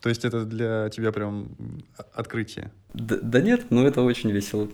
То 0.00 0.08
есть 0.08 0.24
это 0.24 0.44
для 0.44 0.88
тебя 0.88 1.12
прям 1.12 1.50
открытие? 2.14 2.72
Да, 2.94 3.18
да 3.20 3.40
нет, 3.40 3.70
но 3.70 3.86
это 3.86 4.02
очень 4.02 4.30
весело. 4.30 4.68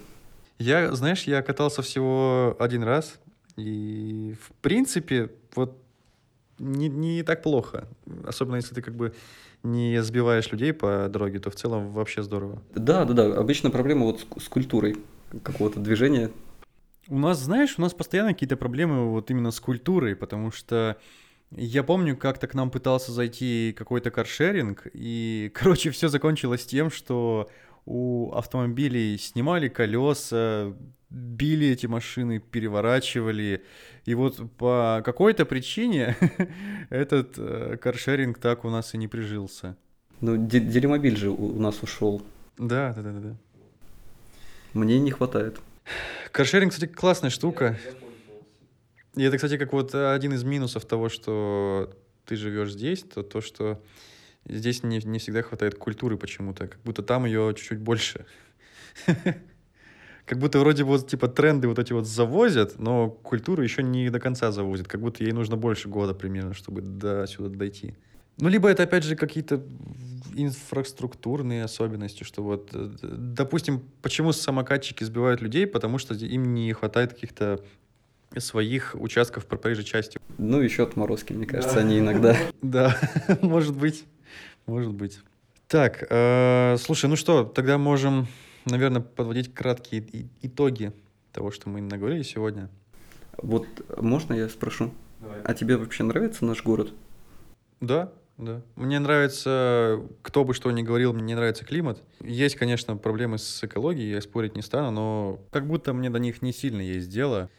Я, 0.59 0.95
знаешь, 0.95 1.25
я 1.25 1.43
катался 1.43 1.83
всего 1.83 2.57
один 2.59 2.83
раз, 2.83 3.19
и 3.57 4.35
в 4.41 4.53
принципе 4.63 5.31
вот 5.55 5.83
не, 6.59 6.89
не 6.89 7.23
так 7.23 7.43
плохо. 7.43 7.87
Особенно 8.25 8.57
если 8.57 8.75
ты 8.75 8.83
как 8.83 8.95
бы 8.95 9.15
не 9.63 10.03
сбиваешь 10.03 10.51
людей 10.53 10.73
по 10.73 11.09
дороге, 11.09 11.41
то 11.41 11.51
в 11.51 11.57
целом 11.57 11.91
вообще 11.91 12.23
здорово. 12.23 12.63
Да, 12.75 13.05
да, 13.05 13.15
да. 13.15 13.37
Обычно 13.37 13.71
проблема 13.71 14.05
вот 14.05 14.21
с, 14.21 14.45
с 14.45 14.49
культурой 14.49 14.97
какого-то 15.43 15.81
движения. 15.81 16.31
У 17.09 17.19
нас, 17.19 17.39
знаешь, 17.39 17.75
у 17.79 17.83
нас 17.83 17.93
постоянно 17.93 18.33
какие-то 18.33 18.57
проблемы 18.57 19.11
вот 19.11 19.31
именно 19.31 19.51
с 19.51 19.61
культурой, 19.61 20.17
потому 20.17 20.51
что 20.51 20.97
я 21.51 21.83
помню, 21.83 22.17
как-то 22.17 22.47
к 22.47 22.55
нам 22.55 22.71
пытался 22.71 23.13
зайти 23.13 23.75
какой-то 23.77 24.11
каршеринг, 24.11 24.87
и, 24.93 25.51
короче, 25.55 25.91
все 25.91 26.09
закончилось 26.09 26.67
тем, 26.67 26.91
что 26.91 27.51
у 27.85 28.33
автомобилей 28.33 29.17
снимали 29.17 29.69
колеса, 29.69 30.75
били 31.09 31.69
эти 31.69 31.87
машины, 31.87 32.41
переворачивали. 32.41 33.63
И 34.05 34.15
вот 34.15 34.41
по 34.59 35.03
какой-то 35.05 35.45
причине 35.45 36.17
этот 36.91 37.35
э, 37.39 37.77
каршеринг 37.81 38.39
так 38.39 38.65
у 38.65 38.71
нас 38.71 38.95
и 38.95 38.99
не 38.99 39.07
прижился. 39.09 39.77
Ну, 40.21 40.37
Делимобиль 40.37 41.17
же 41.17 41.31
у 41.31 41.61
нас 41.61 41.83
ушел. 41.83 42.23
Да, 42.59 42.93
да, 42.95 43.03
да, 43.03 43.21
да. 43.21 43.37
Мне 44.73 44.99
не 44.99 45.11
хватает. 45.11 45.59
Каршеринг, 46.33 46.73
кстати, 46.73 46.91
классная 46.91 47.31
штука. 47.31 47.79
И 49.17 49.23
это, 49.23 49.37
кстати, 49.37 49.57
как 49.57 49.73
вот 49.73 49.95
один 49.95 50.33
из 50.35 50.45
минусов 50.45 50.85
того, 50.85 51.09
что 51.09 51.91
ты 52.27 52.37
живешь 52.37 52.73
здесь, 52.73 53.03
то 53.03 53.23
то, 53.23 53.41
что 53.41 53.83
здесь 54.47 54.83
не, 54.83 54.99
не 54.99 55.19
всегда 55.19 55.43
хватает 55.43 55.75
культуры 55.77 56.19
почему-то, 56.19 56.69
как 56.69 56.81
будто 56.85 57.03
там 57.03 57.25
ее 57.25 57.55
чуть-чуть 57.57 57.79
больше. 57.79 58.27
Как 60.27 60.41
будто 60.41 60.59
вроде 60.59 60.83
вот 60.83 61.07
типа 61.07 61.29
тренды 61.29 61.69
вот 61.69 61.79
эти 61.79 61.93
вот 61.93 62.05
завозят, 62.05 62.81
но 62.81 63.11
культуру 63.11 63.63
еще 63.63 63.85
не 63.85 64.11
до 64.11 64.19
конца 64.19 64.51
завозят, 64.51 64.89
как 64.89 65.01
будто 65.01 65.23
ей 65.23 65.31
нужно 65.31 65.57
больше 65.57 65.89
года 65.89 66.15
примерно, 66.15 66.53
чтобы 66.53 66.81
до 66.81 67.29
сюда 67.29 67.49
дойти. 67.49 67.95
Ну, 68.39 68.49
либо 68.49 68.69
это, 68.69 68.83
опять 68.83 69.05
же, 69.05 69.15
какие-то 69.15 69.63
инфраструктурные 70.35 71.63
особенности, 71.63 72.25
что 72.25 72.43
вот, 72.43 72.71
э, 72.75 72.91
допустим, 73.03 73.85
почему 74.03 74.33
самокатчики 74.33 75.05
сбивают 75.05 75.41
людей, 75.41 75.65
потому 75.65 75.99
что 75.99 76.13
им 76.15 76.55
не 76.55 76.73
хватает 76.73 77.15
каких-то 77.15 77.65
своих 78.39 78.95
участков 78.95 79.47
по 79.47 79.57
проезжей 79.57 79.85
части. 79.85 80.19
Ну, 80.39 80.61
еще 80.61 80.83
отморозки, 80.83 81.33
мне 81.33 81.47
кажется, 81.47 81.77
да. 81.77 81.81
они 81.81 81.99
иногда. 81.99 82.37
Да, 82.63 82.97
может 83.43 83.77
быть, 83.77 84.05
может 84.67 84.93
быть. 84.93 85.21
Так, 85.69 86.07
э, 86.11 86.77
слушай, 86.79 87.07
ну 87.07 87.17
что, 87.17 87.45
тогда 87.45 87.79
можем, 87.79 88.27
наверное, 88.65 89.01
подводить 89.01 89.53
краткие 89.55 90.29
итоги 90.43 90.93
того, 91.33 91.51
что 91.51 91.69
мы 91.69 91.81
наговорили 91.81 92.23
сегодня. 92.23 92.69
Вот 93.39 93.67
можно 94.01 94.35
я 94.35 94.49
спрошу? 94.49 94.93
Давай. 95.21 95.41
А 95.43 95.55
тебе 95.55 95.77
вообще 95.77 96.05
нравится 96.05 96.45
наш 96.45 96.63
город? 96.63 96.93
Да, 97.81 98.13
да. 98.39 98.63
Мне 98.75 98.99
нравится, 98.99 100.03
кто 100.23 100.45
бы 100.45 100.55
что 100.55 100.71
ни 100.71 100.83
говорил, 100.83 101.13
мне 101.13 101.35
нравится 101.35 101.65
климат. 101.65 102.03
Есть, 102.21 102.57
конечно, 102.57 102.97
проблемы 102.97 103.39
с 103.39 103.65
экологией, 103.65 104.11
я 104.11 104.21
спорить 104.21 104.55
не 104.55 104.63
стану, 104.63 104.91
но 104.91 105.41
как 105.51 105.67
будто 105.67 105.93
мне 105.93 106.11
до 106.11 106.19
них 106.19 106.43
не 106.43 106.53
сильно 106.53 106.81
есть 106.81 107.09
дело. 107.09 107.51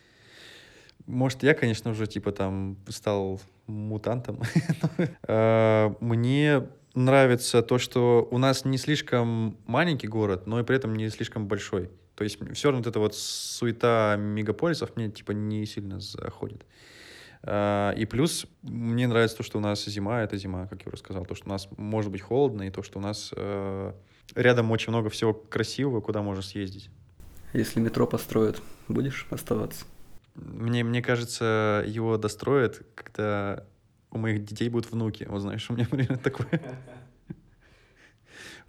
Может, 1.06 1.44
я, 1.44 1.54
конечно, 1.54 1.92
уже 1.92 2.08
типа 2.08 2.32
там 2.32 2.78
стал 2.90 3.42
мутантом. 3.68 4.42
А, 5.28 5.96
мне 6.00 6.68
нравится 6.96 7.62
то, 7.62 7.78
что 7.78 8.28
у 8.32 8.38
нас 8.38 8.66
не 8.66 8.78
слишком 8.78 9.58
маленький 9.68 10.08
город, 10.08 10.48
но 10.48 10.60
и 10.60 10.64
при 10.64 10.76
этом 10.76 10.96
не 10.96 11.10
слишком 11.10 11.48
большой. 11.48 11.92
То 12.16 12.24
есть 12.24 12.40
все 12.54 12.70
равно 12.70 12.80
вот 12.80 12.88
эта 12.88 13.00
вот 13.00 13.16
суета 13.16 14.16
мегаполисов 14.18 14.96
мне 14.96 15.12
типа 15.12 15.34
не 15.34 15.66
сильно 15.66 16.00
заходит. 16.00 16.66
А, 17.44 17.92
и 17.92 18.06
плюс 18.06 18.48
мне 18.64 19.08
нравится 19.08 19.38
то, 19.38 19.44
что 19.44 19.60
у 19.60 19.62
нас 19.62 19.86
зима— 19.86 20.22
это 20.24 20.38
зима, 20.38 20.68
как 20.68 20.82
я 20.82 20.88
уже 20.88 20.98
сказал. 20.98 21.26
То, 21.26 21.36
что 21.36 21.46
у 21.46 21.50
нас 21.50 21.68
может 21.78 22.12
быть 22.12 22.22
холодно, 22.22 22.64
и 22.64 22.72
то, 22.72 22.82
что 22.82 23.00
у 23.00 23.02
нас 23.02 23.32
э, 23.36 23.94
рядом 24.36 24.72
очень 24.72 24.90
много 24.90 25.10
всего 25.10 25.34
красивого, 25.34 26.02
куда 26.02 26.22
можно 26.22 26.42
съездить. 26.42 26.90
Если 27.54 27.80
метро 27.80 28.08
построят, 28.08 28.62
будешь 28.88 29.28
оставаться? 29.30 29.86
Мне, 30.38 30.84
мне 30.84 31.02
кажется, 31.02 31.84
его 31.88 32.18
достроят, 32.18 32.84
когда 32.96 33.66
у 34.12 34.18
моих 34.18 34.46
детей 34.46 34.70
будут 34.70 34.92
внуки. 34.92 35.26
Вот 35.28 35.40
знаешь, 35.40 35.70
у 35.70 35.74
меня 35.74 35.86
примерно 35.86 36.18
такое... 36.18 36.62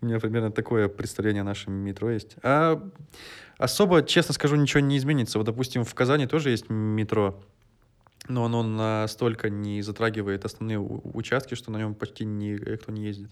У 0.00 0.06
меня 0.06 0.20
примерно 0.20 0.52
такое 0.52 0.88
представление 0.88 1.40
о 1.40 1.44
нашем 1.44 1.72
метро 1.72 2.10
есть. 2.10 2.36
А 2.42 2.80
особо, 3.58 4.02
честно 4.02 4.32
скажу, 4.32 4.54
ничего 4.56 4.80
не 4.80 4.96
изменится. 4.96 5.38
Вот, 5.38 5.44
допустим, 5.44 5.84
в 5.84 5.92
Казани 5.94 6.26
тоже 6.26 6.50
есть 6.50 6.70
метро, 6.70 7.42
но 8.28 8.44
оно 8.44 8.62
настолько 8.62 9.50
не 9.50 9.82
затрагивает 9.82 10.44
основные 10.44 10.78
участки, 10.78 11.54
что 11.54 11.72
на 11.72 11.78
нем 11.78 11.94
почти 11.94 12.24
никто 12.24 12.92
не 12.92 13.02
ездит. 13.06 13.30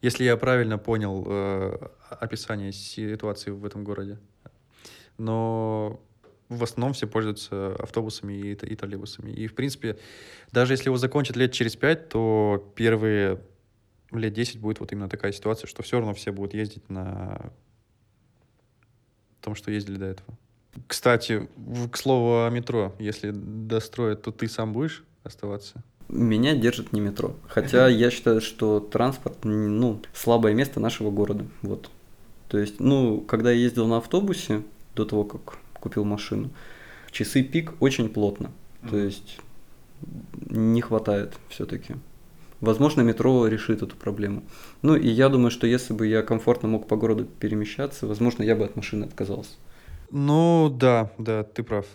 Если 0.00 0.24
я 0.24 0.36
правильно 0.36 0.78
понял 0.78 1.24
э, 1.26 1.88
описание 2.08 2.72
ситуации 2.72 3.50
в 3.50 3.64
этом 3.64 3.84
городе. 3.84 4.18
Но 5.18 6.00
в 6.48 6.62
основном 6.62 6.94
все 6.94 7.06
пользуются 7.06 7.74
автобусами 7.76 8.32
и, 8.32 8.52
и 8.52 8.76
троллейбусами. 8.76 9.30
И, 9.30 9.46
в 9.46 9.54
принципе, 9.54 9.98
даже 10.50 10.72
если 10.72 10.86
его 10.86 10.96
закончат 10.96 11.36
лет 11.36 11.52
через 11.52 11.76
пять, 11.76 12.08
то 12.08 12.72
первые 12.74 13.40
лет 14.12 14.32
10 14.32 14.60
будет 14.60 14.80
вот 14.80 14.92
именно 14.92 15.08
такая 15.08 15.32
ситуация, 15.32 15.68
что 15.68 15.82
все 15.82 15.98
равно 15.98 16.14
все 16.14 16.32
будут 16.32 16.54
ездить 16.54 16.88
на 16.88 17.52
том, 19.40 19.54
что 19.54 19.70
ездили 19.70 19.96
до 19.96 20.06
этого. 20.06 20.38
Кстати, 20.86 21.48
к 21.90 21.96
слову 21.96 22.46
о 22.46 22.50
метро, 22.50 22.94
если 22.98 23.30
достроят, 23.32 24.22
то 24.22 24.32
ты 24.32 24.48
сам 24.48 24.72
будешь 24.72 25.04
оставаться? 25.24 25.82
Меня 26.08 26.54
держит 26.54 26.92
не 26.94 27.00
метро. 27.00 27.36
Хотя 27.48 27.88
я 27.88 28.10
считаю, 28.10 28.40
что 28.40 28.80
транспорт, 28.80 29.44
ну, 29.44 30.00
слабое 30.14 30.54
место 30.54 30.80
нашего 30.80 31.10
города. 31.10 31.44
Вот. 31.60 31.90
То 32.48 32.58
есть, 32.58 32.80
ну, 32.80 33.20
когда 33.20 33.50
я 33.50 33.58
ездил 33.58 33.86
на 33.86 33.98
автобусе, 33.98 34.62
до 34.94 35.04
того, 35.04 35.24
как 35.24 35.58
купил 35.80 36.04
машину. 36.04 36.50
Часы 37.10 37.42
пик 37.42 37.74
очень 37.80 38.08
плотно. 38.08 38.50
То 38.88 38.96
есть 38.96 39.38
не 40.48 40.80
хватает 40.80 41.34
все-таки. 41.48 41.96
Возможно, 42.60 43.02
метро 43.02 43.46
решит 43.46 43.82
эту 43.82 43.96
проблему. 43.96 44.42
Ну 44.82 44.96
и 44.96 45.08
я 45.08 45.28
думаю, 45.28 45.50
что 45.50 45.66
если 45.66 45.92
бы 45.92 46.06
я 46.06 46.22
комфортно 46.22 46.68
мог 46.68 46.88
по 46.88 46.96
городу 46.96 47.24
перемещаться, 47.24 48.06
возможно, 48.06 48.42
я 48.42 48.56
бы 48.56 48.64
от 48.64 48.74
машины 48.74 49.04
отказался. 49.04 49.52
Ну 50.10 50.74
да, 50.74 51.12
да, 51.18 51.44
ты 51.44 51.62
прав. 51.62 51.86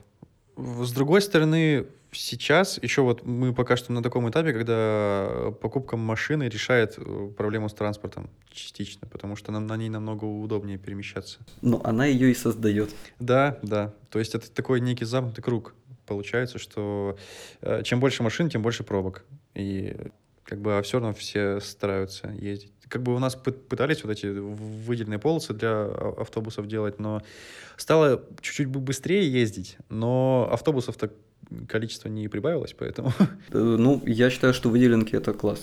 С 0.55 0.91
другой 0.91 1.21
стороны, 1.21 1.88
сейчас 2.14 2.80
еще 2.82 3.01
вот 3.01 3.26
мы 3.26 3.53
пока 3.53 3.76
что 3.76 3.91
на 3.91 4.01
таком 4.01 4.30
этапе, 4.30 4.53
когда 4.53 5.51
покупка 5.61 5.97
машины 5.97 6.43
решает 6.43 6.95
э, 6.97 7.30
проблему 7.36 7.70
с 7.70 7.74
транспортом 7.74 8.30
частично, 8.51 9.07
потому 9.07 9.36
что 9.36 9.51
нам 9.51 9.68
на 9.68 9.78
ней 9.78 9.89
намного 9.89 10.26
удобнее 10.26 10.78
перемещаться. 10.78 11.39
Но 11.61 11.82
она 11.84 12.05
ее 12.05 12.32
и 12.32 12.34
создает. 12.34 12.91
Да, 13.20 13.59
да. 13.61 13.93
То 14.09 14.20
есть 14.20 14.36
это 14.36 14.51
такой 14.51 14.82
некий 14.82 15.05
замкнутый 15.05 15.43
круг. 15.43 15.76
Получается, 16.05 16.59
что 16.59 17.18
э, 17.61 17.84
чем 17.84 17.99
больше 17.99 18.24
машин, 18.24 18.49
тем 18.49 18.61
больше 18.61 18.84
пробок. 18.84 19.26
И 19.55 19.95
как 20.43 20.61
бы 20.61 20.78
а 20.78 20.82
все 20.82 20.99
равно 20.99 21.14
все 21.14 21.59
стараются 21.59 22.28
ездить. 22.30 22.74
Как 22.89 23.01
бы 23.01 23.16
у 23.16 23.20
нас 23.20 23.36
пытались 23.36 24.03
вот 24.03 24.11
эти 24.11 24.28
выделенные 24.28 25.20
полосы 25.20 25.53
для 25.53 25.86
автобусов 25.86 26.68
делать, 26.68 26.99
но 26.99 27.22
стало 27.78 28.24
чуть-чуть 28.41 28.68
быстрее 28.68 29.32
ездить, 29.32 29.78
но 29.89 30.47
автобусов-то 30.51 31.11
количество 31.67 32.09
не 32.09 32.27
прибавилось, 32.27 32.73
поэтому... 32.73 33.11
Э, 33.49 33.57
ну, 33.57 34.01
я 34.05 34.29
считаю, 34.29 34.53
что 34.53 34.69
выделенки 34.69 35.15
это 35.15 35.33
класс. 35.33 35.61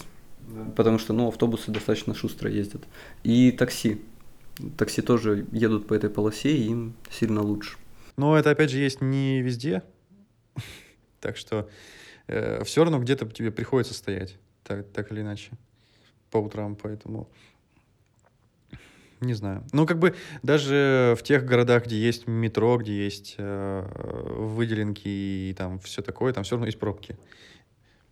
Да. 0.48 0.64
Потому 0.76 0.98
что, 0.98 1.12
ну, 1.12 1.28
автобусы 1.28 1.70
достаточно 1.70 2.14
шустро 2.14 2.50
ездят. 2.50 2.82
И 3.24 3.52
такси. 3.52 4.00
Такси 4.76 5.02
тоже 5.02 5.46
едут 5.52 5.86
по 5.86 5.94
этой 5.94 6.10
полосе, 6.10 6.56
и 6.56 6.70
им 6.70 6.94
сильно 7.10 7.42
лучше. 7.42 7.76
Но 8.16 8.36
это, 8.36 8.50
опять 8.50 8.70
же, 8.70 8.78
есть 8.78 9.00
не 9.00 9.40
везде. 9.40 9.82
так 11.20 11.36
что 11.36 11.68
э, 12.26 12.62
все 12.64 12.84
равно 12.84 12.98
где-то 12.98 13.26
тебе 13.26 13.50
приходится 13.50 13.94
стоять, 13.94 14.38
так, 14.64 14.86
так 14.92 15.12
или 15.12 15.20
иначе, 15.20 15.52
по 16.30 16.38
утрам, 16.38 16.76
поэтому... 16.76 17.28
Не 19.20 19.34
знаю. 19.34 19.64
Ну, 19.72 19.86
как 19.86 19.98
бы 19.98 20.14
даже 20.42 21.14
в 21.18 21.22
тех 21.22 21.44
городах, 21.44 21.84
где 21.86 21.96
есть 22.00 22.26
метро, 22.26 22.78
где 22.78 23.04
есть 23.04 23.34
э, 23.36 23.86
выделенки 24.36 25.08
и 25.08 25.54
там 25.56 25.78
все 25.80 26.00
такое, 26.00 26.32
там 26.32 26.44
все 26.44 26.54
равно 26.54 26.66
есть 26.66 26.78
пробки. 26.78 27.16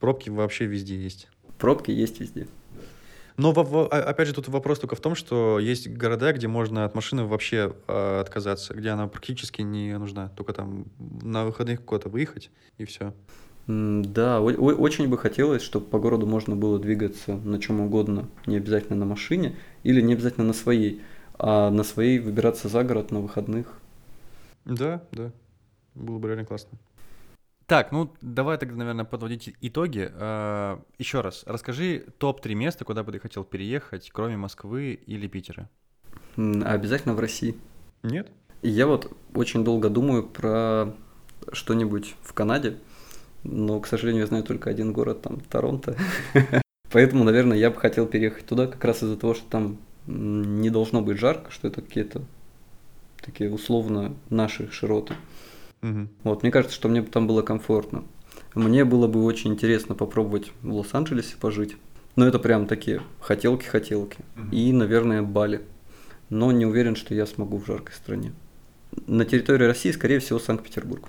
Пробки 0.00 0.28
вообще 0.28 0.66
везде 0.66 0.96
есть. 0.96 1.28
Пробки 1.58 1.90
есть 1.90 2.20
везде. 2.20 2.46
Но 3.38 3.50
опять 3.52 4.26
же 4.26 4.34
тут 4.34 4.48
вопрос 4.48 4.80
только 4.80 4.96
в 4.96 5.00
том, 5.00 5.14
что 5.14 5.60
есть 5.60 5.88
города, 5.88 6.32
где 6.32 6.48
можно 6.48 6.84
от 6.84 6.96
машины 6.96 7.24
вообще 7.24 7.72
э, 7.86 8.20
отказаться, 8.20 8.74
где 8.74 8.90
она 8.90 9.06
практически 9.06 9.62
не 9.62 9.96
нужна, 9.96 10.28
только 10.30 10.52
там 10.52 10.86
на 10.98 11.44
выходных 11.44 11.84
куда-то 11.84 12.08
выехать 12.08 12.50
и 12.78 12.84
все. 12.84 13.14
Да, 13.68 14.40
очень 14.40 15.08
бы 15.08 15.18
хотелось, 15.18 15.60
чтобы 15.60 15.84
по 15.84 15.98
городу 15.98 16.26
можно 16.26 16.56
было 16.56 16.78
двигаться 16.78 17.36
на 17.36 17.60
чем 17.60 17.82
угодно, 17.82 18.26
не 18.46 18.56
обязательно 18.56 18.96
на 18.96 19.04
машине 19.04 19.56
или 19.82 20.00
не 20.00 20.14
обязательно 20.14 20.46
на 20.46 20.54
своей, 20.54 21.02
а 21.34 21.70
на 21.70 21.84
своей 21.84 22.18
выбираться 22.18 22.68
за 22.68 22.82
город 22.82 23.10
на 23.10 23.20
выходных. 23.20 23.78
Да, 24.64 25.04
да, 25.12 25.32
было 25.94 26.18
бы 26.18 26.28
реально 26.28 26.46
классно. 26.46 26.78
Так, 27.66 27.92
ну 27.92 28.10
давай 28.22 28.56
тогда, 28.56 28.76
наверное, 28.76 29.04
подводить 29.04 29.54
итоги. 29.60 30.10
А, 30.14 30.80
еще 30.96 31.20
раз, 31.20 31.44
расскажи 31.44 32.06
топ-3 32.16 32.54
места, 32.54 32.86
куда 32.86 33.04
бы 33.04 33.12
ты 33.12 33.18
хотел 33.18 33.44
переехать, 33.44 34.08
кроме 34.10 34.38
Москвы 34.38 34.94
или 34.94 35.26
Питера. 35.26 35.68
Обязательно 36.36 37.14
в 37.14 37.20
России. 37.20 37.54
Нет? 38.02 38.30
Я 38.62 38.86
вот 38.86 39.14
очень 39.34 39.62
долго 39.62 39.90
думаю 39.90 40.26
про 40.26 40.94
что-нибудь 41.52 42.16
в 42.22 42.32
Канаде, 42.32 42.78
но, 43.44 43.80
к 43.80 43.86
сожалению, 43.86 44.22
я 44.22 44.26
знаю 44.26 44.44
только 44.44 44.70
один 44.70 44.92
город, 44.92 45.22
там, 45.22 45.40
Торонто. 45.40 45.96
Поэтому, 46.90 47.24
наверное, 47.24 47.56
я 47.58 47.70
бы 47.70 47.76
хотел 47.76 48.06
переехать 48.06 48.46
туда 48.46 48.66
как 48.66 48.84
раз 48.84 49.02
из-за 49.02 49.16
того, 49.16 49.34
что 49.34 49.44
там 49.48 49.78
не 50.06 50.70
должно 50.70 51.02
быть 51.02 51.18
жарко, 51.18 51.50
что 51.50 51.68
это 51.68 51.82
какие-то 51.82 52.22
такие 53.20 53.52
условно 53.52 54.14
наши 54.30 54.70
широты. 54.70 55.14
Угу. 55.82 56.08
Вот, 56.24 56.42
мне 56.42 56.50
кажется, 56.50 56.74
что 56.74 56.88
мне 56.88 57.02
бы 57.02 57.08
там 57.08 57.26
было 57.26 57.42
комфортно. 57.42 58.04
Мне 58.54 58.84
было 58.84 59.06
бы 59.06 59.22
очень 59.24 59.52
интересно 59.52 59.94
попробовать 59.94 60.50
в 60.62 60.72
Лос-Анджелесе 60.72 61.36
пожить. 61.38 61.76
Но 62.16 62.26
это 62.26 62.38
прям 62.38 62.66
такие 62.66 63.02
хотелки-хотелки. 63.20 64.18
Угу. 64.36 64.48
И, 64.50 64.72
наверное, 64.72 65.22
Бали. 65.22 65.60
Но 66.30 66.52
не 66.52 66.66
уверен, 66.66 66.96
что 66.96 67.14
я 67.14 67.26
смогу 67.26 67.58
в 67.58 67.66
жаркой 67.66 67.94
стране. 67.94 68.32
На 69.06 69.24
территории 69.24 69.64
России, 69.64 69.92
скорее 69.92 70.18
всего, 70.18 70.38
Санкт-Петербург. 70.38 71.08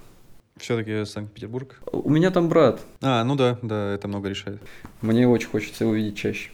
Все-таки 0.60 1.05
Санкт-Петербург. 1.05 1.82
У 1.91 2.10
меня 2.10 2.32
там 2.32 2.49
брат. 2.49 2.82
А, 3.01 3.24
ну 3.24 3.36
да, 3.36 3.57
да, 3.62 3.93
это 3.93 4.07
много 4.07 4.30
решает. 4.30 4.62
Мне 5.01 5.28
очень 5.28 5.49
хочется 5.49 5.86
его 5.86 5.93
видеть 5.93 6.18
чаще. 6.18 6.51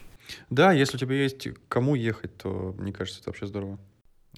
Да, 0.49 0.71
если 0.71 0.97
у 0.97 0.99
тебя 0.99 1.15
есть 1.15 1.47
кому 1.67 1.95
ехать, 1.95 2.35
то 2.37 2.75
мне 2.77 2.93
кажется, 2.93 3.21
это 3.21 3.29
вообще 3.29 3.47
здорово. 3.47 3.79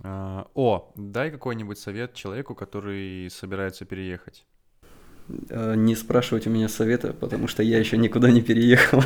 А, 0.03 0.47
о, 0.53 0.91
дай 0.95 1.31
какой-нибудь 1.31 1.77
совет 1.77 2.13
человеку, 2.13 2.55
который 2.55 3.29
собирается 3.29 3.85
переехать. 3.85 4.45
А, 5.49 5.73
не 5.75 5.95
спрашивайте 5.95 6.49
у 6.49 6.53
меня 6.53 6.69
совета, 6.69 7.13
потому 7.13 7.47
что 7.47 7.63
я 7.63 7.77
еще 7.79 7.97
никуда 7.97 8.31
не 8.31 8.41
переехал. 8.41 9.03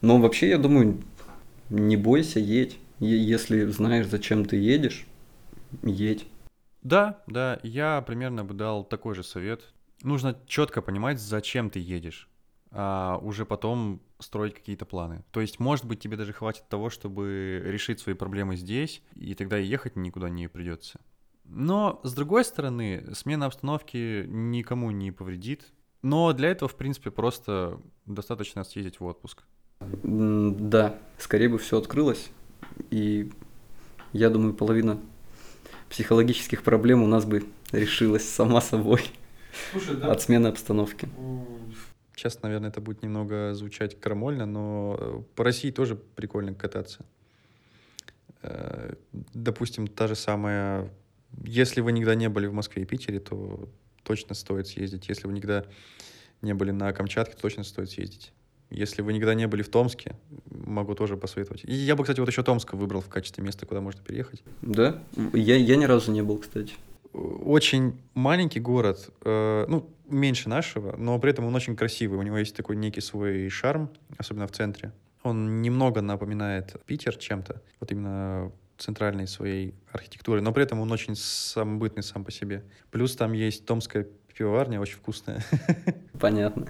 Но 0.00 0.18
вообще, 0.18 0.50
я 0.50 0.58
думаю, 0.58 1.02
не 1.70 1.96
бойся, 1.96 2.38
едь. 2.38 2.78
Если 3.00 3.64
знаешь, 3.66 4.06
зачем 4.06 4.44
ты 4.44 4.56
едешь, 4.56 5.06
едь. 5.82 6.26
Да, 6.82 7.22
да, 7.26 7.60
я 7.62 8.02
примерно 8.02 8.44
бы 8.44 8.54
дал 8.54 8.84
такой 8.84 9.14
же 9.14 9.22
совет. 9.22 9.72
Нужно 10.02 10.36
четко 10.46 10.82
понимать, 10.82 11.20
зачем 11.20 11.70
ты 11.70 11.78
едешь, 11.78 12.28
а 12.72 13.18
уже 13.22 13.46
потом 13.46 14.00
строить 14.18 14.54
какие-то 14.54 14.84
планы. 14.84 15.24
То 15.30 15.40
есть, 15.40 15.60
может 15.60 15.84
быть, 15.84 16.00
тебе 16.00 16.16
даже 16.16 16.32
хватит 16.32 16.68
того, 16.68 16.90
чтобы 16.90 17.62
решить 17.64 18.00
свои 18.00 18.14
проблемы 18.14 18.56
здесь, 18.56 19.02
и 19.14 19.34
тогда 19.34 19.58
ехать 19.58 19.96
никуда 19.96 20.28
не 20.28 20.48
придется. 20.48 21.00
Но, 21.44 22.00
с 22.02 22.14
другой 22.14 22.44
стороны, 22.44 23.14
смена 23.14 23.46
обстановки 23.46 24.24
никому 24.26 24.90
не 24.90 25.12
повредит. 25.12 25.72
Но 26.02 26.32
для 26.32 26.48
этого, 26.50 26.68
в 26.68 26.76
принципе, 26.76 27.10
просто 27.10 27.80
достаточно 28.06 28.64
съездить 28.64 29.00
в 29.00 29.04
отпуск. 29.04 29.44
Да, 30.02 30.98
скорее 31.18 31.48
бы 31.48 31.58
все 31.58 31.78
открылось. 31.78 32.30
И 32.90 33.30
я 34.12 34.30
думаю, 34.30 34.54
половина 34.54 35.00
психологических 35.92 36.62
проблем 36.62 37.02
у 37.02 37.06
нас 37.06 37.26
бы 37.26 37.44
решилась 37.70 38.26
сама 38.26 38.62
собой 38.62 39.02
Слушай, 39.72 39.96
да. 39.96 40.10
от 40.10 40.22
смены 40.22 40.46
обстановки. 40.46 41.06
Сейчас, 42.16 42.40
наверное, 42.40 42.70
это 42.70 42.80
будет 42.80 43.02
немного 43.02 43.52
звучать 43.52 44.00
крамольно, 44.00 44.46
но 44.46 44.96
э, 44.98 45.22
по 45.34 45.44
России 45.44 45.70
тоже 45.70 45.96
прикольно 45.96 46.54
кататься. 46.54 47.04
Э, 48.40 48.94
допустим, 49.12 49.86
та 49.86 50.08
же 50.08 50.14
самая... 50.14 50.90
Если 51.44 51.82
вы 51.82 51.92
никогда 51.92 52.14
не 52.14 52.30
были 52.30 52.46
в 52.46 52.54
Москве 52.54 52.84
и 52.84 52.86
Питере, 52.86 53.20
то 53.20 53.68
точно 54.02 54.34
стоит 54.34 54.68
съездить. 54.68 55.10
Если 55.10 55.26
вы 55.26 55.34
никогда 55.34 55.66
не 56.40 56.54
были 56.54 56.70
на 56.70 56.90
Камчатке, 56.94 57.34
то 57.34 57.42
точно 57.42 57.64
стоит 57.64 57.90
съездить. 57.90 58.32
Если 58.72 59.02
вы 59.02 59.12
никогда 59.12 59.34
не 59.34 59.46
были 59.46 59.62
в 59.62 59.68
Томске, 59.68 60.16
могу 60.50 60.94
тоже 60.94 61.16
посоветовать. 61.16 61.64
И 61.64 61.72
я 61.72 61.94
бы, 61.94 62.04
кстати, 62.04 62.20
вот 62.20 62.28
еще 62.28 62.42
Томск 62.42 62.72
выбрал 62.72 63.02
в 63.02 63.08
качестве 63.08 63.44
места, 63.44 63.66
куда 63.66 63.80
можно 63.80 64.02
переехать. 64.02 64.42
Да? 64.62 65.02
Я, 65.34 65.56
я 65.56 65.76
ни 65.76 65.84
разу 65.84 66.10
не 66.10 66.22
был, 66.22 66.38
кстати. 66.38 66.74
Очень 67.12 68.00
маленький 68.14 68.60
город, 68.60 69.10
э, 69.24 69.66
ну, 69.68 69.90
меньше 70.08 70.48
нашего, 70.48 70.96
но 70.96 71.18
при 71.18 71.30
этом 71.30 71.44
он 71.44 71.54
очень 71.54 71.76
красивый. 71.76 72.18
У 72.18 72.22
него 72.22 72.38
есть 72.38 72.56
такой 72.56 72.76
некий 72.76 73.02
свой 73.02 73.50
шарм, 73.50 73.90
особенно 74.16 74.46
в 74.46 74.52
центре. 74.52 74.92
Он 75.22 75.60
немного 75.60 76.00
напоминает 76.00 76.74
Питер 76.86 77.16
чем-то, 77.16 77.60
вот 77.80 77.92
именно 77.92 78.50
центральной 78.78 79.28
своей 79.28 79.74
архитектурой, 79.92 80.42
но 80.42 80.52
при 80.52 80.64
этом 80.64 80.80
он 80.80 80.90
очень 80.90 81.14
самобытный 81.14 82.02
сам 82.02 82.24
по 82.24 82.32
себе. 82.32 82.64
Плюс 82.90 83.14
там 83.14 83.32
есть 83.32 83.66
томская 83.66 84.08
пивоварня, 84.34 84.80
очень 84.80 84.96
вкусная. 84.96 85.44
Понятно. 86.20 86.66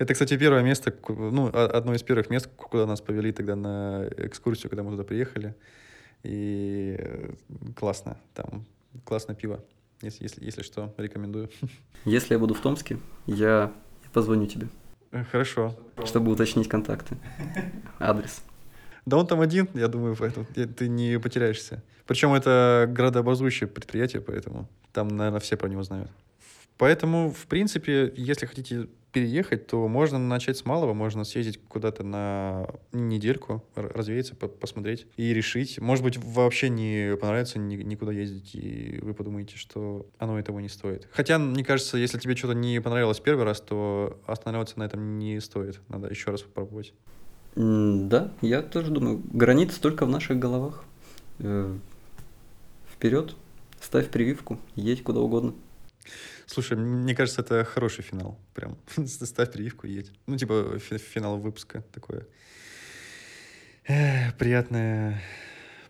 Это, 0.00 0.14
кстати, 0.14 0.38
первое 0.38 0.62
место, 0.62 0.94
ну, 1.08 1.50
одно 1.52 1.92
из 1.92 2.02
первых 2.02 2.30
мест, 2.30 2.48
куда 2.56 2.86
нас 2.86 3.02
повели 3.02 3.32
тогда 3.32 3.54
на 3.54 4.08
экскурсию, 4.16 4.70
когда 4.70 4.82
мы 4.82 4.92
туда 4.92 5.04
приехали. 5.04 5.54
И 6.22 6.96
э, 6.98 7.34
классно, 7.76 8.16
там 8.32 8.64
классное 9.04 9.36
пиво. 9.36 9.62
Если, 10.00 10.22
если, 10.22 10.42
если 10.42 10.62
что, 10.62 10.94
рекомендую. 10.96 11.50
Если 12.06 12.32
я 12.32 12.38
буду 12.38 12.54
в 12.54 12.62
Томске, 12.62 12.96
я, 13.26 13.74
я 14.02 14.10
позвоню 14.10 14.46
тебе. 14.46 14.68
Э, 15.12 15.22
хорошо. 15.24 15.78
Чтобы 16.06 16.32
уточнить 16.32 16.66
контакты. 16.66 17.18
Адрес. 17.98 18.42
Да 19.04 19.18
он 19.18 19.26
там 19.26 19.42
один, 19.42 19.68
я 19.74 19.88
думаю, 19.88 20.16
поэтому 20.18 20.46
ты 20.46 20.88
не 20.88 21.20
потеряешься. 21.20 21.82
Причем 22.06 22.32
это 22.32 22.86
градообразующее 22.88 23.68
предприятие, 23.68 24.22
поэтому 24.22 24.66
там, 24.94 25.08
наверное, 25.08 25.40
все 25.40 25.58
про 25.58 25.68
него 25.68 25.82
знают. 25.82 26.10
Поэтому, 26.78 27.30
в 27.32 27.46
принципе, 27.46 28.10
если 28.16 28.46
хотите 28.46 28.88
переехать, 29.12 29.66
то 29.66 29.86
можно 29.88 30.18
начать 30.18 30.56
с 30.56 30.64
малого, 30.64 30.94
можно 30.94 31.24
съездить 31.24 31.60
куда-то 31.68 32.02
на 32.02 32.68
недельку, 32.92 33.64
развеяться, 33.74 34.34
по 34.34 34.48
посмотреть 34.48 35.06
и 35.16 35.32
решить. 35.34 35.80
Может 35.80 36.04
быть, 36.04 36.18
вообще 36.18 36.68
не 36.68 37.16
понравится 37.16 37.58
ни 37.58 37.76
никуда 37.76 38.12
ездить, 38.12 38.54
и 38.54 38.98
вы 39.02 39.14
подумаете, 39.14 39.56
что 39.56 40.06
оно 40.18 40.38
этого 40.38 40.58
не 40.60 40.68
стоит. 40.68 41.08
Хотя, 41.12 41.38
мне 41.38 41.64
кажется, 41.64 41.98
если 41.98 42.18
тебе 42.18 42.36
что-то 42.36 42.54
не 42.54 42.80
понравилось 42.80 43.20
первый 43.20 43.44
раз, 43.44 43.60
то 43.60 44.20
останавливаться 44.26 44.78
на 44.78 44.84
этом 44.84 45.18
не 45.18 45.40
стоит. 45.40 45.80
Надо 45.88 46.08
еще 46.08 46.30
раз 46.30 46.42
попробовать. 46.42 46.92
да, 47.56 48.32
я 48.42 48.62
тоже 48.62 48.90
думаю, 48.90 49.22
границы 49.32 49.80
только 49.80 50.06
в 50.06 50.08
наших 50.08 50.38
головах. 50.38 50.84
Э, 51.38 51.76
вперед, 52.92 53.34
ставь 53.80 54.10
прививку, 54.10 54.58
едь 54.76 55.02
куда 55.02 55.20
угодно. 55.20 55.54
Слушай, 56.52 56.76
мне 56.76 57.14
кажется, 57.14 57.42
это 57.42 57.64
хороший 57.64 58.02
финал. 58.02 58.36
Прям 58.54 58.76
ставь 59.06 59.52
прививку 59.52 59.86
и 59.86 59.92
едь. 59.92 60.10
Ну, 60.26 60.36
типа 60.36 60.80
финал 60.80 61.38
выпуска 61.38 61.84
такое. 61.92 62.26
приятное, 64.36 65.22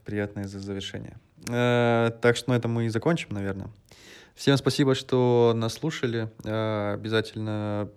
приятное 0.05 0.47
завершение. 0.47 1.17
Э, 1.49 2.11
так 2.21 2.37
что 2.37 2.51
на 2.51 2.57
этом 2.57 2.73
мы 2.73 2.85
и 2.85 2.89
закончим, 2.91 3.29
наверное. 3.31 3.71
Всем 4.35 4.59
спасибо, 4.59 4.95
что 4.95 5.55
нас 5.57 5.73
слушали. 5.73 6.31
Э, 6.45 6.93
обязательно 6.93 7.91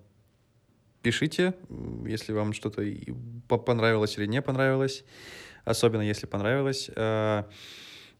пишите, 1.01 1.55
если 2.05 2.31
вам 2.31 2.53
что-то 2.53 2.81
понравилось 3.49 4.17
или 4.17 4.25
не 4.25 4.41
понравилось. 4.41 5.03
Особенно 5.65 6.01
если 6.01 6.27
понравилось. 6.27 6.89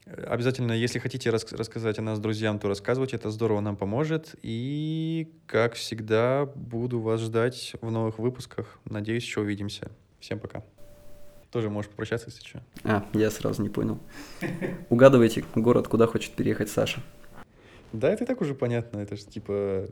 Обязательно, 0.06 0.72
если 0.72 0.98
хотите 0.98 1.30
рас 1.30 1.50
рассказать 1.52 1.98
о 1.98 2.02
нас 2.02 2.18
друзьям, 2.18 2.58
то 2.58 2.68
рассказывайте, 2.68 3.16
это 3.16 3.30
здорово 3.30 3.60
нам 3.60 3.76
поможет. 3.76 4.34
И, 4.42 5.32
как 5.46 5.74
всегда, 5.74 6.46
буду 6.54 7.00
вас 7.00 7.20
ждать 7.20 7.72
в 7.80 7.90
новых 7.90 8.18
выпусках. 8.18 8.78
Надеюсь, 8.84 9.24
еще 9.24 9.40
увидимся. 9.40 9.90
Всем 10.20 10.38
пока. 10.38 10.62
Тоже 11.50 11.70
можешь 11.70 11.90
попрощаться, 11.90 12.28
если 12.28 12.46
что. 12.46 12.62
А, 12.82 13.06
я 13.14 13.30
сразу 13.30 13.62
не 13.62 13.70
понял. 13.70 13.98
Угадывайте 14.90 15.44
город, 15.54 15.88
куда 15.88 16.06
хочет 16.06 16.32
переехать 16.32 16.68
Саша. 16.68 17.02
Да, 17.92 18.10
это 18.10 18.24
и 18.24 18.26
так 18.26 18.40
уже 18.42 18.54
понятно. 18.54 18.98
Это 18.98 19.16
же 19.16 19.24
типа 19.24 19.88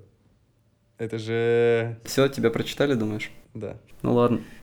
Это 0.99 1.19
же... 1.19 1.99
Все, 2.05 2.29
тебя 2.29 2.51
прочитали, 2.51 2.95
думаешь? 2.95 3.31
Да. 3.55 3.79
Ну 4.03 4.13
ладно. 4.15 4.43